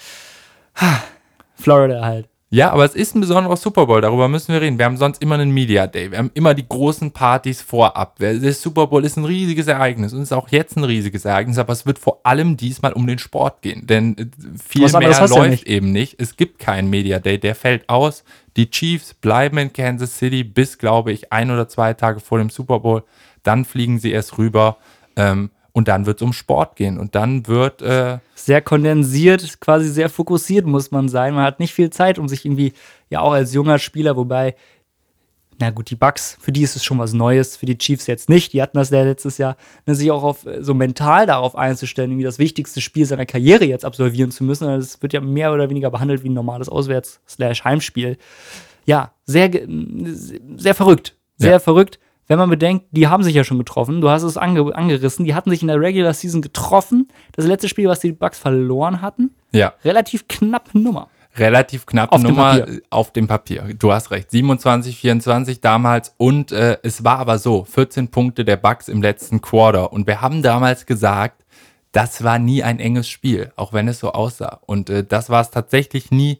Florida 1.56 2.02
halt. 2.02 2.28
Ja, 2.54 2.70
aber 2.70 2.84
es 2.84 2.94
ist 2.94 3.14
ein 3.14 3.20
besonderer 3.22 3.56
Super 3.56 3.86
Bowl, 3.86 4.02
darüber 4.02 4.28
müssen 4.28 4.52
wir 4.52 4.60
reden. 4.60 4.76
Wir 4.78 4.84
haben 4.84 4.98
sonst 4.98 5.22
immer 5.22 5.36
einen 5.36 5.52
Media 5.52 5.86
Day. 5.86 6.10
Wir 6.10 6.18
haben 6.18 6.30
immer 6.34 6.52
die 6.52 6.68
großen 6.68 7.10
Partys 7.10 7.62
vorab. 7.62 8.18
Der 8.18 8.52
Super 8.52 8.88
Bowl 8.88 9.06
ist 9.06 9.16
ein 9.16 9.24
riesiges 9.24 9.68
Ereignis 9.68 10.12
und 10.12 10.20
ist 10.20 10.34
auch 10.34 10.50
jetzt 10.50 10.76
ein 10.76 10.84
riesiges 10.84 11.24
Ereignis, 11.24 11.56
aber 11.56 11.72
es 11.72 11.86
wird 11.86 11.98
vor 11.98 12.20
allem 12.24 12.58
diesmal 12.58 12.92
um 12.92 13.06
den 13.06 13.18
Sport 13.18 13.62
gehen. 13.62 13.86
Denn 13.86 14.18
äh, 14.18 14.26
viel 14.62 14.84
Was 14.84 14.92
mehr 14.92 15.08
du 15.08 15.14
ja 15.14 15.24
läuft 15.24 15.50
nicht. 15.50 15.66
eben 15.66 15.92
nicht. 15.92 16.20
Es 16.20 16.36
gibt 16.36 16.58
keinen 16.58 16.90
Media 16.90 17.20
Day, 17.20 17.38
der 17.38 17.54
fällt 17.54 17.88
aus. 17.88 18.22
Die 18.58 18.70
Chiefs 18.70 19.14
bleiben 19.14 19.56
in 19.56 19.72
Kansas 19.72 20.18
City 20.18 20.44
bis, 20.44 20.76
glaube 20.76 21.10
ich, 21.10 21.32
ein 21.32 21.50
oder 21.50 21.70
zwei 21.70 21.94
Tage 21.94 22.20
vor 22.20 22.36
dem 22.36 22.50
Super 22.50 22.80
Bowl. 22.80 23.02
Dann 23.44 23.64
fliegen 23.64 23.98
sie 23.98 24.10
erst 24.10 24.36
rüber 24.36 24.76
ähm, 25.16 25.48
und 25.72 25.88
dann 25.88 26.06
wird 26.06 26.18
es 26.18 26.22
um 26.22 26.32
Sport 26.32 26.76
gehen. 26.76 26.98
Und 26.98 27.14
dann 27.14 27.46
wird 27.46 27.82
äh, 27.82 28.18
Sehr 28.34 28.60
kondensiert, 28.62 29.60
quasi 29.60 29.88
sehr 29.88 30.08
fokussiert 30.08 30.66
muss 30.66 30.90
man 30.90 31.08
sein. 31.08 31.34
Man 31.34 31.44
hat 31.44 31.60
nicht 31.60 31.74
viel 31.74 31.90
Zeit, 31.90 32.18
um 32.18 32.28
sich 32.28 32.44
irgendwie, 32.44 32.72
ja 33.10 33.20
auch 33.20 33.32
als 33.32 33.54
junger 33.54 33.78
Spieler, 33.78 34.16
wobei, 34.16 34.54
na 35.58 35.70
gut, 35.70 35.90
die 35.90 35.96
Bucks, 35.96 36.36
für 36.40 36.50
die 36.50 36.62
ist 36.62 36.74
es 36.76 36.82
schon 36.84 36.98
was 36.98 37.12
Neues, 37.12 37.56
für 37.56 37.66
die 37.66 37.78
Chiefs 37.78 38.06
jetzt 38.08 38.28
nicht, 38.28 38.52
die 38.52 38.60
hatten 38.60 38.76
das 38.76 38.90
ja 38.90 39.02
letztes 39.02 39.38
Jahr, 39.38 39.56
ne, 39.86 39.94
sich 39.94 40.10
auch 40.10 40.24
auf, 40.24 40.46
so 40.60 40.74
mental 40.74 41.26
darauf 41.26 41.54
einzustellen, 41.54 42.10
irgendwie 42.10 42.24
das 42.24 42.38
wichtigste 42.38 42.80
Spiel 42.80 43.06
seiner 43.06 43.26
Karriere 43.26 43.64
jetzt 43.64 43.84
absolvieren 43.84 44.30
zu 44.32 44.42
müssen. 44.44 44.66
Also 44.66 44.84
Es 44.84 45.00
wird 45.02 45.12
ja 45.12 45.20
mehr 45.20 45.52
oder 45.52 45.70
weniger 45.70 45.90
behandelt 45.90 46.24
wie 46.24 46.30
ein 46.30 46.34
normales 46.34 46.68
Auswärts-Heimspiel. 46.68 48.16
Ja, 48.86 49.12
sehr, 49.24 49.50
sehr 50.56 50.74
verrückt. 50.74 51.16
Sehr 51.36 51.52
Ja. 51.52 51.58
verrückt. 51.60 51.98
Wenn 52.28 52.38
man 52.38 52.48
bedenkt, 52.48 52.86
die 52.92 53.08
haben 53.08 53.22
sich 53.22 53.34
ja 53.34 53.44
schon 53.44 53.58
getroffen. 53.58 54.00
Du 54.00 54.08
hast 54.08 54.22
es 54.22 54.36
ange 54.36 54.74
angerissen. 54.74 55.24
Die 55.24 55.34
hatten 55.34 55.50
sich 55.50 55.62
in 55.62 55.68
der 55.68 55.80
Regular 55.80 56.14
Season 56.14 56.40
getroffen. 56.40 57.08
Das 57.32 57.46
letzte 57.46 57.68
Spiel, 57.68 57.88
was 57.88 58.00
die 58.00 58.12
Bucks 58.12 58.38
verloren 58.38 59.02
hatten, 59.02 59.34
ja. 59.52 59.72
relativ 59.84 60.28
knappe 60.28 60.78
Nummer. 60.78 61.08
relativ 61.36 61.84
knappe 61.86 62.12
Auf 62.12 62.20
dem 62.22 62.30
Nummer 62.30 62.58
Papier. 62.58 62.74
äh, 62.74 62.80
auf 62.90 63.12
dem 63.12 63.26
Papier. 63.26 63.64
Du 63.78 63.92
hast 63.92 64.10
recht. 64.10 64.30
27, 64.30 64.96
24 64.96 65.60
damals 65.60 66.14
und 66.16 66.52
äh, 66.52 66.78
es 66.82 67.04
war 67.04 67.18
aber 67.18 67.38
so, 67.38 67.64
14 67.64 68.08
Punkte 68.08 68.44
der 68.44 68.56
Bucks 68.56 68.88
im 68.88 69.02
letzten 69.02 69.40
Quarter 69.40 69.92
und 69.92 70.06
wir 70.06 70.20
haben 70.20 70.42
damals 70.42 70.86
gesagt, 70.86 71.44
das 71.90 72.24
war 72.24 72.38
nie 72.38 72.62
ein 72.62 72.80
enges 72.80 73.08
Spiel, 73.08 73.52
auch 73.56 73.72
wenn 73.74 73.88
es 73.88 73.98
so 73.98 74.12
aussah. 74.12 74.60
Und 74.64 74.88
äh, 74.88 75.04
das 75.04 75.28
war 75.28 75.42
es 75.42 75.50
tatsächlich 75.50 76.10
nie. 76.10 76.38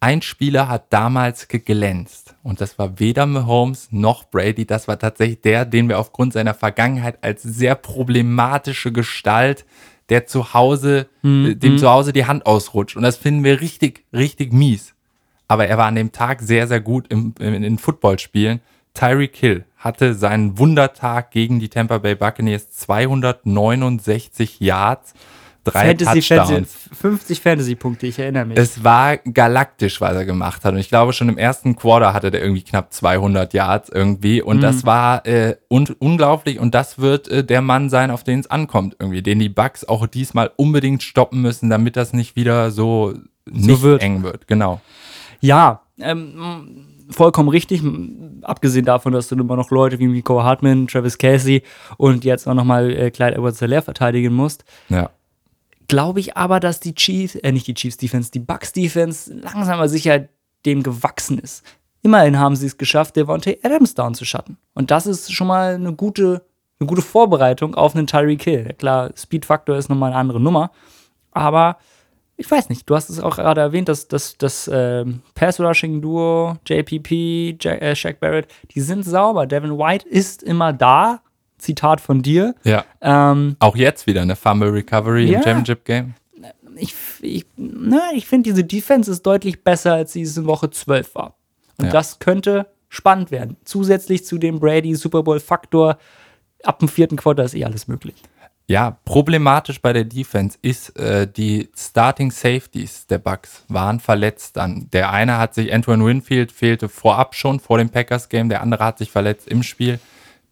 Ein 0.00 0.22
Spieler 0.22 0.68
hat 0.68 0.92
damals 0.92 1.48
geglänzt 1.48 2.36
und 2.44 2.60
das 2.60 2.78
war 2.78 3.00
weder 3.00 3.26
Mahomes 3.26 3.88
noch 3.90 4.24
Brady. 4.24 4.64
Das 4.64 4.86
war 4.86 4.98
tatsächlich 4.98 5.40
der, 5.40 5.64
den 5.64 5.88
wir 5.88 5.98
aufgrund 5.98 6.32
seiner 6.32 6.54
Vergangenheit 6.54 7.18
als 7.22 7.42
sehr 7.42 7.74
problematische 7.74 8.92
Gestalt, 8.92 9.64
der 10.08 10.26
zu 10.26 10.54
Hause, 10.54 11.08
äh, 11.24 11.54
dem 11.54 11.78
zu 11.78 11.90
Hause 11.90 12.12
die 12.12 12.26
Hand 12.26 12.46
ausrutscht. 12.46 12.96
Und 12.96 13.02
das 13.02 13.16
finden 13.16 13.42
wir 13.42 13.60
richtig, 13.60 14.04
richtig 14.12 14.52
mies. 14.52 14.94
Aber 15.48 15.66
er 15.66 15.78
war 15.78 15.86
an 15.86 15.96
dem 15.96 16.12
Tag 16.12 16.42
sehr, 16.42 16.68
sehr 16.68 16.80
gut 16.80 17.06
im, 17.08 17.34
in 17.40 17.62
den 17.62 17.78
Footballspielen. 17.78 18.60
Tyreek 18.94 19.36
Hill 19.36 19.64
hatte 19.76 20.14
seinen 20.14 20.58
Wundertag 20.58 21.30
gegen 21.30 21.60
die 21.60 21.68
Tampa 21.68 21.98
Bay 21.98 22.14
Buccaneers 22.14 22.70
269 22.70 24.60
Yards, 24.60 25.14
drei 25.64 25.88
Fantasy, 25.88 26.20
Touchdowns. 26.20 26.48
Fantasy, 26.48 26.94
50 26.94 27.40
Fantasy-Punkte, 27.40 28.06
ich 28.06 28.18
erinnere 28.18 28.46
mich. 28.46 28.58
Es 28.58 28.82
war 28.84 29.16
galaktisch, 29.18 30.00
was 30.00 30.14
er 30.14 30.24
gemacht 30.24 30.64
hat. 30.64 30.72
Und 30.74 30.78
ich 30.80 30.88
glaube, 30.88 31.12
schon 31.12 31.28
im 31.28 31.38
ersten 31.38 31.76
Quarter 31.76 32.14
hatte 32.14 32.30
der 32.30 32.40
irgendwie 32.42 32.62
knapp 32.62 32.92
200 32.92 33.52
Yards 33.54 33.88
irgendwie. 33.90 34.40
Und 34.42 34.58
Mhm. 34.58 34.60
das 34.62 34.84
war 34.86 35.26
äh, 35.26 35.56
un 35.70 35.86
unglaublich. 35.98 36.58
Und 36.58 36.74
das 36.74 36.98
wird 36.98 37.28
äh, 37.28 37.44
der 37.44 37.60
Mann 37.62 37.90
sein, 37.90 38.10
auf 38.10 38.24
den 38.24 38.40
es 38.40 38.50
ankommt 38.50 38.96
irgendwie. 38.98 39.22
Den 39.22 39.38
die 39.38 39.48
Bucks 39.48 39.84
auch 39.84 40.06
diesmal 40.06 40.50
unbedingt 40.56 41.02
stoppen 41.02 41.42
müssen, 41.42 41.68
damit 41.70 41.96
das 41.96 42.12
nicht 42.12 42.36
wieder 42.36 42.70
so, 42.70 43.14
nicht 43.50 43.82
wird. 43.82 44.02
eng 44.02 44.22
wird. 44.22 44.46
Genau. 44.46 44.80
Ja, 45.40 45.82
ähm, 46.00 46.86
vollkommen 47.10 47.48
richtig. 47.48 47.82
Abgesehen 48.42 48.84
davon, 48.84 49.12
dass 49.12 49.28
du 49.28 49.34
immer 49.36 49.56
noch 49.56 49.70
Leute 49.70 49.98
wie 49.98 50.08
Miko 50.08 50.42
Hartman, 50.42 50.86
Travis 50.88 51.16
Casey 51.18 51.62
und 51.96 52.24
jetzt 52.24 52.46
auch 52.48 52.54
nochmal 52.54 52.90
äh, 52.90 53.10
Clyde 53.10 53.34
Edwards-Helaire 53.36 53.82
verteidigen 53.82 54.32
musst. 54.34 54.64
Ja. 54.88 55.10
Glaube 55.88 56.20
ich 56.20 56.36
aber, 56.36 56.60
dass 56.60 56.80
die 56.80 56.94
Chiefs, 56.94 57.34
äh, 57.36 57.50
nicht 57.50 57.66
die 57.66 57.74
Chiefs 57.74 57.96
Defense, 57.96 58.30
die 58.30 58.38
Bucks 58.38 58.72
Defense 58.72 59.32
langsam 59.32 59.78
aber 59.78 59.88
sicher 59.88 60.28
dem 60.66 60.82
gewachsen 60.82 61.38
ist. 61.38 61.64
Immerhin 62.02 62.38
haben 62.38 62.56
sie 62.56 62.66
es 62.66 62.76
geschafft, 62.76 63.16
Devontae 63.16 63.58
Adams 63.62 63.94
down 63.94 64.14
zu 64.14 64.24
schatten. 64.24 64.58
Und 64.74 64.90
das 64.90 65.06
ist 65.06 65.32
schon 65.32 65.46
mal 65.46 65.74
eine 65.74 65.94
gute, 65.94 66.42
eine 66.78 66.86
gute 66.86 67.02
Vorbereitung 67.02 67.74
auf 67.74 67.96
einen 67.96 68.06
Tyreek 68.06 68.42
Hill. 68.44 68.74
Klar, 68.78 69.10
Speed-Faktor 69.16 69.76
ist 69.76 69.88
nochmal 69.88 70.10
eine 70.10 70.20
andere 70.20 70.40
Nummer. 70.40 70.70
Aber 71.32 71.78
ich 72.36 72.48
weiß 72.48 72.68
nicht, 72.68 72.88
du 72.88 72.94
hast 72.94 73.10
es 73.10 73.18
auch 73.18 73.36
gerade 73.36 73.60
erwähnt, 73.60 73.88
dass 73.88 74.06
das, 74.06 74.38
das 74.38 74.70
ähm, 74.72 75.22
Pass-Rushing-Duo, 75.34 76.56
JPP, 76.66 77.58
ja 77.60 77.72
äh, 77.72 77.96
Shaq 77.96 78.20
Barrett, 78.20 78.46
die 78.70 78.80
sind 78.80 79.02
sauber. 79.04 79.46
Devin 79.46 79.76
White 79.76 80.06
ist 80.08 80.44
immer 80.44 80.72
da. 80.72 81.20
Zitat 81.58 82.00
von 82.00 82.22
dir. 82.22 82.54
Ja. 82.64 82.84
Ähm, 83.00 83.56
Auch 83.60 83.76
jetzt 83.76 84.06
wieder 84.06 84.22
eine 84.22 84.36
Fumble 84.36 84.70
Recovery 84.70 85.26
Ja. 85.30 85.38
im 85.38 85.44
Championship 85.44 85.84
Game. 85.84 86.14
ich 86.76 86.94
ich, 87.20 87.46
ich 88.14 88.26
finde, 88.26 88.50
diese 88.50 88.64
Defense 88.64 89.10
ist 89.10 89.22
deutlich 89.26 89.64
besser, 89.64 89.94
als 89.94 90.12
sie 90.12 90.22
es 90.22 90.36
in 90.36 90.46
Woche 90.46 90.70
12 90.70 91.14
war. 91.14 91.34
Und 91.78 91.86
Ja. 91.86 91.90
das 91.92 92.18
könnte 92.20 92.66
spannend 92.88 93.30
werden. 93.30 93.56
Zusätzlich 93.64 94.24
zu 94.24 94.38
dem 94.38 94.60
Brady 94.60 94.94
Super 94.94 95.22
Bowl-Faktor, 95.22 95.98
ab 96.62 96.78
dem 96.78 96.88
vierten 96.88 97.16
Quarter 97.16 97.44
ist 97.44 97.54
eh 97.54 97.64
alles 97.64 97.88
möglich. 97.88 98.14
Ja, 98.70 98.98
problematisch 99.06 99.80
bei 99.80 99.94
der 99.94 100.04
Defense 100.04 100.58
ist, 100.60 100.94
äh, 100.98 101.26
die 101.26 101.70
Starting 101.74 102.30
Safeties 102.30 103.06
der 103.06 103.16
Bucks 103.18 103.64
waren 103.68 103.98
verletzt 103.98 104.58
dann. 104.58 104.88
Der 104.92 105.10
eine 105.10 105.38
hat 105.38 105.54
sich, 105.54 105.72
Antoine 105.72 106.04
Winfield 106.04 106.52
fehlte 106.52 106.90
vorab 106.90 107.34
schon 107.34 107.60
vor 107.60 107.78
dem 107.78 107.88
Packers-Game, 107.88 108.50
der 108.50 108.60
andere 108.60 108.84
hat 108.84 108.98
sich 108.98 109.10
verletzt 109.10 109.48
im 109.48 109.62
Spiel. 109.62 109.98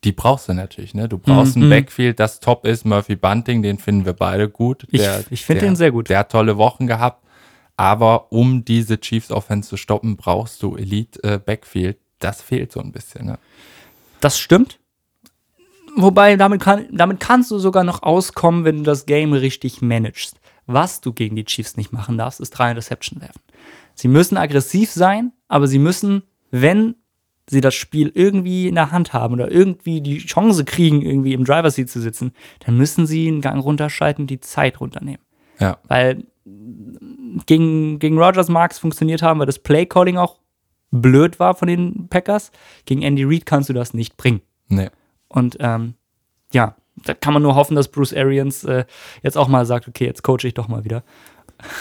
Die 0.04 0.12
brauchst 0.12 0.48
du 0.48 0.52
natürlich, 0.54 0.94
ne? 0.94 1.08
Du 1.08 1.18
brauchst 1.18 1.56
ein 1.56 1.68
Backfield, 1.70 2.20
das 2.20 2.38
top 2.40 2.64
ist. 2.66 2.84
Murphy 2.84 3.16
Bunting, 3.16 3.62
den 3.62 3.78
finden 3.78 4.04
wir 4.04 4.12
beide 4.12 4.48
gut. 4.48 4.86
Ich- 4.90 5.00
Der- 5.00 5.24
ich 5.30 5.44
find 5.44 5.60
der- 5.62 5.68
den 5.68 5.76
sehr 5.76 5.90
gut. 5.90 6.08
Der 6.10 6.18
hat 6.20 6.30
tolle 6.32 6.56
Wochen 6.58 6.86
gehabt. 6.86 7.24
Aber 7.78 8.32
um 8.32 8.64
diese 8.64 8.98
Chiefs 9.00 9.30
Offense 9.30 9.68
zu 9.68 9.76
stoppen, 9.76 10.16
brauchst 10.16 10.62
du 10.62 10.76
Elite 10.76 11.22
äh, 11.24 11.38
Backfield. 11.38 11.98
Das 12.20 12.40
fehlt 12.40 12.72
so 12.72 12.80
ein 12.80 12.92
bisschen, 12.92 13.26
ne? 13.26 13.38
Das 14.20 14.38
stimmt. 14.38 14.78
Wobei, 15.96 16.36
damit, 16.36 16.60
kann, 16.62 16.86
damit 16.92 17.20
kannst 17.20 17.50
du 17.50 17.58
sogar 17.58 17.84
noch 17.84 18.02
auskommen, 18.02 18.64
wenn 18.64 18.78
du 18.78 18.82
das 18.82 19.06
Game 19.06 19.32
richtig 19.32 19.80
managst. 19.82 20.38
Was 20.66 21.00
du 21.00 21.12
gegen 21.12 21.36
die 21.36 21.44
Chiefs 21.44 21.76
nicht 21.76 21.92
machen 21.92 22.18
darfst, 22.18 22.40
ist 22.40 22.50
drei 22.50 22.70
Interception 22.70 23.20
werfen. 23.20 23.40
Sie 23.94 24.08
müssen 24.08 24.36
aggressiv 24.36 24.90
sein, 24.90 25.32
aber 25.48 25.68
sie 25.68 25.78
müssen, 25.78 26.22
wenn 26.50 26.96
sie 27.48 27.60
das 27.60 27.74
Spiel 27.74 28.10
irgendwie 28.14 28.68
in 28.68 28.74
der 28.74 28.90
Hand 28.90 29.12
haben 29.12 29.34
oder 29.34 29.50
irgendwie 29.50 30.00
die 30.00 30.18
Chance 30.18 30.64
kriegen, 30.64 31.02
irgendwie 31.02 31.32
im 31.32 31.44
Driver 31.44 31.70
Seat 31.70 31.88
zu 31.88 32.00
sitzen, 32.00 32.32
dann 32.64 32.76
müssen 32.76 33.06
sie 33.06 33.28
einen 33.28 33.40
Gang 33.40 33.62
runterschalten 33.62 34.24
und 34.24 34.30
die 34.30 34.40
Zeit 34.40 34.80
runternehmen. 34.80 35.20
Ja. 35.58 35.78
Weil 35.88 36.24
gegen, 37.46 37.98
gegen 37.98 38.18
Rogers 38.18 38.48
Marks 38.48 38.78
funktioniert 38.78 39.22
haben, 39.22 39.38
weil 39.38 39.46
das 39.46 39.58
Play-Calling 39.58 40.16
auch 40.16 40.38
blöd 40.90 41.38
war 41.38 41.54
von 41.54 41.68
den 41.68 42.08
Packers. 42.08 42.50
Gegen 42.84 43.02
Andy 43.02 43.24
Reid 43.24 43.46
kannst 43.46 43.68
du 43.68 43.72
das 43.72 43.94
nicht 43.94 44.16
bringen. 44.16 44.40
Nee. 44.68 44.90
Und 45.28 45.56
ähm, 45.60 45.94
ja, 46.52 46.76
da 47.04 47.14
kann 47.14 47.34
man 47.34 47.42
nur 47.42 47.54
hoffen, 47.54 47.74
dass 47.74 47.88
Bruce 47.88 48.14
Arians 48.14 48.64
äh, 48.64 48.84
jetzt 49.22 49.36
auch 49.36 49.48
mal 49.48 49.66
sagt, 49.66 49.88
okay, 49.88 50.06
jetzt 50.06 50.22
coache 50.22 50.44
ich 50.44 50.54
doch 50.54 50.68
mal 50.68 50.84
wieder. 50.84 51.02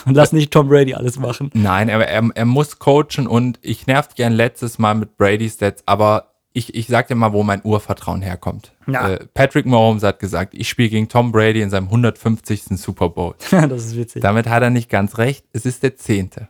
Und 0.05 0.15
lass 0.15 0.32
nicht 0.32 0.51
Tom 0.51 0.69
Brady 0.69 0.93
alles 0.93 1.19
machen. 1.19 1.49
Nein, 1.53 1.89
aber 1.89 2.07
er, 2.07 2.30
er 2.34 2.45
muss 2.45 2.80
coachen 2.80 3.28
und 3.28 3.59
ich 3.61 3.88
nervt 3.88 4.15
gern 4.15 4.34
letztes 4.34 4.80
Mal 4.80 4.95
mit 4.95 5.17
Brady 5.17 5.49
Stats, 5.49 5.84
aber 5.86 6.32
ich, 6.53 6.73
ich 6.73 6.88
sag 6.88 7.09
dir 7.09 7.15
mal, 7.15 7.34
wo 7.34 7.43
mein 7.43 7.61
Urvertrauen 7.63 8.21
herkommt. 8.21 8.71
Ja. 8.88 9.09
Äh, 9.09 9.26
Patrick 9.34 9.65
Mahomes 9.65 10.03
hat 10.03 10.19
gesagt, 10.19 10.53
ich 10.53 10.69
spiele 10.69 10.89
gegen 10.89 11.09
Tom 11.09 11.34
Brady 11.34 11.61
in 11.61 11.69
seinem 11.69 11.88
150. 11.88 12.63
Super 12.78 13.09
Bowl. 13.09 13.36
das 13.51 13.86
ist 13.86 13.97
witzig. 13.97 14.21
Damit 14.21 14.47
hat 14.47 14.63
er 14.63 14.69
nicht 14.69 14.89
ganz 14.89 15.17
recht. 15.17 15.45
Es 15.51 15.65
ist 15.65 15.84
der 15.84 15.97
zehnte. 15.97 16.47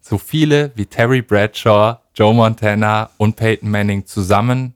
So 0.00 0.16
viele 0.16 0.72
wie 0.74 0.86
Terry 0.86 1.20
Bradshaw, 1.20 1.98
Joe 2.14 2.34
Montana 2.34 3.10
und 3.18 3.36
Peyton 3.36 3.70
Manning 3.70 4.06
zusammen. 4.06 4.74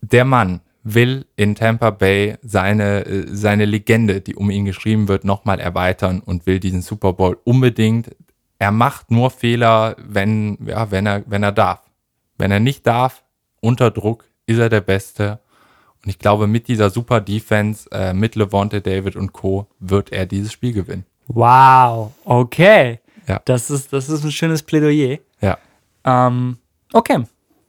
Der 0.00 0.24
Mann 0.24 0.60
will 0.82 1.26
in 1.36 1.54
Tampa 1.54 1.90
Bay 1.90 2.36
seine, 2.42 3.04
äh, 3.06 3.26
seine 3.28 3.64
Legende, 3.64 4.20
die 4.20 4.34
um 4.34 4.50
ihn 4.50 4.64
geschrieben 4.64 5.08
wird, 5.08 5.24
nochmal 5.24 5.60
erweitern 5.60 6.20
und 6.20 6.46
will 6.46 6.60
diesen 6.60 6.82
Super 6.82 7.12
Bowl 7.12 7.38
unbedingt. 7.44 8.10
Er 8.58 8.72
macht 8.72 9.10
nur 9.10 9.30
Fehler, 9.30 9.96
wenn, 9.98 10.58
ja, 10.66 10.90
wenn, 10.90 11.06
er, 11.06 11.24
wenn 11.26 11.42
er 11.42 11.52
darf. 11.52 11.82
Wenn 12.38 12.50
er 12.50 12.60
nicht 12.60 12.86
darf, 12.86 13.24
unter 13.60 13.90
Druck, 13.90 14.24
ist 14.46 14.58
er 14.58 14.68
der 14.68 14.80
Beste. 14.80 15.40
Und 16.04 16.10
ich 16.10 16.18
glaube, 16.18 16.46
mit 16.46 16.68
dieser 16.68 16.90
super 16.90 17.20
Defense, 17.20 17.88
äh, 17.90 18.14
mit 18.14 18.36
Levante 18.36 18.80
David 18.80 19.16
und 19.16 19.32
Co., 19.32 19.66
wird 19.78 20.12
er 20.12 20.26
dieses 20.26 20.52
Spiel 20.52 20.72
gewinnen. 20.72 21.04
Wow, 21.26 22.12
okay. 22.24 23.00
Ja. 23.26 23.40
Das 23.44 23.70
ist, 23.70 23.92
das 23.92 24.08
ist 24.08 24.24
ein 24.24 24.32
schönes 24.32 24.62
Plädoyer. 24.62 25.18
Ja. 25.40 25.58
Ähm, 26.04 26.58
okay. 26.92 27.24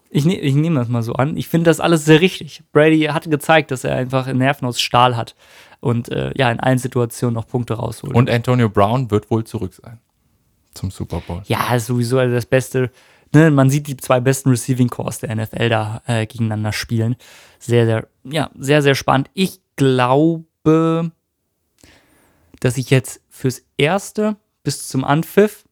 Ich, 0.09 0.25
ne, 0.25 0.39
ich 0.39 0.55
nehme 0.55 0.79
das 0.79 0.87
mal 0.87 1.03
so 1.03 1.13
an. 1.13 1.37
Ich 1.37 1.47
finde 1.47 1.69
das 1.69 1.79
alles 1.79 2.05
sehr 2.05 2.21
richtig. 2.21 2.63
Brady 2.71 3.01
hat 3.01 3.29
gezeigt, 3.29 3.71
dass 3.71 3.83
er 3.83 3.95
einfach 3.95 4.31
Nerven 4.33 4.67
aus 4.67 4.81
Stahl 4.81 5.15
hat 5.15 5.35
und 5.79 6.09
äh, 6.09 6.31
ja, 6.35 6.51
in 6.51 6.59
allen 6.59 6.79
Situationen 6.79 7.35
noch 7.35 7.47
Punkte 7.47 7.75
rausholt. 7.75 8.15
Und 8.15 8.29
Antonio 8.29 8.69
Brown 8.69 9.11
wird 9.11 9.29
wohl 9.29 9.43
zurück 9.43 9.73
sein 9.73 9.99
zum 10.73 10.91
Super 10.91 11.21
Bowl. 11.25 11.41
ja, 11.45 11.75
ist 11.75 11.87
sowieso 11.87 12.17
das 12.17 12.45
Beste. 12.45 12.91
Ne, 13.33 13.51
man 13.51 13.69
sieht 13.69 13.87
die 13.87 13.97
zwei 13.97 14.19
besten 14.19 14.49
Receiving 14.49 14.89
Cores 14.89 15.19
der 15.19 15.35
NFL 15.35 15.69
da 15.69 16.01
äh, 16.07 16.25
gegeneinander 16.25 16.73
spielen. 16.73 17.15
Sehr, 17.59 17.85
sehr, 17.85 18.07
ja, 18.23 18.49
sehr, 18.57 18.81
sehr 18.81 18.95
spannend. 18.95 19.29
Ich 19.33 19.61
glaube, 19.75 21.11
dass 22.59 22.77
ich 22.77 22.89
jetzt 22.89 23.21
fürs 23.29 23.61
Erste 23.77 24.37
bis 24.63 24.87
zum 24.87 25.03
Anpfiff 25.03 25.65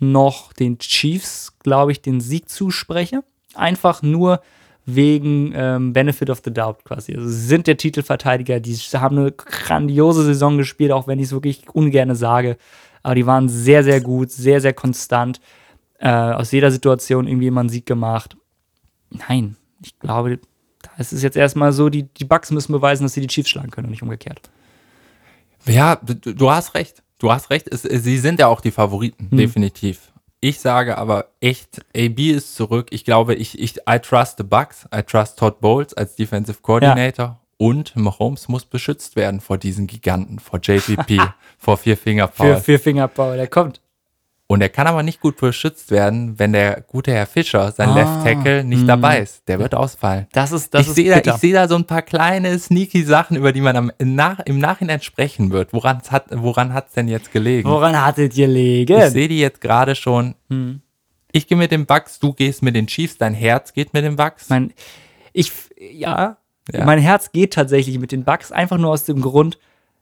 noch 0.00 0.52
den 0.52 0.78
Chiefs, 0.78 1.58
glaube 1.60 1.92
ich, 1.92 2.02
den 2.02 2.20
Sieg 2.20 2.48
zuspreche. 2.48 3.22
Einfach 3.54 4.02
nur 4.02 4.40
wegen 4.84 5.52
ähm, 5.54 5.92
Benefit 5.92 6.30
of 6.30 6.42
the 6.44 6.52
Doubt 6.52 6.84
quasi. 6.84 7.14
Also 7.14 7.28
sie 7.28 7.46
sind 7.46 7.66
der 7.66 7.76
Titelverteidiger, 7.76 8.60
die 8.60 8.74
haben 8.74 9.18
eine 9.18 9.32
grandiose 9.32 10.24
Saison 10.24 10.58
gespielt, 10.58 10.90
auch 10.90 11.06
wenn 11.06 11.18
ich 11.18 11.26
es 11.26 11.32
wirklich 11.32 11.68
ungern 11.72 12.14
sage. 12.14 12.56
Aber 13.02 13.14
die 13.14 13.26
waren 13.26 13.48
sehr, 13.48 13.84
sehr 13.84 14.00
gut, 14.00 14.30
sehr, 14.30 14.60
sehr 14.60 14.72
konstant. 14.72 15.40
Äh, 15.98 16.08
aus 16.08 16.50
jeder 16.50 16.70
Situation 16.72 17.28
irgendwie 17.28 17.46
immer 17.46 17.60
einen 17.60 17.68
Sieg 17.68 17.86
gemacht. 17.86 18.36
Nein, 19.10 19.56
ich 19.84 19.98
glaube, 19.98 20.40
es 20.98 21.12
ist 21.12 21.22
jetzt 21.22 21.36
erstmal 21.36 21.72
so, 21.72 21.88
die, 21.88 22.04
die 22.04 22.24
Bucks 22.24 22.50
müssen 22.50 22.72
beweisen, 22.72 23.04
dass 23.04 23.14
sie 23.14 23.20
die 23.20 23.28
Chiefs 23.28 23.50
schlagen 23.50 23.70
können 23.70 23.86
und 23.86 23.92
nicht 23.92 24.02
umgekehrt. 24.02 24.40
Ja, 25.66 25.96
du, 25.96 26.14
du 26.14 26.50
hast 26.50 26.74
recht. 26.74 27.02
Du 27.18 27.30
hast 27.30 27.50
recht. 27.50 27.68
Es, 27.68 27.82
sie 27.82 28.18
sind 28.18 28.40
ja 28.40 28.48
auch 28.48 28.60
die 28.60 28.72
Favoriten, 28.72 29.28
definitiv. 29.30 30.11
Ich 30.44 30.58
sage 30.58 30.98
aber 30.98 31.26
echt, 31.40 31.84
AB 31.96 32.18
ist 32.32 32.56
zurück. 32.56 32.88
Ich 32.90 33.04
glaube, 33.04 33.36
ich, 33.36 33.60
ich, 33.60 33.76
I 33.88 34.00
trust 34.00 34.38
the 34.38 34.42
Bucks. 34.42 34.88
I 34.92 35.00
trust 35.04 35.38
Todd 35.38 35.60
Bowles 35.60 35.94
als 35.94 36.16
Defensive 36.16 36.58
Coordinator. 36.62 37.38
Und 37.58 37.94
Mahomes 37.94 38.48
muss 38.48 38.64
beschützt 38.64 39.14
werden 39.14 39.40
vor 39.40 39.56
diesen 39.56 39.86
Giganten, 39.86 40.40
vor 40.40 40.58
JPP, 40.60 41.20
vor 41.58 41.76
Vier 41.76 41.96
Finger 41.96 42.26
Für 42.26 42.54
Paul. 42.54 42.56
vier 42.56 42.80
Finger 42.80 43.06
Power, 43.06 43.36
der 43.36 43.46
kommt. 43.46 43.80
Und 44.52 44.60
er 44.60 44.68
kann 44.68 44.86
aber 44.86 45.02
nicht 45.02 45.20
gut 45.20 45.38
beschützt 45.38 45.90
werden, 45.90 46.38
wenn 46.38 46.52
der 46.52 46.82
gute 46.82 47.10
Herr 47.10 47.24
Fischer, 47.26 47.72
sein 47.72 47.88
Ah, 47.88 47.94
Left 47.94 48.22
Tackle, 48.26 48.64
nicht 48.64 48.86
dabei 48.86 49.20
ist. 49.20 49.48
Der 49.48 49.58
wird 49.58 49.74
ausfallen. 49.74 50.26
Das 50.32 50.52
ist, 50.52 50.74
das 50.74 50.82
ich 50.88 50.92
sehe 50.92 51.10
da, 51.22 51.32
ich 51.34 51.40
sehe 51.40 51.54
da 51.54 51.66
so 51.68 51.74
ein 51.74 51.86
paar 51.86 52.02
kleine 52.02 52.58
sneaky 52.58 53.02
Sachen, 53.02 53.36
über 53.38 53.52
die 53.52 53.62
man 53.62 53.76
am, 53.76 53.90
im, 53.96 54.14
Nach, 54.14 54.40
im 54.40 54.58
Nachhinein 54.58 55.00
sprechen 55.00 55.52
wird. 55.52 55.72
Woran 55.72 56.02
hat 56.10 56.26
woran 56.30 56.74
hat's 56.74 56.92
denn 56.92 57.08
jetzt 57.08 57.32
gelegen? 57.32 57.66
Woran 57.68 57.98
hattet 58.04 58.36
ihr 58.36 58.46
Ich 58.46 58.52
legen? 58.54 59.10
sehe 59.10 59.28
die 59.28 59.40
jetzt 59.40 59.62
gerade 59.62 59.94
schon. 59.94 60.34
Hm. 60.50 60.82
Ich 61.32 61.46
gehe 61.46 61.56
mit 61.56 61.72
dem 61.72 61.86
Bucks, 61.86 62.18
du 62.18 62.34
gehst 62.34 62.62
mit 62.62 62.76
den 62.76 62.86
Chiefs, 62.88 63.16
dein 63.16 63.32
Herz 63.32 63.72
geht 63.72 63.94
mit 63.94 64.04
dem 64.04 64.16
Bucks. 64.16 64.50
Mein, 64.50 64.74
ich, 65.32 65.50
ja, 65.78 66.36
Ja. 66.70 66.84
mein 66.84 66.98
Herz 66.98 67.32
geht 67.32 67.54
tatsächlich 67.54 67.98
mit 67.98 68.12
den 68.12 68.24
Bucks, 68.24 68.52
einfach 68.52 68.76
nur 68.76 68.90
aus 68.90 69.04
dem 69.04 69.22
Grund, 69.22 69.58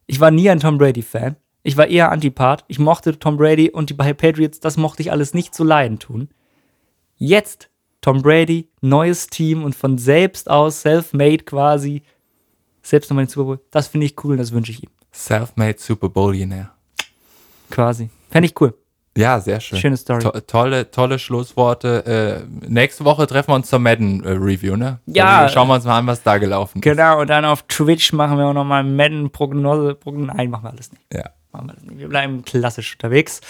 ich 0.08 0.18
war 0.18 0.32
nie 0.32 0.50
ein 0.50 0.58
Tom 0.58 0.76
Brady-Fan. 0.76 1.36
Ich 1.62 1.76
war 1.76 1.86
eher 1.88 2.10
Antipath. 2.10 2.64
Ich 2.68 2.78
mochte 2.78 3.18
Tom 3.18 3.36
Brady 3.36 3.70
und 3.70 3.90
die 3.90 3.94
Patriots, 3.94 4.60
das 4.60 4.76
mochte 4.76 5.02
ich 5.02 5.12
alles 5.12 5.34
nicht 5.34 5.54
zu 5.54 5.64
leiden 5.64 5.98
tun. 5.98 6.28
Jetzt 7.16 7.68
Tom 8.00 8.22
Brady, 8.22 8.68
neues 8.80 9.26
Team 9.26 9.62
und 9.62 9.74
von 9.74 9.98
selbst 9.98 10.48
aus, 10.48 10.80
self-made 10.80 11.44
quasi, 11.44 12.02
selbst 12.82 13.10
nochmal 13.10 13.26
den 13.26 13.30
Super 13.30 13.44
Bowl. 13.44 13.60
Das 13.70 13.88
finde 13.88 14.06
ich 14.06 14.24
cool 14.24 14.32
und 14.32 14.38
das 14.38 14.52
wünsche 14.52 14.72
ich 14.72 14.82
ihm. 14.82 14.90
Self-made 15.12 15.78
Super 15.78 16.08
Bowlionaire. 16.08 16.70
Quasi. 17.70 18.08
Fände 18.30 18.46
ich 18.46 18.58
cool. 18.60 18.74
Ja, 19.16 19.40
sehr 19.40 19.60
schön. 19.60 19.78
Schöne 19.78 19.96
Story. 19.96 20.20
To 20.20 20.30
tolle, 20.40 20.90
tolle 20.90 21.18
Schlussworte. 21.18 22.46
Äh, 22.46 22.68
nächste 22.68 23.04
Woche 23.04 23.26
treffen 23.26 23.50
wir 23.50 23.56
uns 23.56 23.68
zur 23.68 23.80
Madden-Review, 23.80 24.76
ne? 24.76 25.00
Ja. 25.06 25.42
Dann 25.42 25.50
Schauen 25.50 25.68
wir 25.68 25.74
uns 25.74 25.84
mal 25.84 25.98
an, 25.98 26.06
was 26.06 26.22
da 26.22 26.38
gelaufen 26.38 26.78
ist. 26.78 26.82
Genau, 26.82 27.20
und 27.20 27.28
dann 27.28 27.44
auf 27.44 27.64
Twitch 27.64 28.12
machen 28.12 28.38
wir 28.38 28.46
auch 28.46 28.54
nochmal 28.54 28.84
Madden-Prognose. 28.84 29.96
Progn 29.96 30.26
Nein, 30.26 30.50
machen 30.50 30.64
wir 30.64 30.70
alles 30.70 30.92
nicht. 30.92 31.02
Ja. 31.12 31.30
Wir, 31.82 32.08
bleiben 32.08 32.44
klassisch 32.44 32.94
unterwegs. 32.94 33.40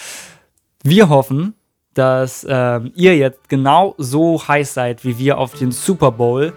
Wir 0.83 1.09
hoffen, 1.09 1.53
dass 1.93 2.45
ähm, 2.49 2.91
ihr 2.95 3.15
jetzt 3.17 3.49
genau 3.49 3.95
so 3.97 4.41
heiß 4.47 4.73
seid 4.73 5.03
wie 5.05 5.17
wir 5.17 5.37
auf 5.37 5.53
den 5.53 5.71
Super 5.71 6.11
Bowl. 6.11 6.53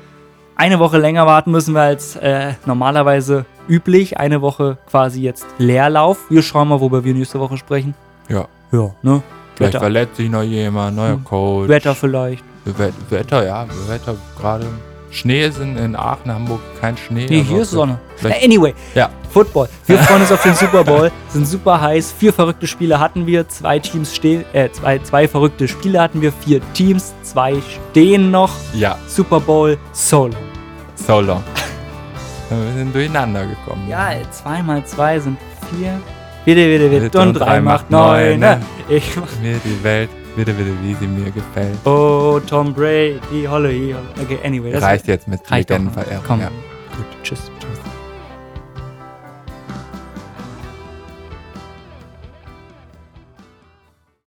Eine 0.57 0.79
Woche 0.79 0.99
länger 0.99 1.27
warten 1.27 1.51
müssen 1.51 1.75
wir 1.75 1.83
als 1.83 2.15
äh, 2.17 2.53
normalerweise 2.65 3.45
üblich. 3.69 4.19
Eine 4.19 4.41
Woche 4.41 4.79
quasi 4.89 5.21
jetzt 5.23 5.45
Leerlauf. 5.59 6.31
Wir 6.31 6.43
schauen 6.43 6.69
mal, 6.69 6.81
worüber 6.81 7.03
wir 7.05 7.13
nächste 7.15 7.41
Woche 7.41 7.57
sprechen. 7.57 7.95
ja. 8.29 8.47
Ja, 8.73 8.93
ne? 9.03 9.23
Vielleicht 9.55 9.75
Wetter, 9.75 9.81
verletzt 9.85 10.17
sich 10.17 10.29
noch 10.29 10.43
jemand, 10.43 10.97
neuer 10.97 11.21
Coach. 11.23 11.69
Wetter 11.69 11.95
vielleicht. 11.95 12.43
We- 12.65 12.93
Wetter, 13.11 13.47
ja, 13.47 13.67
Wetter 13.87 14.17
gerade 14.37 14.67
Schnee 15.15 15.47
ist 15.47 15.59
in, 15.59 15.77
in 15.77 15.97
Aachen, 15.97 16.33
Hamburg 16.33 16.61
kein 16.81 16.97
Schnee. 16.97 17.27
Nee, 17.29 17.43
hier 17.43 17.63
ist 17.63 17.71
Sonne. 17.71 17.99
Anyway, 18.43 18.75
Ja, 18.95 19.11
Football. 19.33 19.69
Wir 19.87 19.99
freuen 20.01 20.23
uns 20.23 20.33
auf 20.33 20.43
den 20.43 20.55
Super 20.55 20.85
Bowl, 20.85 21.11
sind 21.29 21.47
super 21.47 21.81
heiß. 21.81 22.13
Vier 22.19 22.33
verrückte 22.33 22.67
Spiele 22.67 22.99
hatten 23.01 23.27
wir, 23.27 23.49
zwei 23.49 23.79
Teams 23.79 24.15
stehen, 24.15 24.45
äh, 24.53 24.71
zwei, 24.71 24.99
zwei 24.99 25.27
verrückte 25.29 25.69
Spiele 25.69 26.01
hatten 26.01 26.21
wir, 26.21 26.33
vier 26.33 26.61
Teams, 26.75 27.15
zwei 27.23 27.55
stehen 27.91 28.31
noch. 28.31 28.51
ja, 28.75 28.97
Super 29.07 29.41
Bowl 29.41 29.79
Solo. 29.93 30.35
so 30.97 31.21
long. 31.21 31.43
Wir 32.51 32.73
sind 32.75 32.95
durcheinander 32.95 33.47
gekommen. 33.47 33.89
Ja, 33.89 34.11
zwei 34.31 34.63
mal 34.63 34.85
zwei 34.85 35.19
sind 35.19 35.39
vier. 35.71 35.99
Bitte, 36.45 36.67
bitte, 36.67 36.89
bitte. 36.91 37.19
Und 37.21 37.33
drei 37.35 37.61
macht 37.61 37.91
neun. 37.91 38.39
ne? 38.39 38.61
ne? 38.61 38.61
Ich 38.89 39.17
mach. 39.17 39.27
Mir 39.41 39.59
die 39.65 39.83
Welt, 39.83 40.11
bitte, 40.37 40.53
bitte, 40.53 40.71
wie 40.83 40.95
sie 40.95 41.07
mir 41.07 41.31
gefällt. 41.31 41.79
Oh, 41.87 42.41
Tom 42.47 42.73
Brady, 42.75 43.45
holle, 43.49 43.71
holle. 43.71 43.97
Okay, 44.23 44.39
anyway. 44.45 44.73
das 44.73 44.83
Reicht 44.83 45.07
jetzt 45.09 45.29
mit. 45.29 45.49
Legendenverehrung. 45.51 46.25
Komm, 46.27 46.41
Ja. 46.41 46.49
gut, 46.49 47.07
tschüss. 47.23 47.51